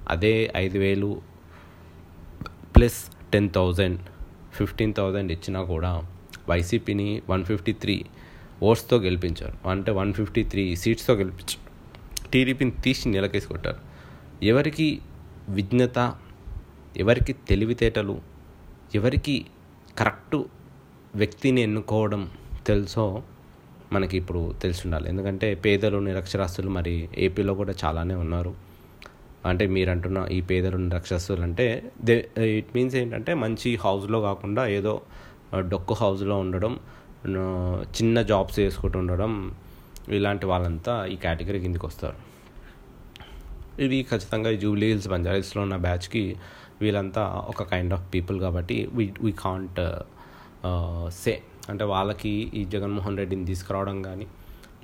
అదే 0.08 0.52
ఐదు 0.56 0.78
వేలు 0.78 1.20
plus 2.76 3.10
ten 3.32 3.50
thousand 3.50 4.00
fifteen 4.54 4.94
thousand 4.94 5.32
ఇచ్చినా 5.32 5.62
కూడా 5.62 6.06
వైసీపీని 6.48 7.22
వన్ 7.30 7.44
ఫిఫ్టీ 7.44 7.72
త్రీ 7.72 8.04
ఓట్స్తో 8.62 8.96
గెలిపించారు. 8.96 9.68
అంటే 9.68 9.92
వన్ 9.92 10.12
ఫిఫ్టీ 10.12 10.44
త్రీ 10.44 10.76
సీట్స్తో 10.76 11.14
గెలిపించారు. 11.14 11.66
టీడీపీని 12.30 12.70
తీసి 12.70 13.08
నిలకేసి 13.08 13.46
కొట్టారు. 13.46 13.76
ఎవరికి 14.42 15.00
విజ్ఞత 15.48 16.14
ఎవరికి 16.96 17.32
తెలివితేటలు 17.32 18.20
ఎవరికి 18.94 19.46
కరెక్ట్ 19.98 20.36
వ్యక్తిని 21.14 21.60
ఎన్నుకోవడం 21.60 22.30
తెలుసో 22.66 23.22
మనకి 23.92 24.16
ఇప్పుడు 24.16 24.54
తెలిసి 24.62 24.80
ఉండాలి. 24.84 25.08
ఎందుకంటే 25.08 25.54
పేదలు 25.54 25.98
నిరక్షరాస్తులు 25.98 26.70
మరి 26.70 27.08
ఏపీలో 27.18 27.54
కూడా 27.54 27.74
చాలానే 27.84 28.14
ఉన్నారు. 28.14 28.65
అంటే 29.48 29.64
మీరు 29.66 29.90
అంటున్న 29.90 30.18
ఈ 30.36 30.38
పేదలున్న 30.50 30.88
రక్షస్తులు 30.94 31.42
అంటే 31.42 31.66
దే 32.08 32.16
ఇట్ 32.58 32.70
మీన్స్ 32.76 32.96
ఏంటంటే 33.00 33.32
మంచి 33.44 33.70
హౌస్లో 33.84 34.18
కాకుండా 34.20 34.62
ఏదో 34.78 34.94
డొక్కు 35.72 35.94
హౌస్లో 35.94 36.36
ఉండడం 36.44 36.72
చిన్న 37.96 38.16
జాబ్స్ 38.22 38.58
చేసుకుంటూ 38.60 38.98
ఉండడం 38.98 39.32
ఇలాంటి 40.08 40.46
వాళ్ళంతా 40.46 40.92
ఈ 41.06 41.16
కేటగిరీ 41.16 41.58
కిందకి 41.60 41.86
వస్తారు. 41.86 42.18
ఇది 43.84 43.96
ఖచ్చితంగా 44.10 44.50
ఈ 44.50 44.58
జూబ్లీ 44.62 44.88
హిల్స్ 44.92 45.08
బంజారీస్లో 45.08 45.60
ఉన్న 45.62 45.76
బ్యాచ్కి 45.86 46.24
వీళ్ళంతా 46.82 47.22
ఒక 47.52 47.62
కైండ్ 47.72 47.94
ఆఫ్ 47.94 48.04
పీపుల్ 48.14 48.36
కాబట్టి 48.40 48.76
వీ 48.98 49.06
వీ 49.24 49.32
కాంట్ 49.44 49.80
సే 51.22 51.34
అంటే 51.70 51.84
వాళ్ళకి 51.84 52.32
ఈ 52.54 52.62
జగన్మోహన్ 52.74 53.16
రెడ్డిని 53.18 53.44
తీసుకురావడం 53.44 53.98
కానీ 54.02 54.26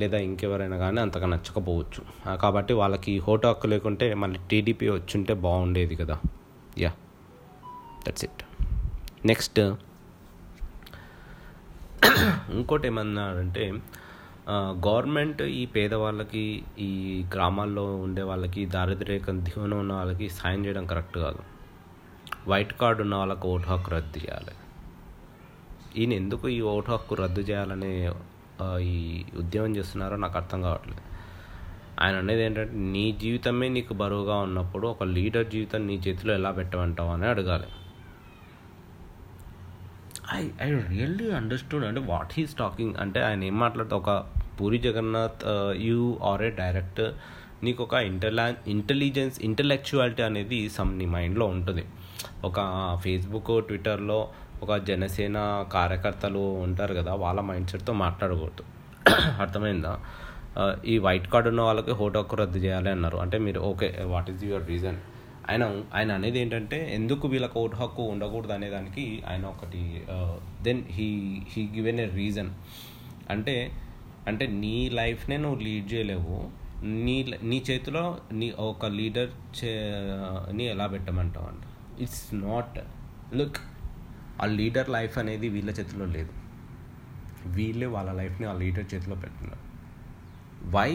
లేదా 0.01 0.19
ఇంకెవరైనా 0.27 0.77
కానీ 0.83 1.01
అంతగా 1.05 1.27
నచ్చకపోవచ్చు. 1.33 2.03
కాబట్టి 2.43 2.73
వాళ్ళకి 2.81 3.13
హోటో 3.27 3.49
హక్కు 3.51 3.67
లేకుంటే 3.73 4.07
మళ్ళీ 4.23 4.39
టీడీపీ 4.51 4.87
వచ్చుంటే 4.99 5.35
బాగుండేది 5.47 5.97
కదా. 6.03 6.17
యా 6.85 6.93
దట్స్ 8.07 8.25
ఇట్ 8.29 8.43
నెక్స్ట్ 9.31 9.61
ఇంకోటి 12.57 12.87
ఏమన్నాడంటే 12.91 13.65
గవర్నమెంట్ 14.87 15.43
ఈ 15.59 15.61
పేదవాళ్ళకి 15.75 16.43
ఈ 16.87 16.91
గ్రామాల్లో 17.35 17.85
ఉండే 18.05 18.23
వాళ్ళకి 18.31 18.63
దారిద్ర్యరేఖ 18.75 19.31
దిగువన 19.47 19.75
ఉన్న 19.83 19.93
వాళ్ళకి 19.99 20.27
సాయం 20.39 20.61
చేయడం 20.67 20.85
కరెక్ట్ 20.93 21.19
కాదు. 21.25 21.43
వైట్ 22.51 22.75
కార్డు 22.81 23.01
ఉన్న 23.05 23.15
వాళ్ళకి 23.21 23.47
ఓటు 23.53 23.67
హక్కు 23.73 23.91
రద్దు 23.95 24.19
చేయాలి. 24.25 24.55
ఈయన 26.01 26.13
ఎందుకు 26.21 26.47
ఈ 26.57 26.61
ఓటు 26.75 26.91
హక్కు 26.95 27.15
రద్దు 27.23 27.43
చేయాలనే 27.51 27.93
ఈ 28.79 29.25
ఉద్యమం 29.37 29.77
చేస్తున్నారో 29.77 30.17
నాకు 30.17 30.39
అర్థం 30.39 30.63
కావట్లేదు. 30.63 31.01
ఆయన 32.01 32.17
అనేది 32.17 32.43
ఏంటంటే 32.43 32.73
నీ 32.75 33.13
జీవితమే 33.13 33.69
నీకు 33.69 33.95
బరువుగా 33.95 34.37
ఉన్నప్పుడు 34.37 34.89
ఒక 34.89 35.05
లీడర్ 35.05 35.51
జీవితం 35.51 35.87
నీ 35.87 35.95
చేతిలో 35.95 36.35
ఎలా 36.35 36.51
పెట్టమంటావు? 36.51 37.11
అని 37.11 37.27
అడగాలి. 37.27 37.65
ఐ 40.35 40.49
ఐ 40.63 40.75
రియల్లీ 40.81 41.31
అండర్స్టూడ్ 41.31 41.85
అంటే 41.85 42.01
వాట్ 42.01 42.29
హీస్ 42.33 42.55
టాకింగ్ 42.55 42.95
అంటే 42.97 43.21
ఆయన 43.21 43.45
ఏం 43.45 43.59
మాట్లాడుతూ 43.59 43.97
ఒక 43.97 44.25
Puri 44.61 44.79
Jagannadh 44.79 45.45
you 45.77 46.19
are 46.23 46.43
a 46.43 46.51
director 46.51 47.15
నీకు 47.65 47.83
ఒక 47.83 47.95
ఇంటలా 47.95 48.55
ఇంటెలిజెన్స్ 48.67 49.41
ఇంటలెక్చువాలిటీ 49.41 50.23
అనేది 50.23 50.69
సమ్ 50.69 50.99
నీ 50.99 51.07
మైండ్లో 51.07 51.47
ఉంటుంది. 51.47 51.85
ఒక 52.45 52.57
ఫేస్బుక్ 53.03 53.67
ట్విట్టర్లో 53.67 54.29
ఒక 54.63 54.77
జనసేన 54.89 55.37
కార్యకర్తలు 55.73 56.43
ఉంటారు 56.67 56.95
కదా 57.01 57.13
వాళ్ళ 57.25 57.41
మైండ్ 57.49 57.71
సెట్తో 57.73 57.93
మాట్లాడకూడదు. 58.05 58.65
అర్థమైందా? 59.43 59.93
ఈ 60.93 60.95
వైట్ 61.07 61.27
కార్డు 61.33 61.49
ఉన్న 61.53 61.63
వాళ్ళకి 61.69 61.93
హోటో 62.01 62.21
హక్కు 62.23 62.37
రద్దు 62.43 62.59
చేయాలి 62.59 62.91
అన్నారు. 62.91 63.19
అంటే 63.25 63.37
మీరు 63.47 63.61
okay 63.71 63.89
what 64.13 64.29
is 64.31 64.43
your 64.45 64.67
reason? 64.69 64.99
ఆయన 65.51 65.63
ఆయన 65.95 66.11
అనేది 66.19 66.39
ఏంటంటే 66.39 66.79
ఎందుకు 66.95 67.25
వీళ్ళకి 67.29 67.57
ఓటు 67.59 67.77
హక్కు 67.77 68.03
ఉండకూడదు 68.13 68.53
అనే 68.53 68.69
దానికి 68.71 69.05
ఆయన 69.31 69.45
ఒకటి 69.47 69.81
then 70.63 70.83
he 70.97 71.09
he 71.53 71.63
given 71.77 72.01
a 72.01 72.07
reason 72.21 72.51
అంటే 73.31 73.57
అంటే 74.29 74.45
నీ 74.63 74.77
లైఫ్నే 75.01 75.37
నువ్వు 75.37 75.59
లీడ్ 75.67 75.87
చేయలేవు. 75.93 76.37
నీ 77.07 77.17
నీ 77.43 77.59
చేతిలో 77.71 78.05
నీ 78.33 78.49
ఒక 78.69 78.87
లీడర్ 78.99 79.33
చే 79.59 79.73
ని 80.53 80.65
ఎలా 80.75 80.87
పెట్టమంటావు 80.87 81.47
అంట? 81.47 81.65
ఇట్స్ 82.03 82.25
నాట్ 82.45 82.79
లుక్ 83.37 83.61
ఆ 84.43 84.47
లీడర్ 84.59 84.89
లైఫ్ 84.97 85.17
అనేది 85.23 85.49
వీళ్ళ 85.57 85.71
చేతిలో 85.79 86.07
లేదు. 86.17 86.33
వీళ్ళే 87.57 87.89
వాళ్ళ 87.97 88.11
లైఫ్ని 88.21 88.47
ఆ 88.53 88.55
లీడర్ 88.63 88.87
చేతిలో 88.93 89.17
పెట్టున్నారు 89.25 89.61
వై 90.75 90.91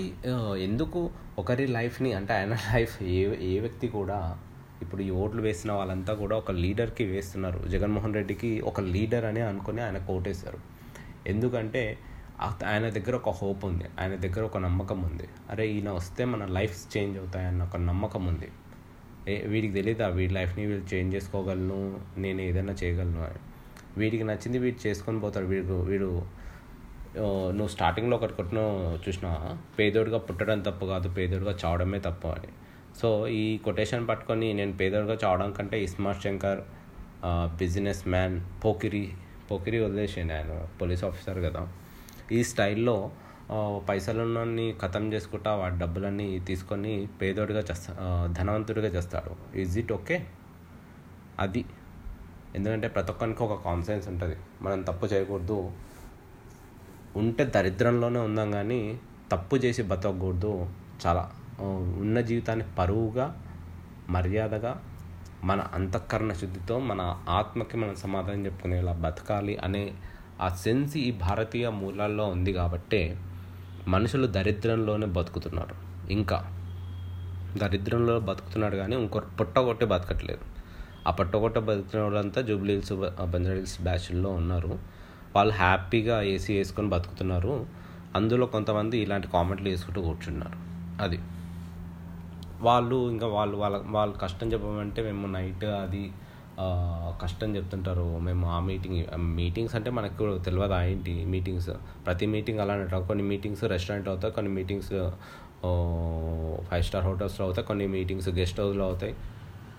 ఎందుకు 0.68 1.00
ఒకరి 1.42 1.66
లైఫ్ని 1.78 2.12
అంటే 2.20 2.34
ఆయన 2.40 2.54
లైఫ్ 2.74 2.94
ఏ 3.16 3.18
ఏ 3.50 3.54
వ్యక్తి 3.66 3.88
కూడా 3.98 4.20
ఇప్పుడు 4.84 5.02
ఈ 5.08 5.10
ఓట్లు 5.22 5.42
వేసిన 5.48 5.72
వాళ్ళంతా 5.72 6.14
కూడా 6.14 6.36
ఒక 6.42 6.52
లీడర్కి 6.64 7.06
వేస్తున్నారు. 7.14 7.60
జగన్మోహన్ 7.74 8.16
రెడ్డికి 8.18 8.52
ఒక 8.72 8.82
లీడర్ 8.96 9.26
అని 9.32 9.42
అనుకుని 9.52 9.82
ఆయన 9.88 10.00
కోటేశారు. 10.10 10.60
ఎందుకంటే 11.34 11.84
ఆయన 12.72 12.86
దగ్గర 12.98 13.16
ఒక 13.22 13.32
హోప్ 13.40 13.64
ఉంది. 13.70 13.86
ఆయన 14.00 14.16
దగ్గర 14.26 14.44
ఒక 14.50 14.58
నమ్మకం 14.68 15.00
ఉంది. 15.10 15.28
అరే 15.52 15.66
ఈయన 15.76 15.90
వస్తే 16.00 16.26
మన 16.34 16.46
లైఫ్స్ 16.58 16.84
చేంజ్ 16.94 17.16
అవుతాయన్న 17.22 17.64
ఒక 17.70 17.78
నమ్మకం 17.90 18.24
ఉంది. 18.34 18.50
వీడికి 19.52 19.74
తెలియదు 19.78 20.10
వీడి 20.18 20.34
లైఫ్ని 20.38 20.63
వీళ్ళు 20.70 20.86
చేంజ్ 20.94 21.12
చేసుకోగలను 21.16 21.80
నేను 22.24 22.42
ఏదైనా 22.48 22.74
చేయగలను 22.82 23.22
అని. 23.28 23.42
వీడికి 24.02 24.26
నచ్చింది 24.30 24.58
వీడు 24.66 24.80
చేసుకొని 24.88 25.20
పోతాడు. 25.26 25.48
వీడు 25.54 25.76
వీడు 25.92 26.10
నువ్వు 27.58 27.72
స్టార్టింగ్లో 27.76 28.16
ఒకటి 28.20 28.34
కొట్టిన 28.40 28.60
చూసినా 29.04 29.32
పేదోడిగా 29.78 30.20
పుట్టడం 30.28 30.60
తప్పు 30.68 30.86
కాదు 30.94 31.08
పేదోడిగా 31.18 31.54
చావడమే 31.63 32.00
తప్పు 32.08 32.28
అని. 32.28 32.50
సో 33.00 33.10
ఈ 33.42 33.44
కొటేషన్ 33.68 34.04
పట్టుకొని 34.10 34.48
నేను 34.60 34.74
పేదోడిగా 34.82 35.16
చావడం 35.24 35.52
కంటే 35.58 35.78
ఇస్మార్ట్ 35.88 36.22
శంకర్ 36.26 36.62
బిజినెస్ 37.62 38.04
మ్యాన్ 38.13 38.36
పోకిరి 38.63 39.06
పోకిరి 39.50 39.78
వదిలేసి 39.86 40.20
ఆయన 40.22 40.54
పోలీస్ 40.82 41.04
ఆఫీసర్ 41.10 41.40
కదా. 41.48 41.62
ఈ 42.38 42.40
స్టైల్లో 42.52 42.98
పైసలు 43.50 43.84
పైసలున్నీ 43.86 44.76
ఖతం 44.82 45.14
చేసుకుంటా 45.14 45.56
వాడి 45.56 45.78
డబ్బులన్నీ 45.78 46.40
తీసుకొని 46.40 47.08
పేదోడిగా 47.22 47.60
చేస్తా 47.60 48.28
ధనవంతుడిగా 48.32 48.88
చేస్తాడు. 48.88 49.58
ఈజ్ 49.58 49.78
ఇట్ 49.78 49.92
ఓకే 49.92 50.28
అది. 51.40 51.66
ఎందుకంటే 52.56 52.88
ప్రతి 52.88 53.12
ఒక్కరికి 53.12 53.44
ఒక 53.44 53.64
కాన్సెన్స్ 53.64 54.08
ఉంటుంది. 54.08 54.38
మనం 54.62 54.82
తప్పు 54.82 55.06
చేయకూడదు. 55.06 55.72
ఉంటే 57.16 57.46
దరిద్రంలోనే 57.46 58.20
ఉందాం 58.20 58.52
కానీ 58.52 59.00
తప్పు 59.32 59.56
చేసి 59.56 59.84
బతకూడదు 59.84 60.68
చాలా 61.06 61.32
ఉన్న 62.00 62.22
జీవితాన్ని 62.22 62.66
పరువుగా 62.78 63.44
మర్యాదగా 64.10 64.82
మన 65.44 65.68
అంతఃకరణ 65.74 66.34
శుద్ధితో 66.34 66.80
మన 66.80 67.24
ఆత్మకి 67.30 67.78
మనం 67.78 67.96
సమాధానం 67.96 68.46
చెప్పుకునేలా 68.46 68.92
బతకాలి 68.92 69.58
అనే 69.58 69.94
ఆ 70.42 70.50
సెన్స్ 70.50 70.98
ఈ 70.98 71.12
భారతీయ 71.12 71.70
మూలాల్లో 71.70 72.26
ఉంది 72.26 72.54
కాబట్టే 72.54 73.18
మనుషులు 73.88 74.28
దరిద్రంలోనే 74.28 75.06
బతుకుతున్నారు. 75.06 75.76
ఇంకా 76.12 76.54
దరిద్రంలో 77.58 78.19
బతుకుతున్నాడు 78.19 78.76
కానీ 78.76 78.95
ఇంకో 78.95 79.21
పుట్టగొట్టే 79.39 79.86
బతకట్లేదు. 79.86 80.39
ఆ 81.08 81.12
పుట్టగొట్ట 81.12 81.58
బతుకుతున్న 81.58 82.04
వాళ్ళంతా 82.04 82.41
జూబ్లీహిల్స్ 82.41 82.93
హిల్స్ 83.47 83.82
బ్యాచ్ల్లో 83.82 84.30
ఉన్నారు. 84.30 84.80
వాళ్ళు 85.36 85.54
హ్యాపీగా 85.54 86.21
ఏసీ 86.21 86.58
వేసుకొని 86.58 86.89
బతుకుతున్నారు. 86.89 87.65
అందులో 88.15 88.45
కొంతమంది 88.45 88.97
ఇలాంటి 88.97 89.28
కామెంట్లు 89.28 89.69
వేసుకుంటూ 89.69 90.02
కూర్చున్నారు. 90.02 90.58
అది. 91.04 91.19
వాళ్ళు 92.62 93.10
ఇంకా 93.10 93.28
వాళ్ళు 93.28 93.58
వాళ్ళ 93.58 93.82
వాళ్ళు 93.86 94.17
కష్టం 94.17 94.54
చెప్పమంటే 94.54 95.02
మేము 95.02 95.28
నైట్ 95.28 95.65
అది 95.65 96.12
కష్టం 97.22 97.56
చెప్తుంటారు. 97.56 98.17
మేము 98.20 98.50
ఆ 98.52 98.60
మీటింగ్ 98.60 99.17
మీటింగ్స్ 99.17 99.76
అంటే 99.76 99.89
మనకు 99.91 100.38
తెలియదు 100.46 100.74
ఆ 100.74 100.82
ఏంటి? 100.84 101.26
మీటింగ్స్ 101.26 101.70
ప్రతి 102.06 102.26
మీటింగ్ 102.26 102.60
అలానే 102.60 103.08
కొన్ని 103.08 103.24
మీటింగ్స్ 103.24 103.63
రెస్టారెంట్ 103.63 104.10
అవుతాయి 104.10 104.34
కొన్ని 104.34 104.52
మీటింగ్స్ 104.52 104.89
ఫైవ్ 106.70 106.84
స్టార్ 106.84 107.06
హోటల్స్లో 107.06 107.46
అవుతాయి 107.46 107.67
కొన్ని 107.67 107.88
మీటింగ్స్ 107.88 108.30
గెస్ట్ 108.30 108.60
హౌస్లో 108.60 108.86
అవుతాయి. 108.86 109.15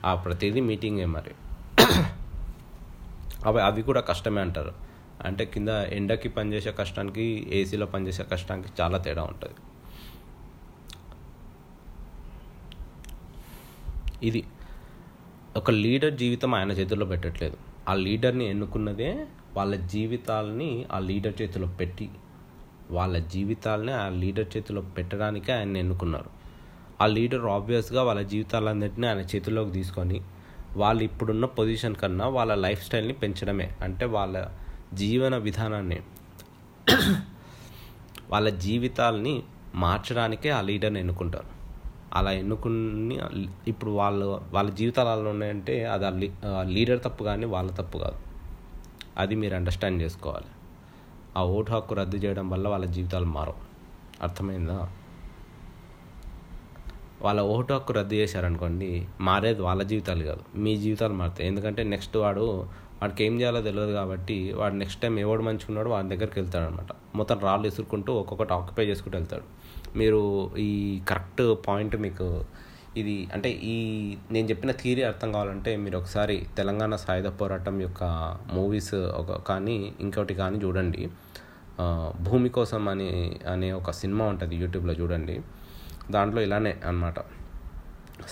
ఆ 0.04 0.14
ప్రతిదీ 0.14 0.60
మీటింగే 0.60 1.04
మరి. 1.04 1.32
అవి 3.46 3.62
అవి 3.62 3.82
కూడా 3.82 4.00
కష్టమే 4.00 4.40
అంటారు. 4.40 4.72
అంటే 5.24 5.44
కింద 5.44 5.68
ఎండకి 5.68 6.28
పనిచేసే 6.28 6.72
కష్టానికి 6.72 7.46
ఏసీలో 7.52 7.86
పనిచేసే 7.86 8.24
కష్టానికి 8.32 8.68
చాలా 8.80 8.98
తేడా 8.98 9.22
ఉంటుంది. 9.22 9.54
ఇది 14.22 14.44
ఒక 15.58 15.70
లీడర్ 15.70 16.14
జీవితం 16.14 16.54
ఆయన 16.54 16.72
చేతుల్లో 16.72 17.06
పెట్టట్లేదు. 17.06 17.56
ఆ 17.88 17.94
లీడర్ని 17.94 18.50
ఎన్నుకున్నదే 18.50 19.26
వాళ్ళ 19.56 19.74
జీవితాలని 19.76 20.84
ఆ 20.92 20.98
లీడర్ 20.98 21.42
చేతిలో 21.42 21.66
పెట్టి 21.66 22.10
వాళ్ళ 22.90 23.18
జీవితాలని 23.18 23.92
ఆ 23.92 24.08
లీడర్ 24.08 24.56
చేతిలో 24.56 24.80
పెట్టడానికే 24.82 25.52
ఆయన 25.52 25.76
ఎన్నుకున్నారు. 25.76 26.30
ఆ 27.00 27.06
లీడర్ 27.06 27.44
ఆబ్వియస్గా 27.44 28.02
వాళ్ళ 28.02 28.22
జీవితాలన్నింటినీ 28.22 29.06
ఆయన 29.06 29.18
చేతిలోకి 29.18 29.70
తీసుకొని 29.70 30.20
వాళ్ళు 30.76 31.02
ఇప్పుడున్న 31.02 31.44
పొజిషన్ 31.44 31.94
కన్నా 31.94 32.28
వాళ్ళ 32.28 32.54
లైఫ్ 32.54 32.86
స్టైల్ని 32.86 33.12
పెంచడమే. 33.12 33.76
అంటే 33.80 34.06
వాళ్ళ 34.06 34.48
జీవన 34.94 35.36
విధానాన్ని 35.36 36.00
వాళ్ళ 38.30 38.48
జీవితాలని 38.48 39.42
మార్చడానికే 39.74 40.50
ఆ 40.50 40.60
లీడర్ని 40.60 41.00
ఎన్నుకుంటారు. 41.00 41.57
అలా 42.14 42.32
ఎన్నుకుని 42.32 43.18
ఇప్పుడు 43.68 43.90
వాళ్ళు 43.90 44.40
వాళ్ళ 44.52 44.70
జీవితాలు 44.70 45.08
అలా 45.08 45.30
ఉన్నాయంటే 45.30 45.84
అది 45.84 46.32
ఆ 46.46 46.62
లీడర్ 46.62 47.04
తప్పు 47.04 47.24
కానీ 47.24 47.46
వాళ్ళ 47.46 47.70
తప్పు 47.70 47.98
కాదు. 47.98 48.16
అది 49.16 49.34
మీరు 49.34 49.54
అండర్స్టాండ్ 49.54 50.02
చేసుకోవాలి. 50.02 50.46
ఆ 51.36 51.44
ఓటు 51.44 51.72
హక్కు 51.72 51.94
రద్దు 51.94 52.16
చేయడం 52.16 52.50
వల్ల 52.50 52.68
వాళ్ళ 52.68 52.86
జీవితాలు 52.86 53.24
మారవు. 53.24 53.54
అర్థమైందా? 54.22 54.88
వాళ్ళ 57.22 57.40
ఓటు 57.40 57.74
హక్కు 57.74 57.92
రద్దు 57.92 58.14
చేశారనుకోండి 58.14 59.06
మారేది 59.20 59.62
వాళ్ళ 59.62 59.82
జీవితాలు 59.82 60.24
కాదు 60.24 60.58
మీ 60.58 60.76
జీవితాలు 60.76 61.12
మారుతాయి. 61.12 61.48
ఎందుకంటే 61.48 61.82
నెక్స్ట్ 61.82 62.16
వాడు 62.16 62.66
వాడికి 63.00 63.20
ఏం 63.26 63.34
చేయాలో 63.40 63.60
తెలియదు 63.68 63.92
కాబట్టి 63.92 64.36
వాడు 64.60 64.74
నెక్స్ట్ 64.74 65.00
టైం 65.02 65.14
ఎవడు 65.24 65.42
మంచుకున్నాడో 65.48 65.90
వాడి 65.90 66.08
దగ్గరికి 66.12 66.38
వెళ్తాడు 66.40 66.66
అనమాట 66.68 66.92
మొత్తం 67.18 67.38
రాళ్ళు 67.46 67.66
ఇసురుకుంటూ 67.70 68.12
ఒక్కొక్కటి 68.20 68.52
ఆక్యుపై 68.58 68.84
చేసుకుంటూ 68.90 69.16
వెళ్తాడు. 69.18 69.46
మీరు 69.98 70.22
ఈ 70.68 70.70
కరెక్ట్ 71.10 71.42
పాయింట్ 71.66 71.96
మీకు 72.06 72.26
ఇది 73.00 73.14
అంటే 73.34 73.48
ఈ 73.72 73.76
నేను 74.34 74.46
చెప్పిన 74.50 74.70
థీరీ 74.80 75.02
అర్థం 75.08 75.28
కావాలంటే 75.32 75.72
మీరు 75.84 75.96
ఒకసారి 75.98 76.36
తెలంగాణ 76.56 76.94
సాయుధ 77.02 77.28
పోరాటం 77.40 77.76
యొక్క 77.86 78.04
మూవీస్ 78.56 78.94
ఒక 79.20 79.36
కానీ 79.48 79.76
ఇంకోటి 80.04 80.34
కానీ 80.42 80.58
చూడండి. 80.64 81.02
భూమి 82.26 82.48
కోసం 82.56 82.84
అని 82.92 83.10
అనే 83.52 83.68
ఒక 83.80 83.90
సినిమా 84.00 84.24
ఉంటుంది 84.32 84.54
యూట్యూబ్లో 84.62 84.94
చూడండి. 85.00 85.36
దాంట్లో 86.10 86.40
ఇలానే 86.46 86.72
అనమాట 86.88 87.18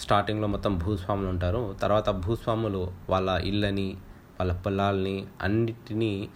స్టార్టింగ్లో 0.03 0.49
మొత్తం 0.55 0.73
భూస్వాములు 0.85 1.29
ఉంటారు. 1.35 1.61
తర్వాత 1.83 2.09
భూస్వాములు 2.25 2.83
వాళ్ళ 3.11 3.31
ఇళ్ళని 3.51 3.89
వాళ్ళ 4.41 4.53
పొలాల్ని 4.65 5.17
అన్నిటినీ 5.43 6.29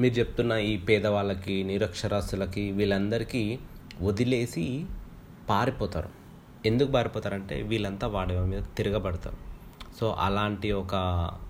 మీరు 0.00 0.14
చెప్తున్న 0.14 0.52
ఈ 0.52 0.76
పేదవాళ్ళకి 0.88 1.54
నిరక్షరాస్యులకి 1.62 2.64
వీళ్ళందరికీ 2.78 3.58
వదిలేసి 4.00 4.64
పారిపోతారు. 5.48 6.10
ఎందుకు 6.66 6.90
పారిపోతారంటే 6.92 7.56
వీళ్ళంతా 7.62 8.06
వాడి 8.06 8.34
మీద 8.52 8.62
తిరగబడతారు. 8.76 9.38
సో 10.00 10.06
అలాంటి 10.26 10.68
ఒక 10.72 10.94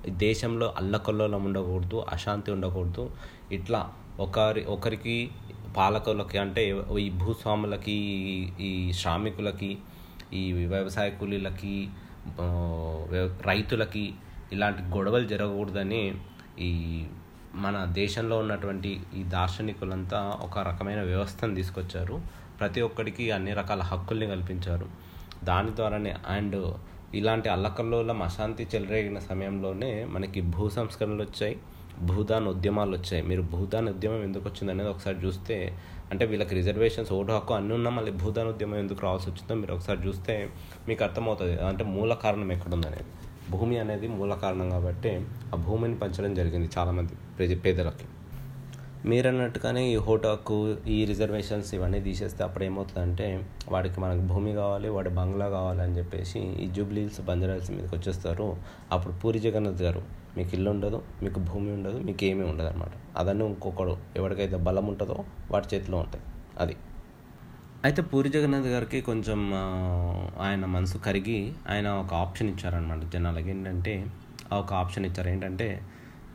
దేశంలో 0.09 0.75
అల్లకల్లోలం 0.79 1.45
ఉండకూడదు 1.45 1.99
అశాంతి 2.09 2.51
ఉండకూడదు. 2.51 3.05
ఇట్లా 3.53 3.81
ఒకరి 4.21 4.65
ఒకరికి 4.65 5.17
పాలకులకి 5.77 6.39
అంటే 6.39 6.63
ఈ 6.99 7.09
భూస్వాములకి 7.11 7.97
ఈ 8.61 8.71
శ్రామికులకి 8.93 9.71
ఈ 10.35 10.53
వ్యవసాయ 10.53 11.11
కూలీలకి 11.11 11.75
రైతులకి 13.47 14.05
ఇలాంటి 14.53 14.83
గొడవలు 14.83 15.29
జరగకూడదని 15.29 16.15
ఈ 16.59 17.05
మన 17.55 17.85
దేశంలో 17.93 18.39
ఉన్నటువంటి 18.39 19.01
ఈ 19.17 19.23
దార్శనికులంతా 19.23 20.39
ఒక 20.43 20.59
రకమైన 20.59 21.03
వ్యవస్థను 21.03 21.55
తీసుకొచ్చారు. 21.55 22.21
ప్రతి 22.61 22.81
ఒక్కడికి 22.81 23.31
అన్ని 23.31 23.55
రకాల 23.55 23.81
హక్కుల్ని 23.81 24.27
కల్పించారు. 24.27 24.87
దాని 25.45 25.71
ద్వారానే 25.77 26.15
అండ్ 26.27 26.75
ఇలాంటి 27.15 27.49
అల్లకల్లోలం 27.49 28.23
అశాంతి 28.23 28.69
చెలరేగిన 28.75 29.19
సమయంలోనే 29.19 30.05
మనకి 30.05 30.41
భూ 30.41 30.69
సంస్కరణలు 30.69 31.23
వచ్చాయి 31.23 31.57
భూదాన్ 32.01 32.47
ఉద్యమాలు 32.47 32.97
వచ్చాయి. 32.97 33.23
మీరు 33.23 33.43
భూదాన్ 33.43 33.89
ఉద్యమం 33.89 34.23
ఎందుకు 34.23 34.45
వచ్చింది 34.45 34.73
అనేది 34.73 34.89
ఒకసారి 34.89 35.27
చూస్తే 35.27 35.79
అంటే 36.13 36.27
వీళ్ళకి 36.27 36.55
రిజర్వేషన్స్ 36.55 37.13
ఓటు 37.13 37.33
హక్కు 37.33 37.55
అన్నీ 37.55 37.75
ఉన్నా 37.75 37.91
మళ్ళీ 37.91 38.13
భూదాన్ 38.13 38.49
ఉద్యమం 38.49 38.79
ఎందుకు 38.79 39.01
రావాల్సి 39.03 39.31
వచ్చిందో 39.31 39.55
మీరు 39.55 39.73
ఒకసారి 39.73 40.09
చూస్తే 40.09 40.51
మీకు 40.89 41.05
అర్థమవుతుంది. 41.05 41.63
అంటే 41.63 41.85
మూల 41.85 42.15
కారణం 42.15 42.53
ఎక్కడుందనేది. 42.53 43.05
భూమి 43.51 43.79
అనేది 43.79 44.09
మూల 44.09 44.35
కారణం 44.35 44.71
కాబట్టి 44.71 45.27
ఆ 45.55 45.57
భూమిని 45.57 45.95
పంచడం 45.95 46.35
జరిగింది 46.35 46.71
చాలామంది 46.79 47.15
ప్రజ 47.39 47.65
పేదలకి. 47.65 48.05
మీరు 49.09 49.29
అన్నట్టుగానే 49.29 49.93
ఈ 49.93 49.97
హోటల్ 49.97 50.89
ఈ 50.89 51.05
రిజర్వేషన్స్ 51.05 51.75
ఇవన్నీ 51.75 52.01
తీసేస్తే 52.01 52.45
అప్పుడు 52.45 52.65
ఏమవుతుందంటే 52.65 53.47
వాడికి 53.69 54.01
మనకు 54.01 54.21
భూమి 54.21 54.53
కావాలి 54.53 54.89
వాడి 54.89 55.09
బంగ్లా 55.09 55.49
కావాలి 55.49 55.83
అని 55.83 55.99
చెప్పేసి 55.99 56.39
ఈ 56.41 56.67
జూబ్లీల్స్ 56.67 57.21
బంజరాల్స్ 57.21 57.71
మీదకి 57.71 57.95
వచ్చేస్తారు. 57.97 58.57
అప్పుడు 58.93 59.13
పూరి 59.13 59.39
జగన్నాథ్ 59.39 59.83
గారు 59.83 60.03
మీకు 60.37 60.55
ఇల్లు 60.55 60.71
ఉండదు 60.71 61.03
మీకు 61.23 61.41
భూమి 61.41 61.73
ఉండదు 61.73 61.99
మీకు 61.99 62.25
ఏమీ 62.25 62.45
ఉండదు 62.45 62.67
అనమాట 62.67 62.91
అదన్నీ 63.17 63.45
ఇంకొకడు 63.45 63.97
ఎవరికైతే 64.17 64.57
బలం 64.57 64.87
ఉంటుందో 64.87 65.25
వాడి 65.51 65.77
చేతిలో 65.77 65.99
ఉంటాయి. 65.99 66.25
అది. 66.61 66.77
అయితే 67.85 68.01
పూరి 68.11 68.29
జగన్నాథ్ 68.35 68.69
గారికి 68.75 68.99
కొంచెం 69.09 69.41
ఆయన 70.45 70.65
మనసు 70.75 70.99
కరిగి 71.07 71.41
ఆయన 71.73 71.89
ఒక 72.03 72.13
ఆప్షన్ 72.25 72.49
ఇచ్చారనమాట 72.53 73.03
జనాలకి. 73.15 73.51
ఏంటంటే 73.51 73.95
ఆ 74.53 74.57
ఒక 74.63 74.73
ఆప్షన్ 74.83 75.07
ఇచ్చారు. 75.09 75.29
ఏంటంటే 75.35 75.69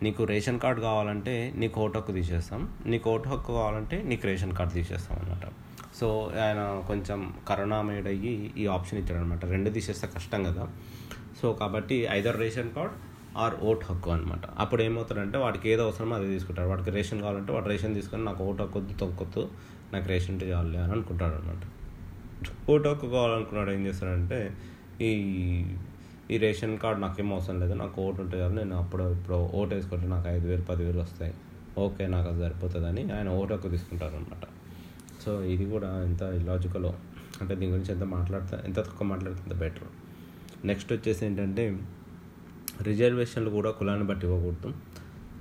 నీకు 0.06 0.22
రేషన్ 0.32 0.60
కార్డు 0.64 0.82
కావాలంటే 0.88 1.34
నీకు 1.62 1.78
ఓటు 1.84 1.96
హక్కు 1.98 2.14
తీసేస్తాం. 2.20 2.62
నీకు 2.92 3.08
ఓటు 3.14 3.28
హక్కు 3.32 3.52
కావాలంటే 3.60 3.98
నీకు 4.10 4.24
రేషన్ 4.30 4.54
కార్డు 4.60 4.74
తీసేస్తాం 4.78 5.18
అనమాట 5.20 5.46
సో 6.00 6.08
ఆయన 6.44 6.62
కొంచెం 6.90 7.20
కరోనా 7.50 7.80
మెయిడ్ 7.90 8.08
అయ్యి 8.14 8.36
ఈ 8.62 8.66
ఆప్షన్ 8.78 9.00
ఇచ్చాడనమాట 9.02 9.46
రెండు 9.54 9.70
తీసేస్తే 9.78 10.08
కష్టం 10.16 10.44
కదా. 10.50 10.66
సో 11.42 11.48
కాబట్టి 11.62 11.98
either 12.18 12.40
ration 12.44 12.72
card 12.78 12.96
or 13.44 13.56
vote 13.70 13.84
హక్కు 13.90 14.10
అనమాట 14.16 14.46
అప్పుడు 14.64 14.82
ఏమవుతాడంటే 14.88 15.38
వాడికి 15.46 15.68
ఏదో 15.74 15.84
అవసరమో 15.88 16.16
అదే 16.20 16.30
తీసుకుంటాడు. 16.36 16.70
వాడికి 16.74 16.92
రేషన్ 16.98 17.22
కావాలంటే 17.26 17.52
వాడు 17.58 17.70
రేషన్ 17.74 17.94
తీసుకొని 18.00 18.26
నాకు 18.30 18.44
ఓటు 18.50 18.62
హక్కు 18.64 18.80
వద్దు 18.80 18.96
తొక్కొద్దు 19.04 19.44
నాకు 19.94 20.08
రేషన్ 20.08 20.34
ఉంటే 20.34 20.46
చాలులే 20.52 20.78
అని 20.78 20.92
అనుకుంటాడు 20.92 21.36
అనమాట 21.36 21.64
ఓటు 22.72 22.90
కావాలనుకున్నాడు 23.06 23.72
ఏం 23.72 23.82
చేస్తాడంటే 23.86 24.40
ఈ 25.02 25.12
ఈ 26.32 26.38
రేషన్ 26.38 26.78
కార్డు 26.78 27.00
నాకేం 27.02 27.34
అవసరం 27.34 27.60
లేదు 27.60 27.74
నాకు 27.74 28.02
ఓటు 28.02 28.20
ఉంటే 28.22 28.38
చాలు 28.38 28.56
నేను 28.56 28.76
అప్పుడు 28.76 29.04
ఇప్పుడు 29.12 29.38
ఓటు 29.60 29.72
వేసుకుంటే 29.76 30.08
నాకు 30.08 30.28
ఐదు 30.28 30.46
వేలు 30.48 30.62
పదివేలు 30.62 31.00
వస్తాయి. 31.00 31.34
ఓకే 31.78 32.08
నాకు 32.08 32.28
అది 32.28 32.40
సరిపోతుందని 32.40 33.12
ఆయన 33.12 33.30
ఓటు 33.30 33.52
హక్కు 33.54 33.70
తీసుకుంటారు 33.70 34.16
అనమాట 34.16 34.46
సో 35.24 35.32
ఇది 35.44 35.66
కూడా 35.66 35.90
ఎంత 36.04 36.22
ఇలాజికలో 36.22 36.92
అంటే 37.42 37.54
దీని 37.56 37.72
గురించి 37.72 37.92
ఎంత 37.92 38.04
మాట్లాడితే 38.04 38.58
ఎంత 38.68 38.80
తక్కువ 38.80 39.08
మాట్లాడితే 39.08 39.42
అంత 39.44 39.56
బెటర్ 39.60 39.90
నెక్స్ట్ 40.66 40.94
వచ్చేసి 40.94 41.26
ఏంటంటే 41.26 41.66
రిజర్వేషన్లు 42.82 43.50
కూడా 43.50 43.72
కులాన్ని 43.72 44.08
బట్టి 44.08 44.26
ఇవ్వకూడదు. 44.28 44.70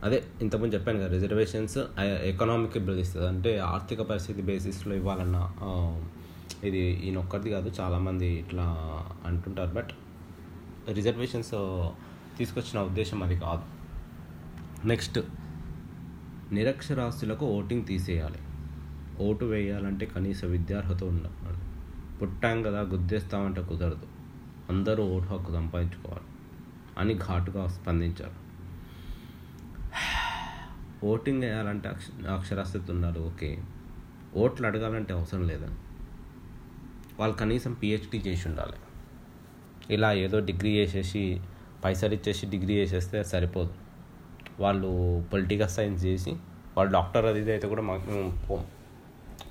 అదే 0.02 0.24
ఇంతకుముందు 0.42 0.74
చెప్పాను 0.74 0.98
కదా 0.98 1.06
రిజర్వేషన్స్ 1.06 1.78
ఎకనామిక్ 2.00 2.76
ఇస్తుంది. 2.76 3.28
అంటే 3.28 3.58
ఆర్థిక 3.58 4.02
పరిస్థితి 4.02 4.42
బేసిస్లో 4.42 4.94
ఇవ్వాలన్న 4.94 5.50
ఇది 6.64 6.78
ఈయనొక్కరిది 6.78 7.50
కాదు 7.50 7.72
చాలామంది 7.80 8.26
ఇట్లా 8.26 8.62
అంటుంటారు. 9.24 9.70
బట్ 9.70 9.90
రిజర్వేషన్స్ 10.92 11.50
తీసుకొచ్చిన 12.38 12.80
ఉద్దేశం 12.80 13.22
అది 13.22 13.38
కాదు. 13.38 13.62
నెక్స్ట్ 14.86 15.18
నిరక్షరాస్యులకు 16.52 17.46
ఓటింగ్ 17.46 17.86
తీసేయాలి. 17.86 18.38
ఓటు 19.20 19.44
వేయాలంటే 19.44 20.06
కనీస 20.06 20.44
విద్యార్హత 20.44 21.04
ఉండాలి. 21.04 21.58
పుట్టాం 22.18 22.62
కదా 22.62 22.80
గుద్దేస్తామంటే 22.80 23.62
కుదరదు. 23.62 24.06
అందరూ 24.70 25.04
ఓటు 25.04 25.24
హక్కు 25.24 25.52
సంపాదించుకోవాలి. 25.52 26.24
అని 26.98 27.14
ఘాటుగా 27.14 27.68
స్పందించారు. 27.68 28.39
ఓటింగ్ 31.04 31.42
వేయాలంటే 31.44 31.88
అక్ష 31.88 32.06
అక్షరాస్యత 32.28 32.90
ఉన్నారు 32.90 33.20
ఓకే. 33.20 33.58
ఓట్లు 34.36 34.66
అడగాలంటే 34.66 35.12
అవసరం 35.14 35.46
లేదా 35.46 35.68
వాళ్ళు 37.20 37.36
కనీసం 37.36 37.72
పిహెచ్డి 37.72 38.18
చేసి 38.18 38.48
ఉండాలి. 38.48 38.78
ఇలా 39.90 40.12
ఏదో 40.12 40.40
డిగ్రీ 40.40 40.72
చేసేసి 40.78 41.40
పైసలు 41.84 42.14
ఇచ్చేసి 42.14 42.46
డిగ్రీ 42.46 42.74
చేసేస్తే 42.74 43.24
సరిపోదు. 43.24 43.72
వాళ్ళు 44.60 44.90
పొలిటికల్ 45.32 45.68
సైన్స్ 45.68 46.04
చేసి 46.04 46.32
వాళ్ళు 46.76 46.92
డాక్టర్ 46.92 47.26
అది 47.26 47.40
ఇది 47.40 47.50
అయితే 47.50 47.68
కూడా 47.68 47.82
మాకు 47.82 48.10
మేము 48.10 48.46
పోం 48.48 48.64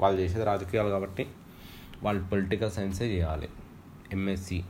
వాళ్ళు 0.01 0.21
చేసేది 0.21 0.43
రాజకీయాలు 0.43 0.89
కాబట్టి 0.89 1.27
వాళ్ళు 2.03 2.23
పొలిటికల్ 2.23 2.71
సైన్సే 2.71 3.05
చేయాలి. 3.05 3.49
MSc 4.12 4.63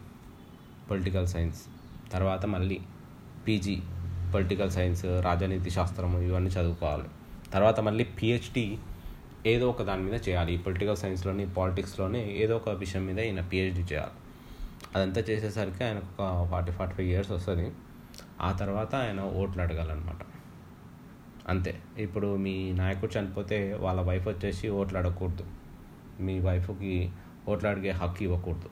political 0.90 1.28
science. 1.28 1.68
తర్వాత 2.14 2.46
మళ్ళీ 2.46 2.80
పీజీ 3.48 3.82
పొలిటికల్ 4.34 4.72
సైన్స్ 4.72 5.06
రాజనీతి 5.06 5.70
శాస్త్రం 5.70 6.22
ఇవన్నీ 6.22 6.50
చదువుకోవాలి. 6.50 7.04
తర్వాత 7.54 7.80
మళ్ళీ 7.80 8.04
పిహెచ్డి 8.04 8.78
ఏదో 9.46 9.70
ఒక 9.70 9.84
దాని 9.84 10.04
మీద 10.04 10.20
చేయాలి. 10.30 10.54
ఈ 10.54 10.58
పొలిటికల్ 10.58 10.98
సైన్స్లోని 10.98 11.50
పాలిటిక్స్లోని 11.50 12.44
ఏదో 12.44 12.56
ఒక 12.56 12.70
విషయం 12.70 13.06
మీద 13.06 13.20
ఈయన 13.20 13.42
పిహెచ్డి 13.42 13.82
చేయాలి. 13.82 14.12
అదంతా 14.96 15.22
చేసేసరికి 15.22 15.84
ఆయనకు 15.84 16.06
ఒక 16.20 16.50
ఫార్టీ 16.50 16.72
ఫార్టీ 16.72 16.96
ఫైవ్ 16.96 17.08
ఇయర్స్ 17.08 17.32
వస్తుంది. 17.32 17.72
ఆ 18.42 18.52
తర్వాత 18.52 18.96
ఆయన 18.96 19.22
ఓట్లు 19.22 19.62
అడగాలన్నమాట. 19.62 20.26
అంతే. 21.50 21.80
ఇప్పుడు 21.98 22.36
మీ 22.36 22.72
నాయకుడు 22.72 23.20
చనిపోతే 23.20 23.78
వాళ్ళ 23.80 24.02
వైఫ్ 24.02 24.28
వచ్చేసి 24.28 24.70
ఓట్లు 24.70 24.98
అడగకూడదు. 24.98 25.46
మీ 26.20 26.40
వైఫ్కి 26.40 27.12
ఓట్లు 27.50 27.70
అడిగే 27.70 27.90
హక్కు 27.90 28.24
ఇవ్వకూడదు. 28.24 28.70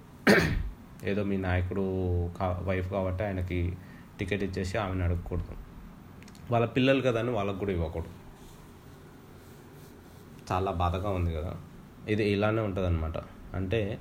ఏదో 1.03 1.23
మీ 1.23 1.37
నాయకుడు 1.37 1.81
కా 2.39 2.59
వైఫ్ 2.63 2.91
కాబట్టి 2.91 3.23
ఆయనకి 3.23 3.77
టికెట్ 4.19 4.43
ఇచ్చేసి 4.43 4.77
ఆమెను 4.77 5.03
అడగకూడదు. 5.03 5.55
వాళ్ళ 6.51 6.65
పిల్లలు 6.65 7.01
కదా 7.01 7.19
అని 7.19 7.29
వాళ్ళకు 7.29 7.59
కూడా 7.59 7.71
ఇవ్వకూడదు. 7.71 8.13
చాలా 10.51 10.71
బాధగా 10.71 11.09
ఉంది 11.09 11.31
కదా. 11.33 11.53
ఇది 12.09 12.31
ఇలానే 12.31 12.61
ఉంటుంది 12.61 12.87
అనమాట 12.87 13.17
అంటే 13.55 13.99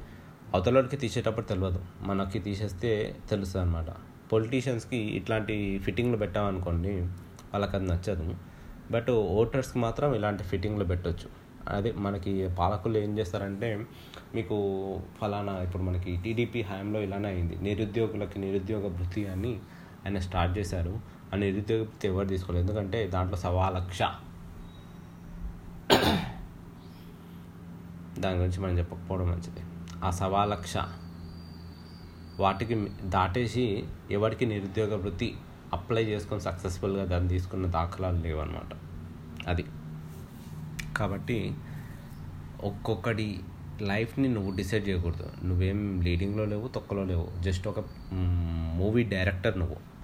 అవతలకి 0.54 0.96
తీసేటప్పుడు 0.96 1.46
తెలియదు 1.46 1.80
మనకి 2.00 2.38
తీసేస్తే 2.38 2.90
తెలుస్తుంది 3.30 3.62
అనమాట 3.66 3.90
పొలిటీషియన్స్కి 4.32 4.96
ఇట్లాంటి 4.96 5.78
ఫిట్టింగ్లు 5.78 6.16
పెట్టామనుకోండి 6.16 6.92
వాళ్ళకి 7.52 7.76
అది 7.76 7.86
నచ్చదు. 7.86 8.36
బట్ 8.90 9.10
ఓటర్స్కి 9.10 9.78
మాత్రం 9.78 10.14
ఇలాంటి 10.14 10.44
ఫిట్టింగ్లు 10.44 10.84
పెట్టవచ్చు 10.84 11.28
అదే 11.68 11.92
మనకి 11.92 12.48
పాలకులు 12.58 12.98
ఏం 12.98 13.18
చేస్తారంటే 13.18 13.86
మీకు 14.34 14.56
ఫలానా 15.20 15.62
ఇప్పుడు 15.62 15.82
మనకి 15.82 16.20
టీడీపీ 16.24 16.62
హయాంలో 16.62 17.00
ఇలానే 17.00 17.28
అయింది. 17.28 17.56
నిరుద్యోగులకి 17.56 18.38
నిరుద్యోగ 18.38 18.86
భృతి 18.88 19.22
అని 19.28 19.52
ఆయన 20.06 20.18
స్టార్ట్ 20.18 20.58
చేశారు. 20.58 21.00
ఆ 21.34 21.36
నిరుద్యోగ 21.36 21.86
ఎవరు 22.04 22.28
తీసుకోలేదు. 22.28 22.62
ఎందుకంటే 22.62 23.06
దాంట్లో 23.06 23.36
సవా 23.36 23.68
లక్ష 23.68 24.02
దాని 28.18 28.36
గురించి 28.36 28.60
మనం 28.60 28.78
చెప్పకపోవడం 28.78 29.30
మంచిది. 29.30 29.60
ఆ 30.04 30.10
సవా 30.10 30.44
లక్ష 30.44 30.76
వాటికి 32.40 32.74
దాటేసి 33.02 33.84
ఎవరికి 34.10 34.46
నిరుద్యోగ 34.46 34.96
వృత్తి 34.96 35.36
అప్లై 35.72 36.04
చేసుకొని 36.04 36.40
సక్సెస్ఫుల్గా 36.40 37.04
దాన్ని 37.04 37.28
తీసుకున్న 37.28 37.66
దాఖలాలు 37.66 38.18
లేవన్నమాట. 38.18 38.76
అది. 39.48 39.64
కాబట్టి 40.96 41.54
ఒక్కొక్కటి 42.64 43.40
లైఫ్ని 43.82 44.28
నువ్వు 44.28 44.56
డిసైడ్ 44.56 44.88
చేయకూడదు. 44.88 45.30
నువ్వేం 45.44 46.00
లీడింగ్లో 46.00 46.44
లేవు 46.44 46.68
తొక్కలో 46.68 47.04
లేవు. 47.04 47.28
జస్ట్ 47.40 47.68
ఒక 47.68 47.84
మూవీ 48.76 49.02
డైరెక్టర్ 49.02 49.58
నువ్వు. 49.58 49.95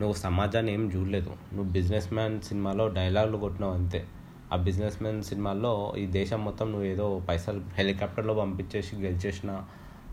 నువ్వు 0.00 0.12
సమాజాన్ని 0.12 0.72
ఏం 0.72 0.92
చూడలేదు. 0.92 1.30
నువ్వు 1.52 1.72
బిజినెస్ 1.72 2.12
మ్యాన్ 2.12 2.40
సినిమాలో 2.40 2.88
డైలాగులు 2.88 3.38
కొట్టినావు 3.38 3.72
అంతే. 3.72 4.06
ఆ 4.52 4.56
బిజినెస్ 4.56 5.02
మ్యాన్ 5.02 5.22
సినిమాల్లో 5.22 5.94
ఈ 5.98 6.06
దేశం 6.06 6.44
మొత్తం 6.44 6.72
నువ్వు 6.72 6.86
ఏదో 6.86 7.22
పైసలు 7.28 7.60
హెలికాప్టర్లో 7.74 8.34
పంపించేసి 8.34 8.96
గెలిచేసిన 8.96 9.64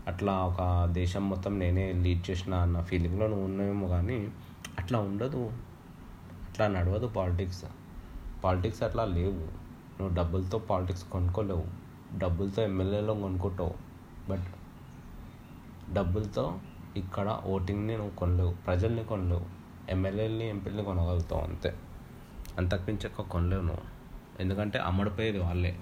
అట్లా 0.06 0.32
ఒక 0.32 0.88
దేశం 0.92 1.30
మొత్తం 1.30 1.58
నేనే 1.58 1.92
లీడ్ 1.92 2.30
చేసిన 2.30 2.54
అన్న 2.54 2.80
ఫీలింగ్లో 2.80 3.26
నువ్వు 3.26 3.44
ఉన్నావేమో 3.44 3.88
కానీ 3.88 4.28
అట్లా 4.78 4.98
ఉండదు. 4.98 5.52
అట్లా 6.50 6.68
నడవదు 6.68 7.06
పాలిటిక్స్ 7.06 7.64
పాలిటిక్స్ 8.44 8.82
అట్లా 8.82 9.04
లేవు. 9.04 9.66
నువ్వు 9.98 10.14
డబ్బులతో 10.14 10.58
పాలిటిక్స్ 10.58 11.04
కొనుక్కోలేవు. 11.04 11.64
డబ్బులతో 12.18 12.62
ఎమ్మెల్యేలో 12.62 13.14
కొనుక్కుంటావు. 13.14 13.74
బట్ 14.30 14.48
డబ్బులతో 15.94 16.58
ఇక్కడ 16.96 17.40
ఓటింగ్ని 17.46 17.96
నువ్వు 17.96 18.16
కొనలేవు. 18.16 18.54
ప్రజల్ని 18.66 19.04
కొనలేవు. 19.04 19.55
ఎమ్మెల్యేలని 19.90 20.48
ఎంపీలని 20.48 20.84
కొనగలుగుతావు 20.84 21.42
అంతే 21.42 21.74
అంతకుమించి 22.58 23.00
ఎక్కువ 23.04 23.24
కొనలేను 23.24 23.78
ఎందుకంటే 24.40 24.78
అమ్మడిపోయేది 24.78 25.38
వాళ్ళే. 25.38 25.76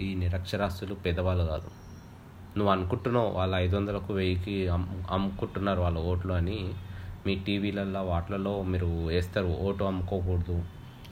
ఈ 0.00 0.14
నిరక్షరాస్తులు 0.14 0.94
పేదవాళ్ళు 0.94 1.44
కాదు. 1.44 1.70
నువ్వు 2.58 2.72
అనుకుంటున్నావు 2.72 3.30
వాళ్ళ 3.30 3.54
ఐదు 3.54 3.76
వందలకు 3.76 4.14
వెయ్యికి 4.14 4.68
అమ్ముకుంటున్నారు 5.10 5.80
వాళ్ళ 5.80 5.98
ఓట్లు 5.98 6.32
అని. 6.32 6.74
మీ 7.26 7.34
టీవీలల్లో 7.34 8.02
వాటిలలో 8.02 8.62
మీరు 8.62 8.86
వేస్తారు 8.86 9.46
ఓటు 9.46 9.84
అమ్ముకోకూడదు. 9.84 10.64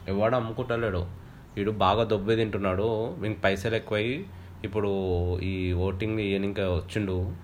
ఎవడు 0.09 0.37
అమ్ముకుంటలేడు. 0.37 1.07
వీడు 1.57 1.71
బాగా 1.71 2.05
దొబ్బే 2.05 2.37
తింటున్నాడు. 2.37 3.15
వీనికి 3.19 3.41
పైసలు 3.41 3.75
ఎక్కువై 3.75 4.25
ఇప్పుడు 4.65 4.91
ఈ 5.41 5.73
ఓటింగ్ 5.73 6.21
ఇంకా 6.21 6.63
వచ్చిండు. 6.63 7.35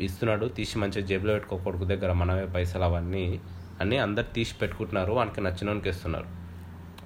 ఇస్తున్నాడు 0.00 0.46
తీసి 0.46 0.78
మంచిగా 0.78 1.06
జేబులో 1.06 1.32
పెట్టుకో 1.32 1.56
కొడుకు 1.56 1.84
దగ్గర. 1.84 2.12
మనమే 2.12 2.46
పైసలు 2.46 2.84
అవన్నీ 2.84 3.40
అని 3.80 3.96
అందరు 3.98 4.28
తీసి 4.36 4.54
పెట్టుకుంటున్నారు. 4.60 5.12
వానికి 5.12 5.40
నచ్చినోనికి 5.46 5.88
ఇస్తున్నారు. 5.88 6.28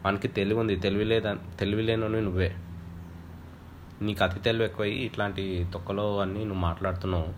వానికి 0.04 0.28
తెలివి 0.28 0.58
ఉంది. 0.60 0.76
తెలివి 0.76 1.04
లేదా 1.04 1.30
తెలివి 1.60 1.82
లేనోని 1.82 2.20
నువ్వే. 2.20 2.50
నీకు 4.02 4.20
అతి 4.24 4.40
తెలివి 4.40 4.64
ఎక్కువై 4.64 4.90
ఇట్లాంటి 5.08 5.42
తొక్కలో 5.74 6.06
అన్నీ 6.20 6.42
నువ్వు 6.50 6.62
మాట్లాడుతున్నావు. 6.68 7.30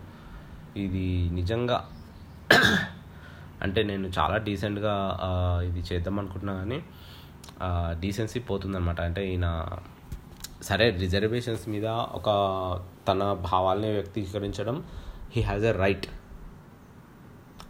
ఇది 0.85 1.05
నిజంగా 1.39 1.77
అంటే 3.65 3.81
నేను 3.83 4.07
చాలా 4.17 4.35
డీసెంట్గా 4.47 4.93
ఇది 5.67 5.81
చేద్దాం 5.89 6.15
అనుకుంటున్నా 6.19 6.53
కానీ 6.53 6.79
డీసెన్సీ 8.01 8.39
పోతుందన్నమాట. 8.39 8.99
అంటే 9.01 9.21
ఈయన 9.31 9.47
సరే 10.61 10.85
రిజర్వేషన్స్ 11.03 11.65
మీద 11.69 11.87
ఒక 12.19 12.29
తన 13.07 13.23
భావాల్ని 13.51 13.89
వ్యక్తీకరించడం 13.91 14.77
he 15.33 15.41
has 15.41 15.65
a 15.65 15.73
right 15.83 16.07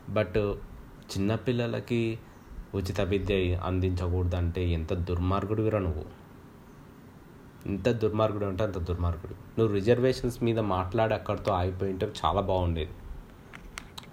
but 0.10 0.38
చిన్నపిల్లలకి 1.08 2.20
ఉచిత 2.76 3.02
విద్య 3.02 3.56
అందించకూడదంటే 3.56 4.70
ఎంత 4.70 4.93
దుర్మార్గుడివిరా 4.93 5.80
నువ్వు? 5.80 6.06
ఎంత 7.65 7.89
దుర్మార్గుడు 7.89 8.46
అంటే 8.46 8.63
అంత 8.63 8.78
దుర్మార్గుడు. 8.78 9.60
నువ్వు 9.60 9.74
రిజర్వేషన్స్ 9.74 10.43
మీద 10.43 10.60
మాట్లాడి 10.60 11.13
అక్కడితో 11.13 11.52
ఆగిపోయింటే 11.52 12.12
చాలా 12.26 12.41
బాగుండేది. 12.41 12.91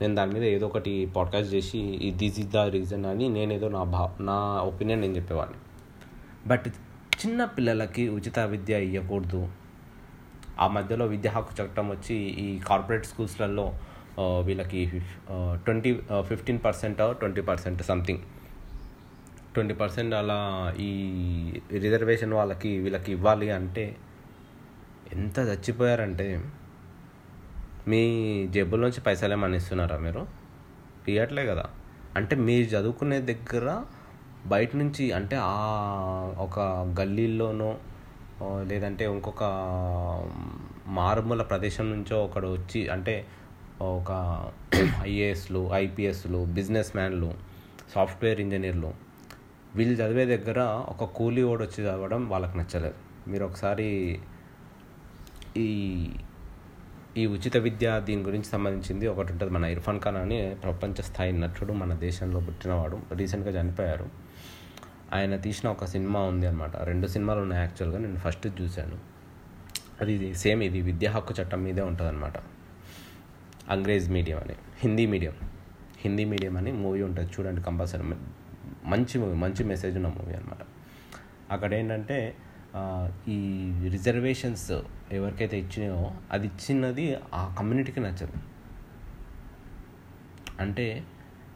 నేను 0.01 0.15
దాని 0.15 0.33
మీద 0.33 0.43
ఏదో 0.43 0.67
ఒకటి 0.67 1.07
పాడ్కాస్ట్ 1.07 1.55
చేసి 1.55 2.13
దిస్ 2.17 2.41
ఇస్ 2.41 2.49
ద 2.49 2.57
రీజన్ 2.57 3.05
అని 3.05 3.29
నేను 3.29 3.53
ఏదో 3.53 3.69
నా 3.69 3.85
భా 3.85 4.17
నా 4.21 4.39
ఒపీనియన్ 4.63 5.01
నేను 5.01 5.17
చెప్పేవాడిని. 5.17 5.57
బట్ 6.49 6.65
చిన్న 7.15 7.45
పిల్లలకి 7.45 8.09
ఉచిత 8.09 8.39
విద్య 8.39 8.85
ఇవ్వకూడదు 8.85 9.49
ఆ 10.61 10.67
మధ్యలో 10.67 11.07
విద్యా 11.07 11.33
హక్కు 11.33 11.63
చట్టం 11.63 11.89
వచ్చి 11.89 12.15
ఈ 12.17 12.59
కార్పొరేట్ 12.59 13.07
స్కూల్స్లలో 13.07 13.75
Uh, 14.18 14.40
వీళ్ళకి 14.46 14.81
twenty 15.64 15.90
fifteen 16.22 16.59
percent 16.64 17.00
twenty 17.20 17.40
percent 17.40 17.83
something 17.83 18.22
twenty 19.55 19.74
percent 19.74 20.14
అలా 20.14 20.37
ఈ 20.79 20.90
రిజర్వేషన్ 21.72 22.33
వాళ్ళకి 22.33 22.79
వీళ్ళకి 22.79 23.12
ఇవ్వాలి 23.12 23.50
అంటే 23.50 23.85
ఎంత 25.12 25.38
చచ్చిపోయారంటే 25.38 26.27
మీ 27.88 28.03
జేబులోంచి 28.50 29.00
పైసలు 29.00 29.33
ఏమన్నా 29.33 29.57
ఇస్తున్నారా 29.57 29.98
మీరు? 29.98 30.22
ఇవ్వట్లే 31.09 31.46
కదా. 31.46 31.66
అంటే 32.16 32.37
మీరు 32.37 32.66
చదువుకునే 32.66 33.20
దగ్గర 33.20 33.66
బయట 34.46 34.77
నుంచి 34.77 35.12
అంటే 35.12 35.37
ఆ 35.40 35.54
ఒక 36.38 36.60
గల్లీల్లోనో 37.00 37.71
లేదంటే 38.62 39.04
ఇంకొక 39.04 39.44
మారుమూల 40.88 41.42
ప్రదేశం 41.42 41.90
నుంచో 41.90 42.25
ఒకడు 42.25 42.46
వచ్చి 42.46 42.88
అంటే 42.88 43.15
ఒక 43.83 44.10
ఐఏఎస్లు 45.02 45.70
ఐపీఎస్లు 45.72 46.44
బిజినెస్ 46.44 46.96
మ్యాన్లు 46.96 47.35
సాఫ్ట్వేర్ 47.94 48.40
ఇంజనీర్లు 48.40 48.94
వీళ్ళు 49.77 49.94
చదివే 49.94 50.37
దగ్గర 50.37 50.60
ఒక 50.88 51.04
కూలీ 51.04 51.42
ఓడి 51.42 51.62
వచ్చి 51.62 51.85
చదవడం 51.85 52.29
వాళ్ళకి 52.29 52.58
నచ్చలేదు. 52.58 52.94
మీరు 53.31 53.44
ఒకసారి 53.44 54.20
ఈ 55.56 55.68
ఈ 57.16 57.27
ఉచిత 57.27 57.56
విద్య 57.56 58.02
దీని 58.04 58.22
గురించి 58.22 58.44
సంబంధించింది 58.44 59.06
ఒకటి 59.06 59.33
ఉంటుంది 59.33 59.52
మన 59.52 59.64
ఇర్ఫాన్ 59.64 60.00
ఖాన్ 60.00 60.16
అని 60.16 60.54
ప్రపంచ 60.54 60.94
స్థాయి 60.94 61.33
నటుడు 61.33 61.72
మన 61.72 61.94
దేశంలో 61.94 62.40
పుట్టినవాడు 62.40 62.98
రీసెంట్గా 63.14 63.60
చనిపోయారు. 63.60 64.08
ఆయన 65.14 65.37
తీసిన 65.37 65.68
ఒక 65.68 65.85
సినిమా 65.85 66.20
ఉంది 66.20 66.46
అనమాట 66.46 66.77
రెండు 66.77 67.06
సినిమాలు 67.06 67.40
ఉన్నాయి 67.40 67.62
యాక్చువల్గా 67.62 67.98
నేను 67.98 68.16
ఫస్ట్ 68.16 68.62
చూశాను. 68.62 68.98
అది 70.00 70.35
సేమ్ 70.35 70.62
ఇది 70.62 70.81
విద్యా 70.81 71.12
హక్కు 71.12 71.35
చట్టం 71.40 71.62
మీదే 71.64 71.81
ఉంటుంది 71.81 72.10
అనమాట 72.10 72.37
అంగ్రేజ్ 73.73 74.10
మీడియం 74.10 74.38
అని 74.38 74.54
హిందీ 74.79 75.06
మీడియం. 75.06 75.37
హిందీ 75.98 76.25
మీడియం 76.25 76.56
అని 76.56 76.73
మూవీ 76.73 77.02
ఉంటుంది 77.02 77.31
చూడండి 77.35 77.60
కంపల్సరీ. 77.60 78.02
మంచి 78.85 79.15
మూవీ 79.19 79.35
మంచి 79.35 79.65
మెసేజ్ 79.65 79.96
ఉన్న 79.96 80.08
మూవీ 80.08 80.35
అనమాట 80.35 80.62
అక్కడ 81.52 81.75
ఏంటంటే 81.75 82.19
ఈ 83.29 83.38
రిజర్వేషన్స్ 83.88 84.73
ఎవరికైతే 85.12 85.56
ఇచ్చినాయో 85.58 86.10
అది 86.33 86.46
ఇచ్చినది 86.46 87.17
ఆ 87.35 87.54
కమ్యూనిటీకి 87.58 88.00
నచ్చదు. 88.00 88.37
అంటే 90.60 90.87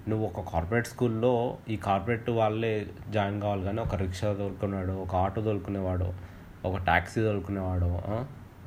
నువ్వు 0.09 0.27
ఒక 0.27 0.41
కార్పొరేట్ 0.53 0.87
స్కూల్లో 0.87 1.59
ఈ 1.71 1.77
కార్పొరేట్ 1.77 2.31
వాళ్ళే 2.31 2.87
జాయిన్ 3.11 3.41
కావాలి 3.43 3.63
కానీ 3.65 3.81
ఒక 3.81 3.95
రిక్షా 3.95 4.33
తోలుకునేవాడు 4.33 4.93
ఒక 4.93 5.15
ఆటో 5.15 5.41
తోలుకునేవాడు 5.43 6.13
ఒక 6.65 6.77
ట్యాక్సీ 6.77 7.21
తోలుకునేవాడు 7.21 7.91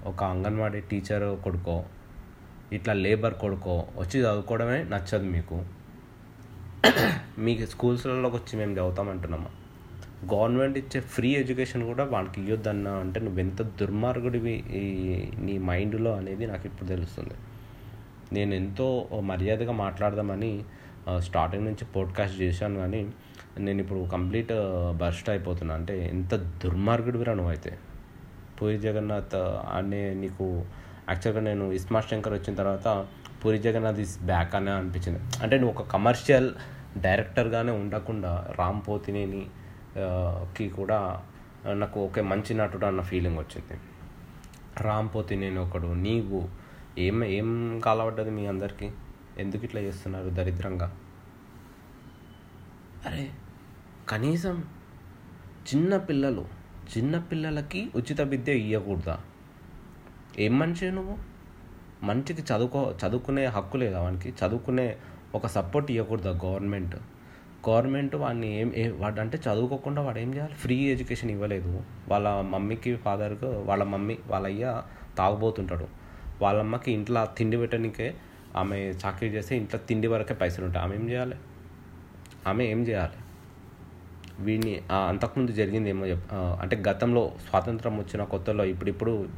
ఒక 0.09 0.23
అంగన్వాడీ 0.23 0.81
టీచర్ 0.81 1.43
కొడుకో 1.43 1.85
ఇట్లా 2.71 2.93
లేబర్ 2.93 3.33
కొడుకో 3.33 3.87
వచ్చి 3.97 4.19
చదువుకోవడమే 4.19 4.83
నచ్చదు 4.83 5.23
మీకు. 5.23 5.65
మీకు 7.37 7.65
స్కూల్స్లలోకి 7.65 8.35
వచ్చి 8.35 8.59
మేము 8.59 8.73
చదువుతామంటున్నామా? 8.73 9.49
గవర్నమెంట్ 10.33 10.77
ఇచ్చే 10.77 11.01
ఫ్రీ 11.01 11.29
ఎడ్యుకేషన్ 11.29 11.83
కూడా 11.83 12.03
వాళ్ళకి 12.03 12.41
ఇవ్వద్దన్న 12.41 12.87
అంటే 12.87 13.19
నువ్వు 13.19 13.39
ఎంత 13.39 13.61
దుర్మార్గుడివి 13.61 14.51
ఈ 14.51 14.83
నీ 15.39 15.57
మైండ్లో 15.57 16.15
అనేది 16.15 16.45
నాకు 16.45 16.67
ఇప్పుడు 16.67 16.89
తెలుస్తుంది. 16.89 17.33
నేను 18.33 18.53
ఎంతో 18.53 19.07
మర్యాదగా 19.19 19.71
మాట్లాడదామని 19.71 20.63
స్టార్టింగ్ 21.17 21.65
నుంచి 21.65 21.85
పోడ్కాస్ట్ 21.85 22.41
చేశాను 22.41 22.75
కానీ 22.75 23.07
నేను 23.59 23.81
ఇప్పుడు 23.81 24.05
కంప్లీట్ 24.11 24.51
బర్స్ట్ 24.97 25.29
అయిపోతున్నా. 25.29 25.75
అంటే 25.75 26.07
ఎంత 26.07 26.35
దుర్మార్గుడివిరా 26.35 27.33
నువ్వైతే? 27.33 27.77
పూరి 28.61 28.77
జగన్నాథ్ 28.77 29.35
అనే 29.75 30.13
నీకు 30.13 30.65
యాక్చువల్గా 31.09 31.41
నేను 31.41 31.71
ఇస్మార్ట్ 31.71 32.09
శంకర్ 32.09 32.33
వచ్చిన 32.33 32.55
తర్వాత 32.55 32.87
పూరి 33.43 33.57
జగన్నాథ్ 33.57 33.99
ఇస్ 33.99 34.15
బ్యాక్ 34.23 34.55
అనే 34.55 34.71
అనిపించింది. 34.71 35.21
అంటే 35.43 35.55
నువ్వు 35.59 35.73
ఒక 35.75 35.87
కమర్షియల్ 35.87 36.49
డైరెక్టర్గానే 36.97 37.71
ఉండకుండా 37.71 38.31
రామ్ 38.59 38.81
పోతినేని 38.87 39.43
కి 40.57 40.69
కూడా 40.69 40.99
నాకు 41.73 41.99
ఒకే 41.99 42.21
మంచి 42.21 42.53
నటుడు 42.53 42.85
అన్న 42.85 43.01
ఫీలింగ్ 43.01 43.39
వచ్చింది. 43.39 43.75
రామ్ 44.81 45.09
పోతినేని 45.15 45.59
ఒకడు 45.59 45.87
నీవు 45.87 46.39
ఏం 46.97 47.23
ఏం 47.23 47.79
కాలబడ్డది 47.85 48.29
మీ 48.29 48.45
అందరికీ? 48.45 48.91
ఎందుకు 49.37 49.63
ఇట్లా 49.65 49.81
చేస్తున్నారు 49.81 50.29
దరిద్రంగా? 50.29 50.87
అరే 53.05 53.29
కనీసం 54.09 54.63
చిన్న 55.69 55.97
పిల్లలు 55.97 56.45
చిన్న 56.97 57.17
పిల్లలకి 57.19 57.91
ఉచిత 57.95 58.21
విద్య 58.21 58.53
ఇవ్వకూడదా 58.53 59.15
ఏం 60.39 60.59
మనిషి 60.59 60.91
నువ్వు? 60.91 61.17
మంచికి 62.05 62.41
చదువుకో 62.41 62.93
చదువుకునే 63.01 63.45
హక్కు 63.45 63.77
లేదా 63.77 64.01
వానికి. 64.01 64.33
చదువుకునే 64.41 64.95
ఒక 65.35 65.47
సపోర్ట్ 65.47 65.91
ఇవ్వకూడదు 65.91 66.39
గవర్నమెంట్ 66.45 66.95
గవర్నమెంట్ 67.69 68.15
వాడిని 68.15 68.59
ఏం 68.59 68.95
వాడు 68.99 69.19
అంటే 69.21 69.37
చదువుకోకుండా 69.37 70.01
వాడు 70.01 70.19
ఏం 70.19 70.33
చేయాలి? 70.33 70.53
ఫ్రీ 70.53 70.75
ఎడ్యుకేషన్ 70.75 71.31
ఇవ్వలేదు. 71.31 71.83
వాళ్ళ 72.07 72.41
మమ్మీకి 72.41 72.95
ఫాదర్కి 72.95 73.45
వాళ్ళ 73.45 73.83
మమ్మీ 73.83 74.17
వాళ్ళ 74.27 74.47
అయ్య 74.47 74.81
తాగుబోతుంటాడు. 75.17 75.87
వాళ్ళ 76.41 76.59
అమ్మకి 76.59 76.91
ఇంట్లో 76.91 77.25
తిండి 77.37 77.57
పెట్టడానికే 77.57 78.15
ఆమె 78.55 78.77
చాకరీ 78.77 79.29
చేస్తే 79.29 79.57
ఇంట్లో 79.57 79.79
తిండి 79.87 80.07
వరకే 80.07 80.33
పైసలు 80.33 80.65
ఉంటాయి. 80.65 80.85
ఆమె 80.85 80.95
ఏం 80.95 81.09
చేయాలి? 81.09 81.35
ఆమె 82.47 82.63
ఏం 82.65 82.87
చేయాలి? 82.87 83.19
వీడిని 84.39 84.81
అంతకుముందు 85.07 85.51
జరిగింది 85.51 85.89
ఏమో 85.89 86.05
చెప్ 86.05 86.33
అంటే 86.33 86.83
గతంలో 86.89 87.31
స్వాతంత్రం 87.49 87.97
వచ్చిన 87.97 88.23
కొత్తలో 88.23 88.65
ఇప్పుడిప్పుడు 88.65 89.29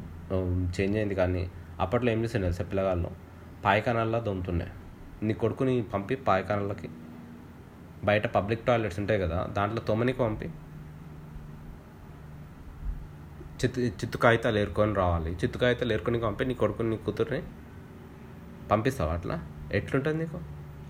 చేంజ్ 0.76 0.96
అయింది 0.96 1.14
కానీ 1.14 1.42
అప్పట్లో 1.80 2.10
ఏం 2.12 2.20
చేసిండే 2.24 2.46
తెలుసా 2.46 2.64
పిల్లగాళ్ళు? 2.64 3.10
పాయకానాల్లో 3.64 4.20
దొమ్ముతుండే 4.20 4.66
నీ 5.26 5.34
కొడుకుని 5.34 5.74
పంపి 5.92 6.14
పాయకానాలకి 6.28 6.88
బయట 8.04 8.26
పబ్లిక్ 8.26 8.62
టాయిలెట్స్ 8.66 8.98
ఉంటాయి 9.00 9.20
కదా 9.20 9.38
దాంట్లో 9.56 9.80
తొమ్మనికి 9.80 10.18
పంపి. 10.18 10.48
చిత్తు 13.60 13.80
చిత్తు 14.00 14.16
కాగితాలు 14.18 14.58
ఏరుకొని 14.58 14.94
రావాలి. 14.94 15.30
చిత్తు 15.42 15.58
కాగితాలు 15.58 15.92
ఏరుకొని 15.92 16.18
పంపి 16.18 16.44
నీ 16.44 16.54
కొడుకుని 16.54 16.90
నీ 16.90 16.96
కూతుర్ని 16.96 17.40
పంపిస్తావు 18.70 19.10
అట్లా? 19.10 19.36
ఎట్లుంటుంది 19.72 20.18
నీకు? 20.18 20.38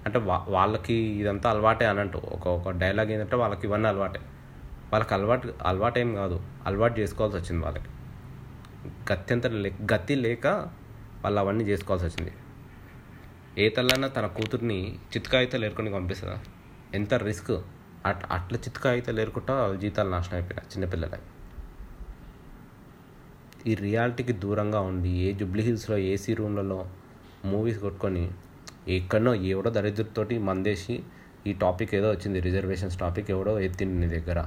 అంటే 0.07 0.18
వా 0.18 0.45
వాళ్ళకి 0.49 0.95
ఇదంతా 0.95 1.51
అలవాటే 1.51 1.87
అనంటూ 1.87 2.18
ఒక 2.37 2.47
ఒక 2.49 2.70
డైలాగ్ 2.82 3.11
ఏంటంటే 3.11 3.37
వాళ్ళకి 3.37 3.66
ఇవన్నీ 3.66 3.89
అలవాటే. 3.89 4.20
వాళ్ళకి 4.93 5.14
అలవాటు 5.14 5.55
అలవాటు 5.66 5.99
ఏం 5.99 6.14
కాదు. 6.14 6.41
అలవాటు 6.66 7.01
చేసుకోవాల్సి 7.01 7.39
వచ్చింది 7.39 7.62
వాళ్ళకి. 7.64 7.91
గత్యంతరం 9.12 9.62
లే 9.64 9.70
గతి 9.93 10.14
లేక 10.14 10.47
వాళ్ళు 11.24 11.41
అవన్నీ 11.41 11.64
చేసుకోవాల్సి 11.64 12.07
వచ్చింది. 12.07 12.32
ఏ 13.59 13.68
తల్లైనా 13.68 14.09
తన 14.09 14.26
కూతుర్ని 14.26 14.78
చిత్కాయితలు 15.12 15.64
ఏరుకొని 15.64 15.91
పంపిస్తుందా? 15.91 16.37
ఎంత 16.95 17.14
రిస్క్? 17.14 17.55
అట్ 18.07 18.24
అట్లా 18.37 18.59
చిత్కాయితలు 18.59 19.20
ఏరుకుంటా 19.20 19.55
వాళ్ళ 19.55 19.76
జీతాలు 19.80 20.11
నాశనం 20.11 20.37
అయిపోయినాయి 20.39 20.68
చిన్నపిల్లలకి 20.72 21.28
ఈ 23.70 23.74
రియాలిటీకి 23.74 24.32
దూరంగా 24.32 24.80
ఉండి 24.80 25.11
ఏ 25.26 25.32
జుబ్లీ 25.32 25.62
హిల్స్లో 25.62 25.97
ఏసీ 26.12 26.35
రూమ్లలో 26.35 26.78
మూవీస్ 27.45 27.78
కొట్టుకొని 27.78 28.24
ఎక్కడనో 28.89 29.35
ఎవడో 29.53 29.70
దరిద్రతోటి 29.70 30.39
మందేసి 30.39 30.95
ఈ 31.47 31.53
టాపిక్ 31.62 31.95
ఏదో 31.95 32.11
వచ్చింది 32.11 32.41
రిజర్వేషన్స్ 32.41 32.99
టాపిక్ 32.99 33.30
ఎవడో 33.30 33.55
ఎత్తింది 33.61 33.97
నీ 34.03 34.09
దగ్గర. 34.16 34.39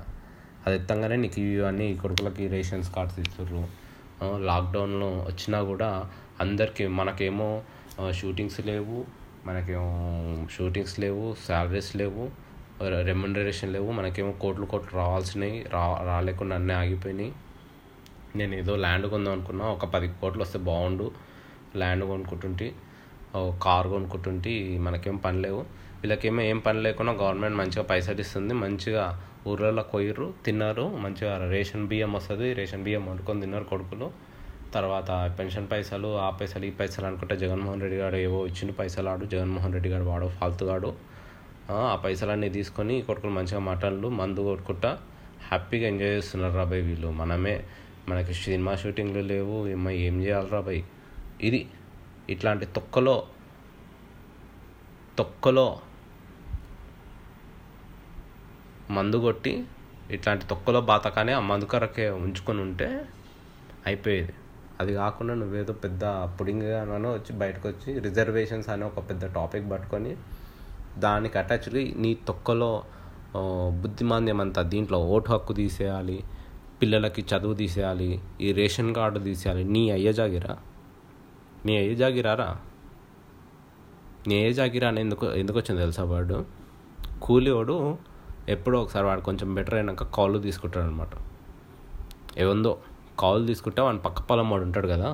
అది 0.66 0.76
ఎత్తంగానే 0.76 1.16
నీకు 1.16 1.40
ఇవన్నీ 1.40 1.86
ఈ 1.92 1.98
కొడుకులకి 1.98 2.48
రేషన్స్ 2.48 2.90
కార్డ్స్ 2.96 3.20
ఇస్తుర్రు. 3.20 3.62
లాక్డౌన్లో 4.50 5.10
వచ్చినా 5.30 5.60
కూడా 5.72 5.90
అందరికీ 6.44 6.86
మనకేమో 7.00 7.50
షూటింగ్స్ 8.20 8.60
లేవు 8.70 8.98
మనకేమో 9.48 9.92
షూటింగ్స్ 10.56 10.98
లేవు 11.04 11.26
శాలరీస్ 11.48 11.92
లేవు 12.02 12.24
రెమ్యునరేషన్ 13.10 13.72
లేవు 13.76 13.90
మనకేమో 14.00 14.32
కోట్లు 14.44 14.66
కోట్లు 14.72 14.94
రావాల్సినవి 15.02 15.60
రా 15.76 15.84
రాలేకుండా 16.10 16.56
అన్నీ 16.60 16.74
ఆగిపోయినాయి. 16.82 17.32
నేను 18.40 18.54
ఏదో 18.62 18.74
ల్యాండ్ 18.84 19.08
కొందాం 19.14 19.34
అనుకున్నా 19.38 19.66
ఒక 19.76 19.86
పది 19.94 20.08
కోట్లు 20.22 20.42
వస్తే 20.46 20.60
బాగుండు 20.70 21.08
ల్యాండ్ 21.82 22.06
కొనుక్కుంటుంటే 22.12 22.68
కార్ 23.66 23.88
కొనుక్కుంటుంటే 23.94 24.54
మనకేం 24.88 25.18
పని 25.26 25.40
లేవు. 25.46 25.62
వీళ్ళకేమో 26.02 26.42
ఏం 26.52 26.60
పని 26.68 26.80
లేకుండా 26.86 27.14
గవర్నమెంట్ 27.22 27.58
మంచిగా 27.62 27.84
పైసలు 27.92 28.22
ఇస్తుంది 28.26 28.54
మంచిగా 28.64 29.04
ఊర్లలో 29.50 29.84
కొయ్యరు 29.94 30.28
తిన్నారు 30.46 30.86
మంచిగా 31.04 31.34
రేషన్ 31.54 31.86
బియ్యం 31.92 32.12
వస్తుంది 32.18 32.48
రేషన్ 32.60 32.84
బియ్యం 32.88 33.04
వండుకొని 33.10 33.42
తిన్నారు 33.46 33.66
కొడుకులు. 33.74 34.08
తర్వాత 34.76 35.10
పెన్షన్ 35.38 35.68
పైసలు 35.72 36.10
ఆ 36.26 36.30
పైసలు 36.40 36.66
ఈ 36.70 36.72
పైసలు 36.80 37.06
అనుకుంటే 37.10 37.36
జగన్మోహన్ 37.44 37.82
రెడ్డి 37.84 37.98
గారు 38.02 38.18
ఏవో 38.26 38.40
ఇచ్చిన 38.50 38.72
పైసలు 38.80 39.10
ఆడు 39.12 39.26
జగన్మోహన్ 39.34 39.74
రెడ్డి 39.78 39.90
గారు 39.94 40.06
వాడు 40.12 40.28
ఫాల్తుగాడు 40.40 40.90
ఆ 41.72 41.78
ఆ 41.94 41.96
పైసలన్నీ 42.04 42.50
తీసుకొని 42.58 42.96
కొడుకులు 43.08 43.34
మంచిగా 43.38 43.62
మటన్లు 43.70 44.10
మందు 44.20 44.42
కొట్టుకుంటా 44.50 44.92
హ్యాపీగా 45.48 45.86
ఎంజాయ్ 45.92 46.14
చేస్తున్నారు 46.18 46.56
రాబాయ్ 46.62 46.84
వీళ్ళు. 46.90 47.10
మనమే 47.22 47.56
మనకి 48.10 48.34
సినిమా 48.44 48.74
షూటింగ్లు 48.82 49.24
లేవు 49.32 49.56
ఏమో 49.76 49.92
ఏం 50.06 50.16
చేయాలి 50.24 50.50
రాబాయ్ 50.58 50.82
ఇది 51.48 51.62
ఇట్లాంటి 52.34 52.66
తొక్కలో 52.78 53.16
తొక్కలో 55.18 55.68
మందు 58.92 59.18
కొట్టి 59.18 59.64
ఇట్లాంటి 60.12 60.46
తొక్కలో 60.46 60.82
బాతకానే 60.82 61.34
ఆ 61.34 61.40
మందు 61.40 61.66
కరకే 61.66 62.10
ఉంచుకొని 62.10 62.62
ఉంటే 62.62 63.06
అయిపోయేది. 63.86 64.34
అది 64.80 64.94
కాకుండా 64.94 65.34
నువ్వేదో 65.34 65.74
పెద్ద 65.74 66.04
పుడింగ్గానో 66.06 67.14
వచ్చి 67.14 67.40
బయటకు 67.40 67.68
వచ్చి 67.68 68.00
రిజర్వేషన్స్ 68.00 68.70
అనే 68.70 68.86
ఒక 68.86 69.10
పెద్ద 69.10 69.26
టాపిక్ 69.26 69.72
పట్టుకొని 69.72 70.18
దానికి 70.98 71.38
అటాచ్డ్ 71.38 72.02
నీ 72.02 72.18
తొక్కలో 72.28 72.84
బుద్ధిమాంద్యం 73.82 74.42
అంతా 74.42 74.62
దీంట్లో 74.62 75.00
ఓటు 75.00 75.32
హక్కు 75.32 75.54
తీసేయాలి 75.54 76.24
పిల్లలకి 76.82 77.22
చదువు 77.22 77.54
తీసేయాలి 77.54 78.22
ఈ 78.42 78.52
రేషన్ 78.52 78.96
కార్డు 78.96 79.20
తీసేయాలి. 79.20 79.64
నీ 79.64 79.90
అయ్య 79.90 80.14
జాగిరా? 80.14 80.58
నీ 81.66 81.78
అయ్య 81.78 81.96
జాగిరారా? 81.96 82.58
నీ 84.28 84.36
అయ్య 84.36 84.54
జాగిరా 84.54 84.88
అని 84.88 85.02
ఎందుకు 85.02 85.28
ఎందుకు 85.32 85.58
వచ్చింది 85.58 85.82
తెలుసా 85.82 86.04
వాడు? 86.04 86.46
కూలివాడు 87.22 87.98
ఎప్పుడో 88.50 88.82
ఒకసారి 88.82 89.06
వాడు 89.06 89.22
కొంచెం 89.22 89.56
బెటర్ 89.56 89.74
అయినాక 89.74 90.04
కాళ్ళు 90.04 90.40
తీసుకుంటాడు 90.40 90.86
అనమాట 90.86 91.08
ఏముందో 92.38 92.78
కాల్ 93.20 93.48
తీసుకుంటే 93.48 93.82
వాని 93.82 93.98
పక్క 93.98 94.22
పొలం 94.22 94.50
వాడు 94.50 94.64
ఉంటాడు 94.64 94.88
కదా 94.88 95.10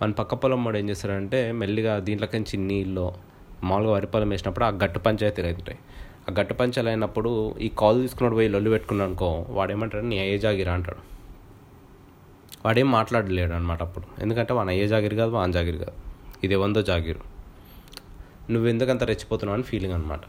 వాని 0.00 0.12
పక్క 0.12 0.34
పొలం 0.34 0.64
వాడు 0.64 0.78
ఏం 0.78 0.90
చేస్తాడంటే 0.90 1.52
మెల్లిగా 1.52 1.98
దీంట్లోకించి 1.98 2.56
నీళ్ళు 2.56 3.12
మామూలుగా 3.64 3.92
వరి 3.92 4.06
పొలం 4.06 4.28
వేసినప్పుడు 4.28 4.64
ఆ 4.64 4.68
గట్టు 4.68 4.98
పంచాయతీలు 4.98 5.46
అవుతుంటాయి 5.46 5.78
ఆ 6.30 6.34
గట్టు 6.40 6.54
పంచాలు 6.54 6.88
అయినప్పుడు 6.88 7.54
ఈ 7.60 7.68
కాల్ 7.68 8.02
తీసుకున్నాడు 8.02 8.34
పోయి 8.34 8.48
లొల్లు 8.48 8.70
పెట్టుకున్నాడు 8.70 9.10
అనుకో 9.10 9.46
వాడు 9.48 9.72
ఏమంటాడు 9.72 10.04
నీ 10.04 10.18
అయ్యే 10.18 10.38
జాగిరా 10.38 10.72
అంటాడు. 10.72 10.96
వాడేం 12.64 12.90
మాట్లాడలేడు 12.90 13.52
అనమాట 13.52 13.82
అప్పుడు. 13.82 14.22
ఎందుకంటే 14.22 14.52
వాని 14.52 14.70
అయ్యే 14.70 14.88
జాగిరి 14.88 15.16
కాదు 15.16 15.30
వాన్ 15.30 15.52
జాగిరి 15.52 15.78
కాదు. 15.78 15.92
ఇది 16.44 16.54
వందో 16.54 16.82
జాగిరు. 16.82 17.20
నువ్వు 18.52 18.68
ఎందుకంత 18.68 19.04
రెచ్చిపోతున్నావు 19.04 19.54
అని 19.54 19.62
ఫీలింగ్ 19.62 19.94
అనమాట. 19.94 20.20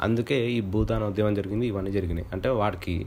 అందుకే 0.00 0.50
ఈ 0.50 0.60
భూతాన 0.60 1.04
ఉద్యమం 1.04 1.34
జరిగింది 1.34 1.66
ఇవన్నీ 1.66 1.90
జరిగినాయి. 1.90 2.26
అంటే 2.32 2.48
వాడికి 2.48 3.06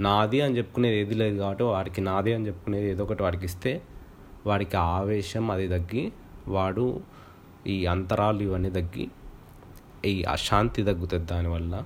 నాది 0.00 0.40
అని 0.40 0.56
చెప్పుకునేది 0.56 0.96
ఏది 0.96 1.14
లేదు 1.14 1.38
కాబట్టి 1.38 1.62
వాడికి 1.62 2.00
నాది 2.00 2.34
అని 2.34 2.46
చెప్పుకునేది 2.46 2.90
ఏదో 2.90 3.04
ఒకటి 3.04 3.22
వాడికి 3.22 3.44
ఇస్తే 3.44 3.82
వాడికి 4.46 4.76
ఆవేశం 4.76 5.50
అది 5.50 5.68
తగ్గి 5.68 6.12
వాడు 6.48 7.00
ఈ 7.66 7.86
అంతరాలు 7.86 8.42
ఇవన్నీ 8.42 8.70
తగ్గి 8.70 9.08
ఈ 10.06 10.22
అశాంతి 10.22 10.84
తగ్గుతుంది 10.84 11.24
దానివల్ల. 11.24 11.84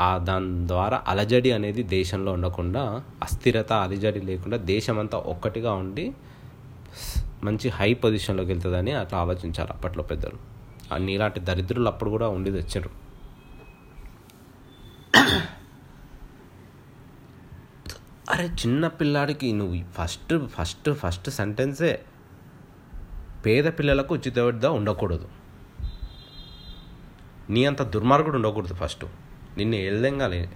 ఆ 0.00 0.18
దాని 0.18 0.68
ద్వారా 0.68 1.04
అలజడి 1.08 1.52
అనేది 1.52 1.82
దేశంలో 1.82 2.32
ఉండకుండా 2.32 3.02
అస్థిరత 3.22 3.72
అలజడి 3.72 4.20
లేకుండా 4.20 4.56
దేశమంతా 4.56 5.18
ఒక్కటిగా 5.18 5.72
ఉండి 5.72 6.12
మంచి 7.44 7.68
హై 7.68 7.94
పొజిషన్లోకి 7.94 8.48
వెళ్తుందని 8.48 8.92
అట్లా 8.92 9.18
ఆలోచించారు 9.18 9.72
అప్పట్లో 9.72 10.02
పెద్దలు. 10.02 10.57
నీలాంటి 10.96 11.40
దరిద్రులు 11.40 11.88
అప్పుడు 11.88 12.10
కూడా 12.10 12.28
ఉండి 12.28 12.50
తెచ్చారు. 12.50 13.08
అరే 18.30 18.46
చిన్న 18.46 18.88
పిల్లాడికి 18.88 19.52
నువ్వు 19.52 19.84
ఫస్ట్ 19.92 20.46
ఫస్ట్ 20.46 20.92
ఫస్ట్ 20.92 21.30
సెంటెన్సే 21.30 22.04
పేద 23.46 23.64
పిల్లలకు 23.64 24.14
ఉచిత 24.14 24.38
విద్య 24.38 24.68
ఉండకూడదు. 24.68 25.28
నీ 27.50 27.64
అంత 27.64 27.82
దుర్మార్గుడు 27.82 28.36
ఉండకూడదు 28.36 28.74
ఫస్ట్. 28.74 29.04
నిన్ను 29.56 29.76
ఎల్దెంగాలి 29.76 30.48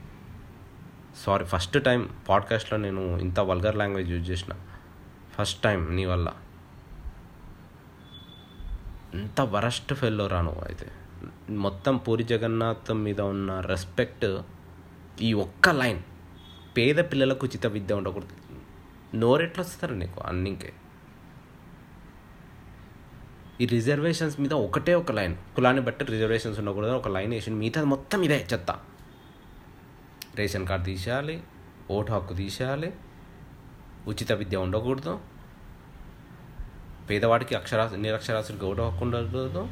సారీ 1.16 1.44
ఫస్ట్ 1.44 1.84
టైం 1.84 2.08
పాడ్కాస్ట్లో 2.28 2.78
నేను 2.78 3.18
ఇంత 3.18 3.40
వల్గర్ 3.40 3.76
లాంగ్వేజ్ 3.76 4.10
యూజ్ 4.10 4.30
చేసిన. 4.30 4.54
ఫస్ట్ 5.38 5.62
టైం 5.62 5.96
నీ 5.96 6.04
వల్ల. 6.04 6.32
ఎంత 9.14 9.40
వరస్ట్ 9.40 9.94
ఫెల్లో 9.94 10.26
రాను 10.26 10.46
నువ్వు 10.46 10.62
అయితే. 10.64 10.86
మొత్తం 11.50 11.96
పూరి 11.96 12.24
జగన్నాథ్ 12.24 12.92
మీద 12.92 13.20
ఉన్న 13.20 13.60
రెస్పెక్ట్ 13.60 14.38
ఈ 15.20 15.32
ఒక్క 15.32 15.68
లైన్ 15.68 16.02
పేద 16.76 16.96
పిల్లలకు 16.96 17.46
ఉచిత 17.46 17.66
విద్య 17.66 17.94
ఉండకూడదు. 17.94 18.36
నోరెట్లు 19.16 19.64
వస్తారు 19.64 19.94
నీకు 19.94 20.20
అన్నింకే. 20.20 20.72
ఈ 23.60 23.66
రిజర్వేషన్స్ 23.66 24.40
మీద 24.40 24.52
ఒకటే 24.52 24.94
ఒక 24.94 25.12
లైన్ 25.12 25.36
కులాన్ని 25.56 25.82
బట్టి 25.82 26.04
రిజర్వేషన్స్ 26.04 26.58
ఉండకూడదు. 26.58 26.90
ఒక 26.90 27.08
లైన్ 27.08 27.32
వేసి 27.32 27.50
మిగతా 27.50 27.84
మొత్తం 27.84 28.22
ఇదే 28.22 28.46
చెత్త. 28.52 28.70
రేషన్ 30.34 30.66
కార్డు 30.66 30.84
తీసేయాలి 30.84 31.42
ఓటు 31.90 32.12
హక్కు 32.12 32.34
తీసేయాలి 32.34 32.92
ఉచిత 34.06 34.32
విద్య 34.32 34.56
ఉండకూడదు. 34.56 35.31
పేదవాడికి 37.10 37.54
అక్షరా 37.54 37.90
నిరక్షరాస్యుడికి 37.96 38.66
ఓటు 38.66 38.82
హక్కు 38.82 39.04
ఉండకూడదు. 39.04 39.68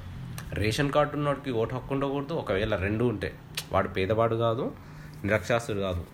రేషన్ 0.53 0.93
కార్డు 0.93 1.16
ఉన్నవాడికి 1.16 1.51
ఓటు 1.51 1.74
హక్కు 1.74 1.95
ఉండకూడదు. 1.95 2.35
ఒకవేళ 2.35 2.76
రెండు 2.76 3.05
ఉంటే. 3.05 3.39
వాడు 3.72 3.89
పేదవాడు 3.89 4.37
కాదు 4.37 4.76
నిరక్షరాస్యుడు 5.24 5.81
కాదు. 5.81 6.07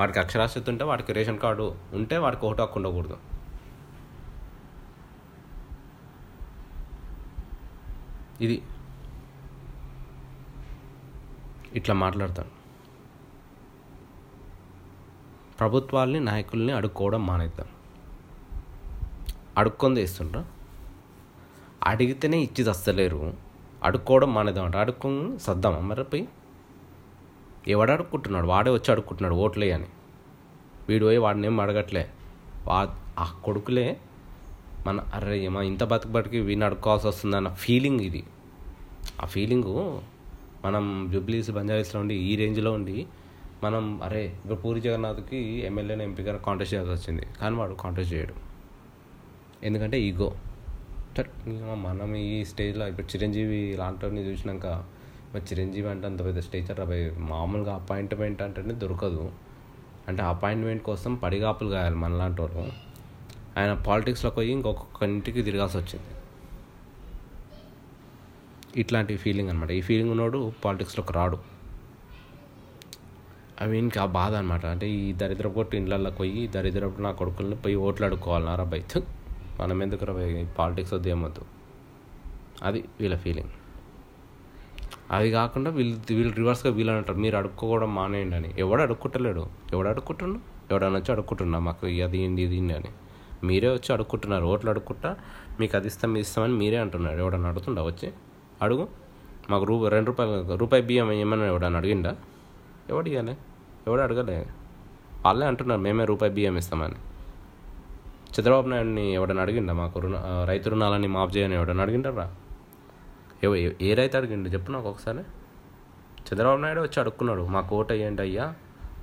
వాడికి 0.00 0.18
అక్షరాస్యత 0.18 0.70
ఉంటే 0.70 0.84
వాడికి 0.84 1.12
రేషన్ 1.12 1.38
కార్డు 1.38 1.74
ఉంటే 1.92 2.16
వాడికి 2.16 2.46
ఓటు 2.46 2.62
హక్కు 2.62 2.78
ఉండకూడదు. 2.78 3.16
ఇది 8.40 8.62
ఇట్లా 11.74 11.94
మాట్లాడతాను. 11.94 12.50
ప్రభుత్వాల్ని 15.60 16.20
నాయకుల్ని 16.20 16.72
అడుక్కోవడం 16.72 17.26
మానేద్దాం. 17.26 17.66
అడుక్కొని 19.58 19.94
తెస్తుండ్రా 19.94 20.44
అడిగితేనే 21.84 22.38
ఇచ్చి 22.38 22.64
తస్తలేరు 22.64 23.34
అడుక్కోవడం 23.84 24.34
మానేద్దాం 24.34 24.64
అంట 24.64 24.76
అడుక్కొని 24.76 25.40
సద్దామా 25.40 25.78
మరి 25.78 26.04
పోయి? 26.04 26.28
ఎవడు 27.68 27.92
అడుక్కుంటున్నాడు? 27.92 28.46
వాడే 28.46 28.70
వచ్చి 28.70 28.90
అడుక్కుంటున్నాడు 28.90 29.34
ఓట్లే 29.34 29.72
అని. 29.72 29.88
వీడు 30.88 31.04
పోయి 31.04 31.18
వాడిని 31.18 31.46
ఏం 31.46 31.60
అడగట్లే. 31.60 32.10
వా 32.66 32.96
ఆ 33.18 33.24
కొడుకులే 33.44 33.96
మన 34.86 35.00
అరే 35.14 35.48
మా 35.48 35.62
ఇంత 35.62 35.84
బతుకు 35.84 36.12
బతికి 36.12 36.40
వీడిని 36.40 36.64
అడుక్కోవాల్సి 36.64 37.06
వస్తుందన్న 37.06 37.48
ఫీలింగ్ 37.48 38.00
ఇది. 38.00 38.22
ఆ 39.22 39.26
ఫీలింగు 39.26 40.02
మనం 40.64 41.08
జూబ్లీస్ 41.12 41.50
బంజారీస్లో 41.50 42.00
ఉండి 42.00 42.14
ఈ 42.14 42.36
రేంజ్లో 42.36 42.72
ఉండి 42.72 43.06
మనం 43.64 44.02
అరే 44.02 44.24
ఇప్పుడు 44.24 44.54
పూరి 44.54 44.80
జగన్నాథ్కి 44.80 45.36
ఎమ్మెల్యేని 45.36 46.04
ఎంపీగా 46.04 46.36
కాంటెస్ట్ 46.36 46.74
చేయాల్సి 46.74 46.94
వచ్చింది. 46.94 47.26
కానీ 47.40 47.56
వాడు 47.56 47.74
కాంటెస్ట్ 47.74 48.14
చేయడు. 48.14 48.43
ఎందుకంటే 49.64 50.00
ఈగో. 50.00 50.28
మనం 51.86 52.16
ఈ 52.16 52.44
స్టేజ్లో 52.44 52.88
ఇప్పుడు 52.88 53.06
చిరంజీవి 53.06 53.76
లాంటిని 53.78 54.22
చూసినాక 54.30 54.66
మరి 55.34 55.42
చిరంజీవి 55.42 55.88
అంటే 55.88 56.06
అంత 56.06 56.24
పెద్ద 56.24 56.40
స్టేజ్ 56.40 56.70
అబ్బాయి 56.70 57.04
మామూలుగా 57.10 57.74
అపాయింట్మెంట్ 57.74 58.42
అంటేనే 58.42 58.74
దొరకదు. 58.74 59.32
అంటే 60.08 60.22
అపాయింట్మెంట్ 60.22 60.82
కోసం 60.82 61.14
పడిగాపులు 61.14 61.70
కాయాలి 61.70 61.96
మనలాంటి 61.96 62.42
వాళ్ళు 62.42 62.64
ఆయన 63.60 63.72
పాలిటిక్స్లోకి 63.88 64.36
పోయి 64.36 64.50
ఇంకొక 64.50 65.02
ఇంటికి 65.02 65.42
తిరగాల్సి 65.42 65.76
వచ్చింది 65.76 66.10
ఇట్లాంటి 68.80 69.16
ఫీలింగ్ 69.16 69.48
అనమాట 69.48 69.70
ఈ 69.70 69.80
ఫీలింగ్ 69.80 70.10
ఉన్నోడు 70.10 70.52
పాలిటిక్స్లోకి 70.64 71.12
రాడు. 71.12 71.38
అవి 73.60 73.78
ఇంకా 73.78 74.02
ఆ 74.02 74.06
బాధ 74.06 74.34
అనమాట 74.34 74.66
అంటే 74.66 74.90
ఈ 74.90 75.12
దరిద్రపు 75.12 75.54
కొట్టు 75.54 75.76
ఇండ్లలోకి 75.76 76.16
పోయి 76.16 76.46
దరిద్రపు 76.46 77.00
నా 77.00 77.12
కొడుకుల్ని 77.12 77.56
పోయి 77.56 77.76
ఓట్లు 77.88 78.06
అడుక్కోవాలి 78.06 78.46
నా 78.46 78.54
మనం 79.60 79.82
ఎందుకు 79.82 80.04
పాలిటిక్స్ 80.58 80.94
వద్దు 80.94 81.08
ఏమొద్దు 81.08 81.42
అది 82.62 82.84
వీళ్ళ 83.00 83.16
ఫీలింగ్ 83.16 83.48
అది 85.10 85.30
కాకుండా 85.30 85.70
వీళ్ళు 85.70 86.14
వీళ్ళు 86.14 86.34
రివర్స్గా 86.34 86.72
వీళ్ళని 86.72 86.96
అంటారు. 86.96 87.18
మీరు 87.18 87.36
అడుక్కోవడం 87.36 87.94
మానేయండి 87.94 88.36
అని. 88.36 88.54
ఎవడు 88.58 88.82
అడుక్కుంటలేడు? 88.82 89.46
ఎవడు 89.72 89.88
అడుక్కుంటుండు? 89.88 90.38
ఎవడన్నా 90.70 90.98
వచ్చి 90.98 91.12
అడుక్కుంటున్నా 91.12 91.58
మాకు 91.58 91.86
అది 91.86 92.18
ఏంటి 92.18 92.42
ఇది 92.42 92.72
అని. 92.72 92.88
మీరే 93.46 93.68
వచ్చి 93.68 93.92
అడుక్కుంటున్నారు. 93.92 94.44
ఓట్లు 94.44 94.70
అడుక్కుంటా 94.70 95.16
మీకు 95.60 95.76
అది 95.76 95.86
ఇస్తాం 95.86 96.10
ఇది 96.10 96.20
ఇస్తామని 96.20 96.52
మీరే 96.52 96.76
అంటున్నారు. 96.76 97.18
ఎవడన్నా 97.18 97.48
అడుగుతుండా 97.48 97.82
వచ్చి? 97.82 98.12
అడుగు. 98.62 98.88
మాకు 99.50 99.64
రూ 99.64 99.88
రెండు 99.88 100.06
రూపాయలు 100.06 100.56
రూపాయి 100.56 100.82
బియ్యం 100.82 101.12
ఏమన్నా 101.12 101.46
ఎవడన్నా 101.46 101.78
అడిగిండా? 101.78 102.16
ఎవడు 102.90 103.08
ఇవ్వాలి 103.08 103.36
ఎవడు 103.86 104.00
అడగలే? 104.00 104.46
వాళ్ళే 105.24 105.46
అంటున్నారు 105.46 105.80
మేమే 105.80 106.04
రూపాయి 106.04 106.32
బియ్యం 106.32 106.56
ఇస్తామని. 106.56 106.94
చంద్రబాబు 108.40 108.68
నాయుడిని 108.68 109.12
ఎవడని 109.12 109.40
అడిగిండా? 109.40 109.72
మాకు 109.72 110.00
రుణ 110.00 110.44
రైతు 110.48 110.68
రుణాలని 110.68 111.08
మాఫ్ 111.08 111.36
చేయని 111.36 111.54
ఎవడని 111.54 111.82
అడిగింటారా 111.82 112.34
ఏ- 113.80 113.94
రైతు 113.94 114.16
అడిగిండు? 114.16 114.48
చెప్పు 114.48 114.72
నాకు 114.72 114.88
ఒకసారి. 114.88 115.18
చంద్రబాబు 116.20 116.60
నాయుడు 116.60 116.80
వచ్చి 116.80 117.00
అడుక్కున్నాడు. 117.00 117.42
మాకు 117.42 117.76
ఓటు 117.76 117.92
వేయండి 117.92 118.22
అయ్యా. 118.22 118.54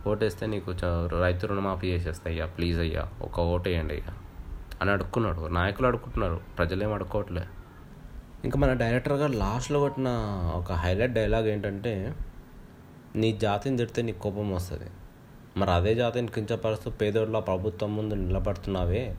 ఓటేస్తే 0.07 0.47
నీకు 0.47 0.73
రైతు 1.21 1.47
రుణమాఫీ 1.47 1.87
చేసేస్తా 1.87 2.31
అయ్యా 2.31 2.45
ప్లీజ్ 2.45 2.79
అయ్యా. 2.79 3.09
ఒక 3.21 3.39
ఓటు 3.39 3.69
వేయండి 3.69 3.93
అయ్యా. 3.93 4.13
అని 4.81 4.91
అడుక్కున్నాడు. 4.91 5.47
నాయకులు 5.47 5.87
అడుక్కుంటున్నారు. 5.87 6.39
ప్రజలేం 6.57 6.93
అడుక్కోవట్లే. 6.93 7.43
ఇంకా 8.43 8.59
మన 8.59 8.73
డైరెక్టర్ 8.73 9.13
గారు 9.13 9.31
లాస్ట్లో 9.31 9.79
కొట్టిన 9.79 10.05
ఒక 10.55 10.71
హైలైట్ 10.71 11.13
డైలాగ్ 11.13 11.47
ఏంటంటే 11.47 12.15
నీ 13.15 13.31
జాతిని 13.31 13.77
తిడితే 13.77 14.01
నీకు 14.01 14.19
కోపం 14.19 14.53
వస్తుంది. 14.53 14.91
మరి 15.57 15.71
అదే 15.71 15.95
జాతిని 15.95 16.27
కించపరుస్తూ 16.27 16.91
పేదోళ్ళ 16.91 17.39
ప్రభుత్వం 17.39 17.95
ముందు 17.95 18.13
నిలబడుతున్నావే. 18.13 19.17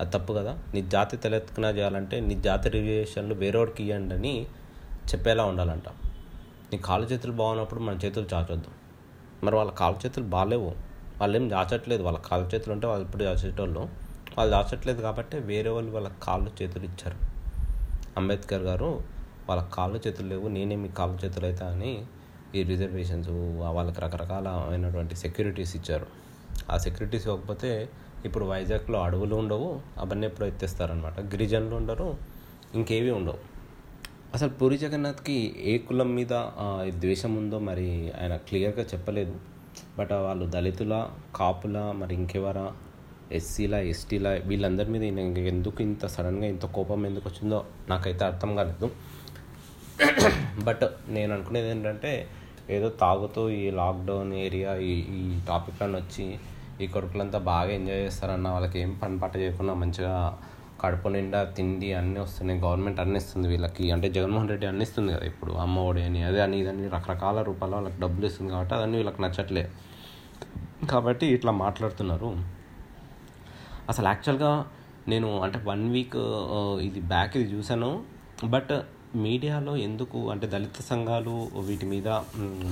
అది 0.00 0.10
తప్పు 0.10 0.32
కదా. 0.32 0.58
నీ 0.74 0.82
జాతి 0.82 1.16
తెలెత్తుకునే 1.16 1.68
చేయాలంటే 1.68 2.20
నీ 2.20 2.34
జాతి 2.34 2.68
రిజర్వేషన్లు 2.68 3.34
వేరేవాడికి 3.34 3.84
ఇవ్వండి 3.84 4.14
అని 4.14 4.46
చెప్పేలా 5.14 5.44
ఉండాలంట. 5.44 5.88
నీ 6.72 6.78
కాలు 6.78 7.04
చేతులు 7.04 7.32
బాగున్నప్పుడు 7.32 7.80
మన 7.80 7.94
చేతులు 7.94 8.26
చాచొద్దు. 8.34 8.68
మరి 9.44 9.56
వాళ్ళ 9.56 9.70
కాలు 9.70 9.96
చేతులు 10.06 10.24
బాగాలేవు. 10.24 10.72
వాళ్ళు 11.20 11.36
ఏం 11.36 11.50
దాచట్లేదు 11.50 12.02
వాళ్ళ 12.02 12.18
కాలు 12.18 12.44
చేతులు 12.54 12.74
ఉంటే 12.74 12.86
వాళ్ళు 12.86 13.06
ఇప్పుడు 13.06 13.24
దాచేటోళ్ళు 13.24 13.80
వాళ్ళు 14.38 14.50
దాచట్లేదు 14.50 15.00
కాబట్టి 15.00 15.36
వేరే 15.36 15.70
వాళ్ళు 15.70 15.92
వాళ్ళ 15.92 16.08
కాళ్ళు 16.22 16.50
చేతులు 16.62 16.84
ఇచ్చారు. 16.84 17.16
అంబేద్కర్ 18.16 18.62
గారు 18.62 19.02
వాళ్ళ 19.48 19.62
కాళ్ళు 19.62 20.00
చేతులు 20.06 20.28
లేవు. 20.28 20.48
నేనే 20.48 20.76
మీ 20.76 20.88
కాళ్ళు 20.88 21.18
చేతులు 21.24 21.46
అవుతా 21.46 21.66
అని 21.66 22.06
ఈ 22.58 22.62
రిజర్వేషన్స్ 22.62 23.30
వాళ్ళకి 23.76 24.00
రకరకాలైనటువంటి 24.00 25.14
సెక్యూరిటీస్ 25.16 25.76
ఇచ్చారు. 25.76 26.06
ఆ 26.70 26.76
సెక్యూరిటీస్ 26.84 27.26
ఇవ్వకపోతే 27.28 27.70
ఇప్పుడు 28.24 28.44
వైజాగ్లో 28.44 28.98
అడవులు 29.02 29.34
ఉండవు 29.34 29.68
అవన్నీ 29.98 30.26
ఎప్పుడో 30.26 30.46
ఎత్తేస్తారనమాట 30.46 31.20
గిరిజనులు 31.20 31.74
ఉండరు 31.74 32.08
ఇంకేవి 32.74 33.10
ఉండవు. 33.10 33.38
అసలు 34.34 34.48
పూరి 34.48 34.76
జగన్నాథ్కి 34.78 35.36
ఏ 35.72 35.78
కులం 35.78 36.14
మీద 36.14 36.34
ద్వేషం 37.02 37.32
ఉందో 37.36 37.58
మరి 37.58 37.88
ఆయన 38.20 38.36
క్లియర్గా 38.36 38.84
చెప్పలేదు. 38.84 39.34
బట్ 39.98 40.12
వాళ్ళు 40.12 40.46
దళితుల 40.50 40.94
కాపుల 41.36 41.78
మరి 41.96 42.14
ఇంకెవరా 42.14 42.66
ఎస్సీల 43.32 43.74
ఎస్టీల 43.92 44.28
వీళ్ళందరి 44.46 44.90
మీద 44.94 45.02
ఎందుకు 45.52 45.82
ఇంత 45.82 46.06
సడన్గా 46.06 46.46
ఇంత 46.46 46.66
కోపం 46.76 47.06
ఎందుకు 47.06 47.26
వచ్చిందో 47.28 47.58
నాకైతే 47.88 48.24
అర్థం 48.24 48.50
కాలేదు. 48.56 48.88
బట్ 50.64 50.84
నేను 51.08 51.30
అనుకునేది 51.34 51.68
ఏంటంటే 51.70 52.12
ఏదో 52.76 52.88
తాగుతూ 53.02 53.42
ఈ 53.60 53.62
లాక్డౌన్ 53.80 54.32
ఏరియా 54.46 54.70
ఈ 54.90 54.92
ఈ 55.18 55.22
టాపిక్లను 55.48 55.96
వచ్చి 55.98 56.26
ఈ 56.82 56.86
కొడుకులంతా 56.94 57.38
బాగా 57.38 57.70
ఎంజాయ్ 57.70 58.02
చేస్తారన్న 58.04 58.48
వాళ్ళకి 58.48 58.78
ఏం 58.84 58.92
పని 59.02 59.18
పట్ట 59.22 59.34
చేయకుండా 59.36 59.74
మంచిగా 59.82 60.14
కడుపు 60.82 61.08
నిండా 61.08 61.40
తిండి 61.56 61.88
అన్నీ 61.98 62.18
వస్తున్నాయి. 62.20 62.58
గవర్నమెంట్ 62.60 63.00
అన్నీ 63.00 63.16
ఇస్తుంది 63.16 63.48
వీళ్ళకి. 63.48 63.84
అంటే 63.90 64.06
జగన్మోహన్ 64.16 64.48
రెడ్డి 64.52 64.66
అన్నీ 64.66 64.82
ఇస్తుంది 64.82 65.10
కదా 65.12 65.26
ఇప్పుడు. 65.32 65.52
అమ్మ 65.64 65.84
ఒడి 65.90 66.02
అని 66.02 66.22
అదే 66.22 66.40
అని 66.46 66.56
ఇదని 66.62 66.88
రకరకాల 66.88 67.42
రూపాల్లో 67.42 67.76
వాళ్ళకి 67.78 68.00
డబ్బులు 68.00 68.26
ఇస్తుంది 68.26 68.50
కాబట్టి 68.52 68.74
అదన్నీ 68.74 68.96
వీళ్ళకి 68.96 69.22
నచ్చట్లే. 69.22 69.64
కాబట్టి 70.92 71.26
ఇట్లా 71.26 71.52
మాట్లాడుతున్నారు. 71.64 72.30
అసలు 73.88 74.06
యాక్చువల్గా 74.12 74.52
నేను 75.08 75.40
అంటే 75.42 75.58
వన్ 75.64 75.92
వీక్ 75.92 76.18
ఇది 76.80 77.00
బ్యాక్ 77.00 77.36
ఇది 77.36 77.48
చూశాను. 77.54 78.04
బట్ 78.54 78.72
మీడియాలో 79.22 79.72
ఎందుకు 79.86 80.18
అంటే 80.32 80.46
దళిత 80.52 80.78
సంఘాలు 80.90 81.34
వీటి 81.66 81.86
మీద 81.92 82.08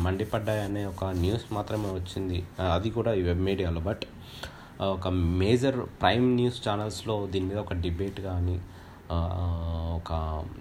మండిపడ్డాయనే 0.05 0.83
ఒక 0.93 1.11
న్యూస్ 1.23 1.45
మాత్రమే 1.57 1.91
వచ్చింది. 1.99 2.39
అది 2.77 2.89
కూడా 2.97 3.11
ఈ 3.21 3.23
వెబ్ 3.29 3.43
మీడియాలో. 3.49 3.81
బట్ 3.89 4.05
ఒక 4.97 5.09
మేజర్ 5.43 5.79
ప్రైమ్ 6.03 6.27
న్యూస్ 6.39 6.59
ఛానల్స్లో 6.67 7.17
దీని 7.33 7.47
మీద 7.51 7.59
ఒక 7.65 7.75
డిబేట్ 7.85 8.19
కానీ 8.29 8.57
ఒక 9.99 10.11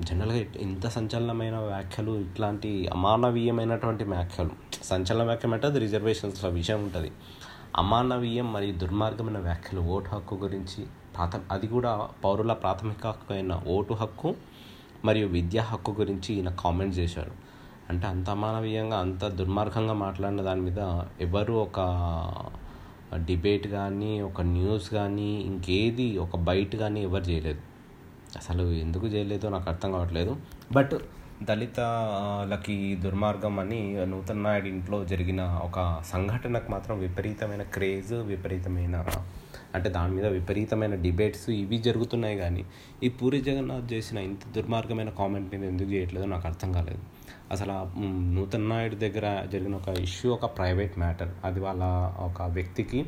జనరల్గా 0.07 0.39
ఇంత 0.67 0.85
సంచలనమైన 0.97 1.57
వ్యాఖ్యలు 1.71 2.13
ఇట్లాంటి 2.25 2.71
అమానవీయమైనటువంటి 2.95 4.03
వ్యాఖ్యలు. 4.13 4.53
సంచలన 4.91 5.25
వ్యాఖ్యం 5.29 5.53
అంటే 5.55 5.67
అది 5.67 5.79
రిజర్వేషన్స్ల 5.85 6.47
విషయం 6.59 6.79
ఉంటుంది. 6.87 7.11
అమానవీయం 7.81 8.47
మరియు 8.53 8.73
దుర్మార్గమైన 8.83 9.39
వ్యాఖ్యలు 9.47 9.81
ఓటు 9.95 10.09
హక్కు 10.15 10.35
గురించి 10.45 10.81
ప్రాథ 11.15 11.41
అది 11.51 11.67
కూడా 11.67 11.91
పౌరుల 12.23 12.53
ప్రాథమిక 12.63 13.03
హక్కు 13.07 13.33
అయిన 13.33 13.53
ఓటు 13.75 13.93
హక్కు 14.01 14.29
మరియు 15.05 15.27
విద్యా 15.27 15.63
హక్కు 15.63 15.91
గురించి 15.91 16.35
ఈయన 16.35 16.49
కామెంట్ 16.49 16.97
చేశాడు. 16.97 17.31
అంటే 17.89 18.07
అంత 18.07 18.29
అమానవీయంగా 18.29 18.97
అంత 18.97 19.25
దుర్మార్గంగా 19.25 19.93
మాట్లాడిన 19.93 20.41
దాని 20.41 20.61
మీద 20.61 21.03
ఎవరు 21.21 21.53
ఒక 21.53 21.79
డిబేట్ 23.15 23.67
కానీ 23.67 24.21
ఒక 24.21 24.41
న్యూస్ 24.41 24.89
కానీ 24.89 25.31
ఇంకేది 25.41 26.17
ఒక 26.17 26.35
బయట 26.35 26.75
కానీ 26.75 27.03
ఎవరు 27.03 27.23
చేయలేదు. 27.23 27.61
అసలు 28.37 28.71
ఎందుకు 28.71 29.07
చేయలేదో 29.07 29.49
నాకు 29.49 29.69
అర్థం 29.69 29.91
కావట్లేదు. 29.91 30.35
బట్ 30.71 30.91
దళితలకి 31.43 32.95
దుర్మార్గం 32.95 33.59
అని 33.59 34.05
నూతన్ 34.05 34.43
నాయుడు 34.43 34.67
ఇంట్లో 34.67 35.05
జరిగిన 35.05 35.41
ఒక 35.63 36.01
సంఘటనకు 36.05 36.71
మాత్రం 36.71 36.99
విపరీతమైన 36.99 37.61
క్రేజ్ 37.61 38.13
విపరీతమైన 38.13 39.05
అంటే 39.75 39.89
దాని 39.89 40.15
మీద 40.15 40.25
విపరీతమైన 40.25 40.95
డిబేట్స్ 40.95 41.49
ఇవి 41.49 41.77
జరుగుతున్నాయి 41.77 42.37
కానీ 42.37 42.63
ఈ 43.03 43.09
పూరి 43.09 43.41
జగన్నాథ్ 43.41 43.93
చేసిన 43.93 44.17
ఇంత 44.17 44.47
దుర్మార్గమైన 44.55 45.09
కామెంట్ 45.09 45.55
మీద 45.55 45.63
ఎందుకు 45.63 45.89
చేయట్లేదో 45.89 46.25
నాకు 46.25 46.47
అర్థం 46.47 46.71
కాలేదు. 46.71 47.01
అసలు 47.51 47.71
ఆ, 47.71 47.85
నూతన్ 48.33 48.69
నాయుడు 48.69 48.95
దగ్గర 48.95 49.47
జరిగిన 49.51 49.75
ఒక 49.75 49.99
ఇష్యూ 49.99 50.33
ఒక 50.33 50.45
ప్రైవేట్ 50.57 50.99
మ్యాటర్. 50.99 51.31
అది 51.45 51.59
వాళ్ళ 51.59 51.83
ఒక 52.19 52.41
వ్యక్తికి 52.41 53.05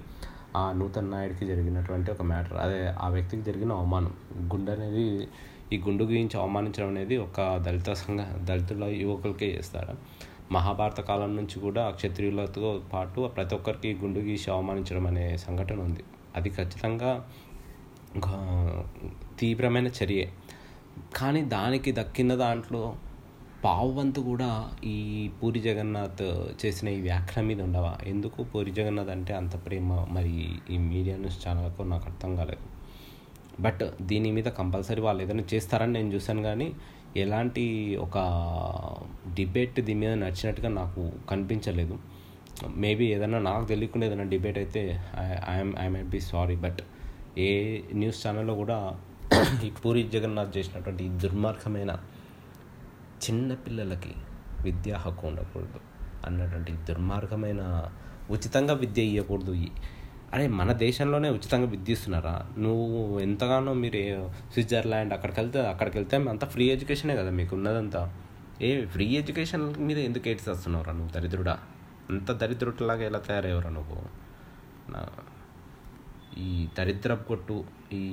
ఆ 0.55 0.72
నూతన్ 0.72 1.11
నాయుడికి 1.11 1.45
జరిగినటువంటి 1.45 2.11
ఒక 2.11 2.22
మ్యాటర్. 2.22 2.57
అదే 2.57 2.93
ఆ 3.01 3.09
వ్యక్తికి 3.09 3.43
జరిగిన 3.43 3.72
అవమానం. 3.72 4.14
గుండె 4.47 4.72
అనేది 4.72 5.28
ఈ 5.74 5.78
గుండు 5.78 6.03
గురించి 6.03 6.39
అవమానించడం 6.39 6.88
అనేది 6.88 7.18
ఒక 7.18 7.57
దళిత 7.57 7.93
సంఘ 7.93 8.20
దళితుల 8.43 8.84
యువకులకే 8.84 9.55
చేస్తారు 9.57 9.93
మహాభారత 10.51 11.01
కాలం 11.01 11.36
నుంచి 11.36 11.59
కూడా 11.59 11.91
క్షత్రియులతో 11.91 12.84
పాటు 12.93 13.30
ప్రతి 13.36 13.55
ఒక్కరికి 13.55 13.93
గుండు 13.93 14.20
గీసి 14.20 14.51
అవమానించడం 14.51 15.07
అనే 15.07 15.38
సంఘటన 15.38 15.80
ఉంది. 15.80 16.03
అది 16.36 16.49
ఖచ్చితంగా 16.49 17.11
తీవ్రమైన 19.39 19.89
చర్యే. 19.99 20.25
కానీ 21.17 21.41
దానికి 21.55 21.91
దక్కిన 21.99 22.34
దాంట్లో 22.36 22.84
పావు 23.65 23.91
వంతు 23.97 24.19
కూడా 24.19 24.49
ఈ 24.84 24.97
పూరి 25.39 25.59
జగన్నాథ్ 25.59 26.23
చేసిన 26.61 26.88
ఈ 26.97 26.99
వ్యాఖ్యల 27.01 27.43
మీద 27.49 27.59
ఉండవా? 27.61 27.91
ఎందుకు 28.11 28.39
పూరి 28.43 28.71
జగన్నాథ్ 28.71 29.11
అంటే 29.15 29.34
అంత 29.34 29.53
ప్రేమ 29.65 29.89
మరి 30.15 30.34
ఈ 30.69 30.77
మీడియా 30.91 31.15
న్యూస్ 31.17 31.39
ఛానల్కు 31.45 31.84
నాకు 31.84 32.05
అర్థం 32.09 32.31
కాలేదు. 32.36 32.65
బట్ 33.65 33.84
దీని 34.01 34.29
మీద 34.31 34.47
కంపల్సరీ 34.59 35.01
వాళ్ళు 35.01 35.23
ఏదైనా 35.23 35.45
చేస్తారని 35.53 35.93
నేను 35.93 36.09
చూశాను 36.15 36.41
కానీ 36.41 36.67
ఎలాంటి 37.23 37.63
ఒక 38.05 38.17
డిబేట్ 39.34 39.79
దీని 39.88 39.99
మీద 40.03 40.13
నచ్చినట్టుగా 40.23 40.69
నాకు 40.81 41.01
కనిపించలేదు. 41.31 41.97
మేబీ 42.70 43.05
ఏదైనా 43.05 43.39
నాకు 43.39 43.66
తెలియకుండా 43.66 44.05
ఏదైనా 44.05 44.24
డిబేట్ 44.24 44.57
అయితే 44.57 45.01
I'm 45.53 45.74
I 45.80 45.88
might 45.88 46.05
be 46.05 46.20
sorry 46.20 46.55
but 46.55 46.82
A 47.38 47.82
news 47.93 48.28
ఛానల్లో 48.28 48.55
కూడా 48.55 48.97
ఈ 49.64 49.70
పూరి 49.70 50.03
జగన్నాథ్ 50.03 50.57
చేసినటువంటి 50.57 51.03
ఈ 51.03 51.09
దుర్మార్గమైన 51.09 51.91
చిన్నపిల్లలకి 53.26 54.16
విద్యా 54.61 54.97
హక్కు 54.97 55.28
ఉండకూడదు 55.28 55.80
అన్నటువంటి 56.26 56.72
దుర్మార్గమైన 56.72 57.61
ఉచితంగా 58.30 58.74
విద్య 58.74 59.01
ఇవ్వకూడదు 59.01 59.53
అరే 60.34 60.47
మన 60.47 60.72
దేశంలోనే 60.72 61.30
ఉచితంగా 61.30 61.68
విద్య 61.68 61.93
ఇస్తున్నారా 61.93 62.45
నువ్వు 62.57 63.20
ఎంతగానో 63.20 63.74
మీరు 63.74 64.32
స్విట్జర్లాండ్ 64.53 65.14
అక్కడికి 65.14 65.39
వెళ్తే 65.39 65.59
అక్కడికి 65.68 65.97
వెళ్తే 65.97 66.16
అంతా 66.16 66.47
ఫ్రీ 66.47 66.66
ఎడ్యుకేషనే 66.66 67.16
కదా 67.16 67.30
మీకు 67.30 67.55
ఉన్నదంతా. 67.55 68.01
ఏ 68.61 68.86
ఫ్రీ 68.86 69.05
ఎడ్యుకేషన్ 69.05 69.76
మీద 69.80 69.97
ఎందుకు 69.97 70.30
ఏడ్స్ 70.30 70.49
వస్తున్నావురా 70.49 70.93
నువ్వు 70.93 71.14
దరిద్రుడా? 71.14 71.57
అంత 72.10 72.32
దరిద్రుడిలాగా 72.32 73.04
ఎలా 73.04 73.20
తయారయ్యవరా 73.20 73.70
నువ్వు? 73.70 73.99
ఈ 76.38 76.68
దరిద్రపు 76.78 77.24
కొట్టు 77.24 77.64
ఈ 77.93 78.04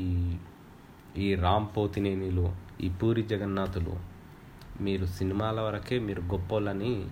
ఈ 1.16 1.34
రామ్ 1.34 1.66
పోతినేనిలు 1.76 2.56
ఈ 2.80 2.88
పూరి 2.88 3.22
జగన్నాథులు 3.22 3.94
మీరు 4.80 5.06
సినిమాల 5.06 5.60
వరకే 5.60 5.98
మీరు 5.98 6.20
గొప్పోళ్ళని 6.20 7.08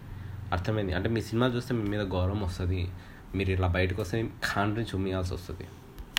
అర్థమైంది. 0.53 0.93
అంటే 0.93 1.09
మీ 1.09 1.21
సినిమా 1.21 1.47
చూస్తే 1.47 1.75
మీ 1.75 1.89
మీద 1.89 2.01
గౌరవం 2.01 2.41
వస్తుంది. 2.43 2.93
మీరు 3.35 3.51
ఇలా 3.51 3.69
బయటకు 3.69 4.03
వస్తే 4.03 4.31
కాండ్రి 4.45 4.85
చుమ్మియాల్సి 4.85 5.35
వస్తుంది. 5.35 5.67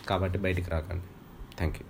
కాబట్టి 0.10 0.40
బయటికి 0.40 0.70
రాకండి. 0.70 1.06
Thank 1.58 1.78
you 1.78 1.89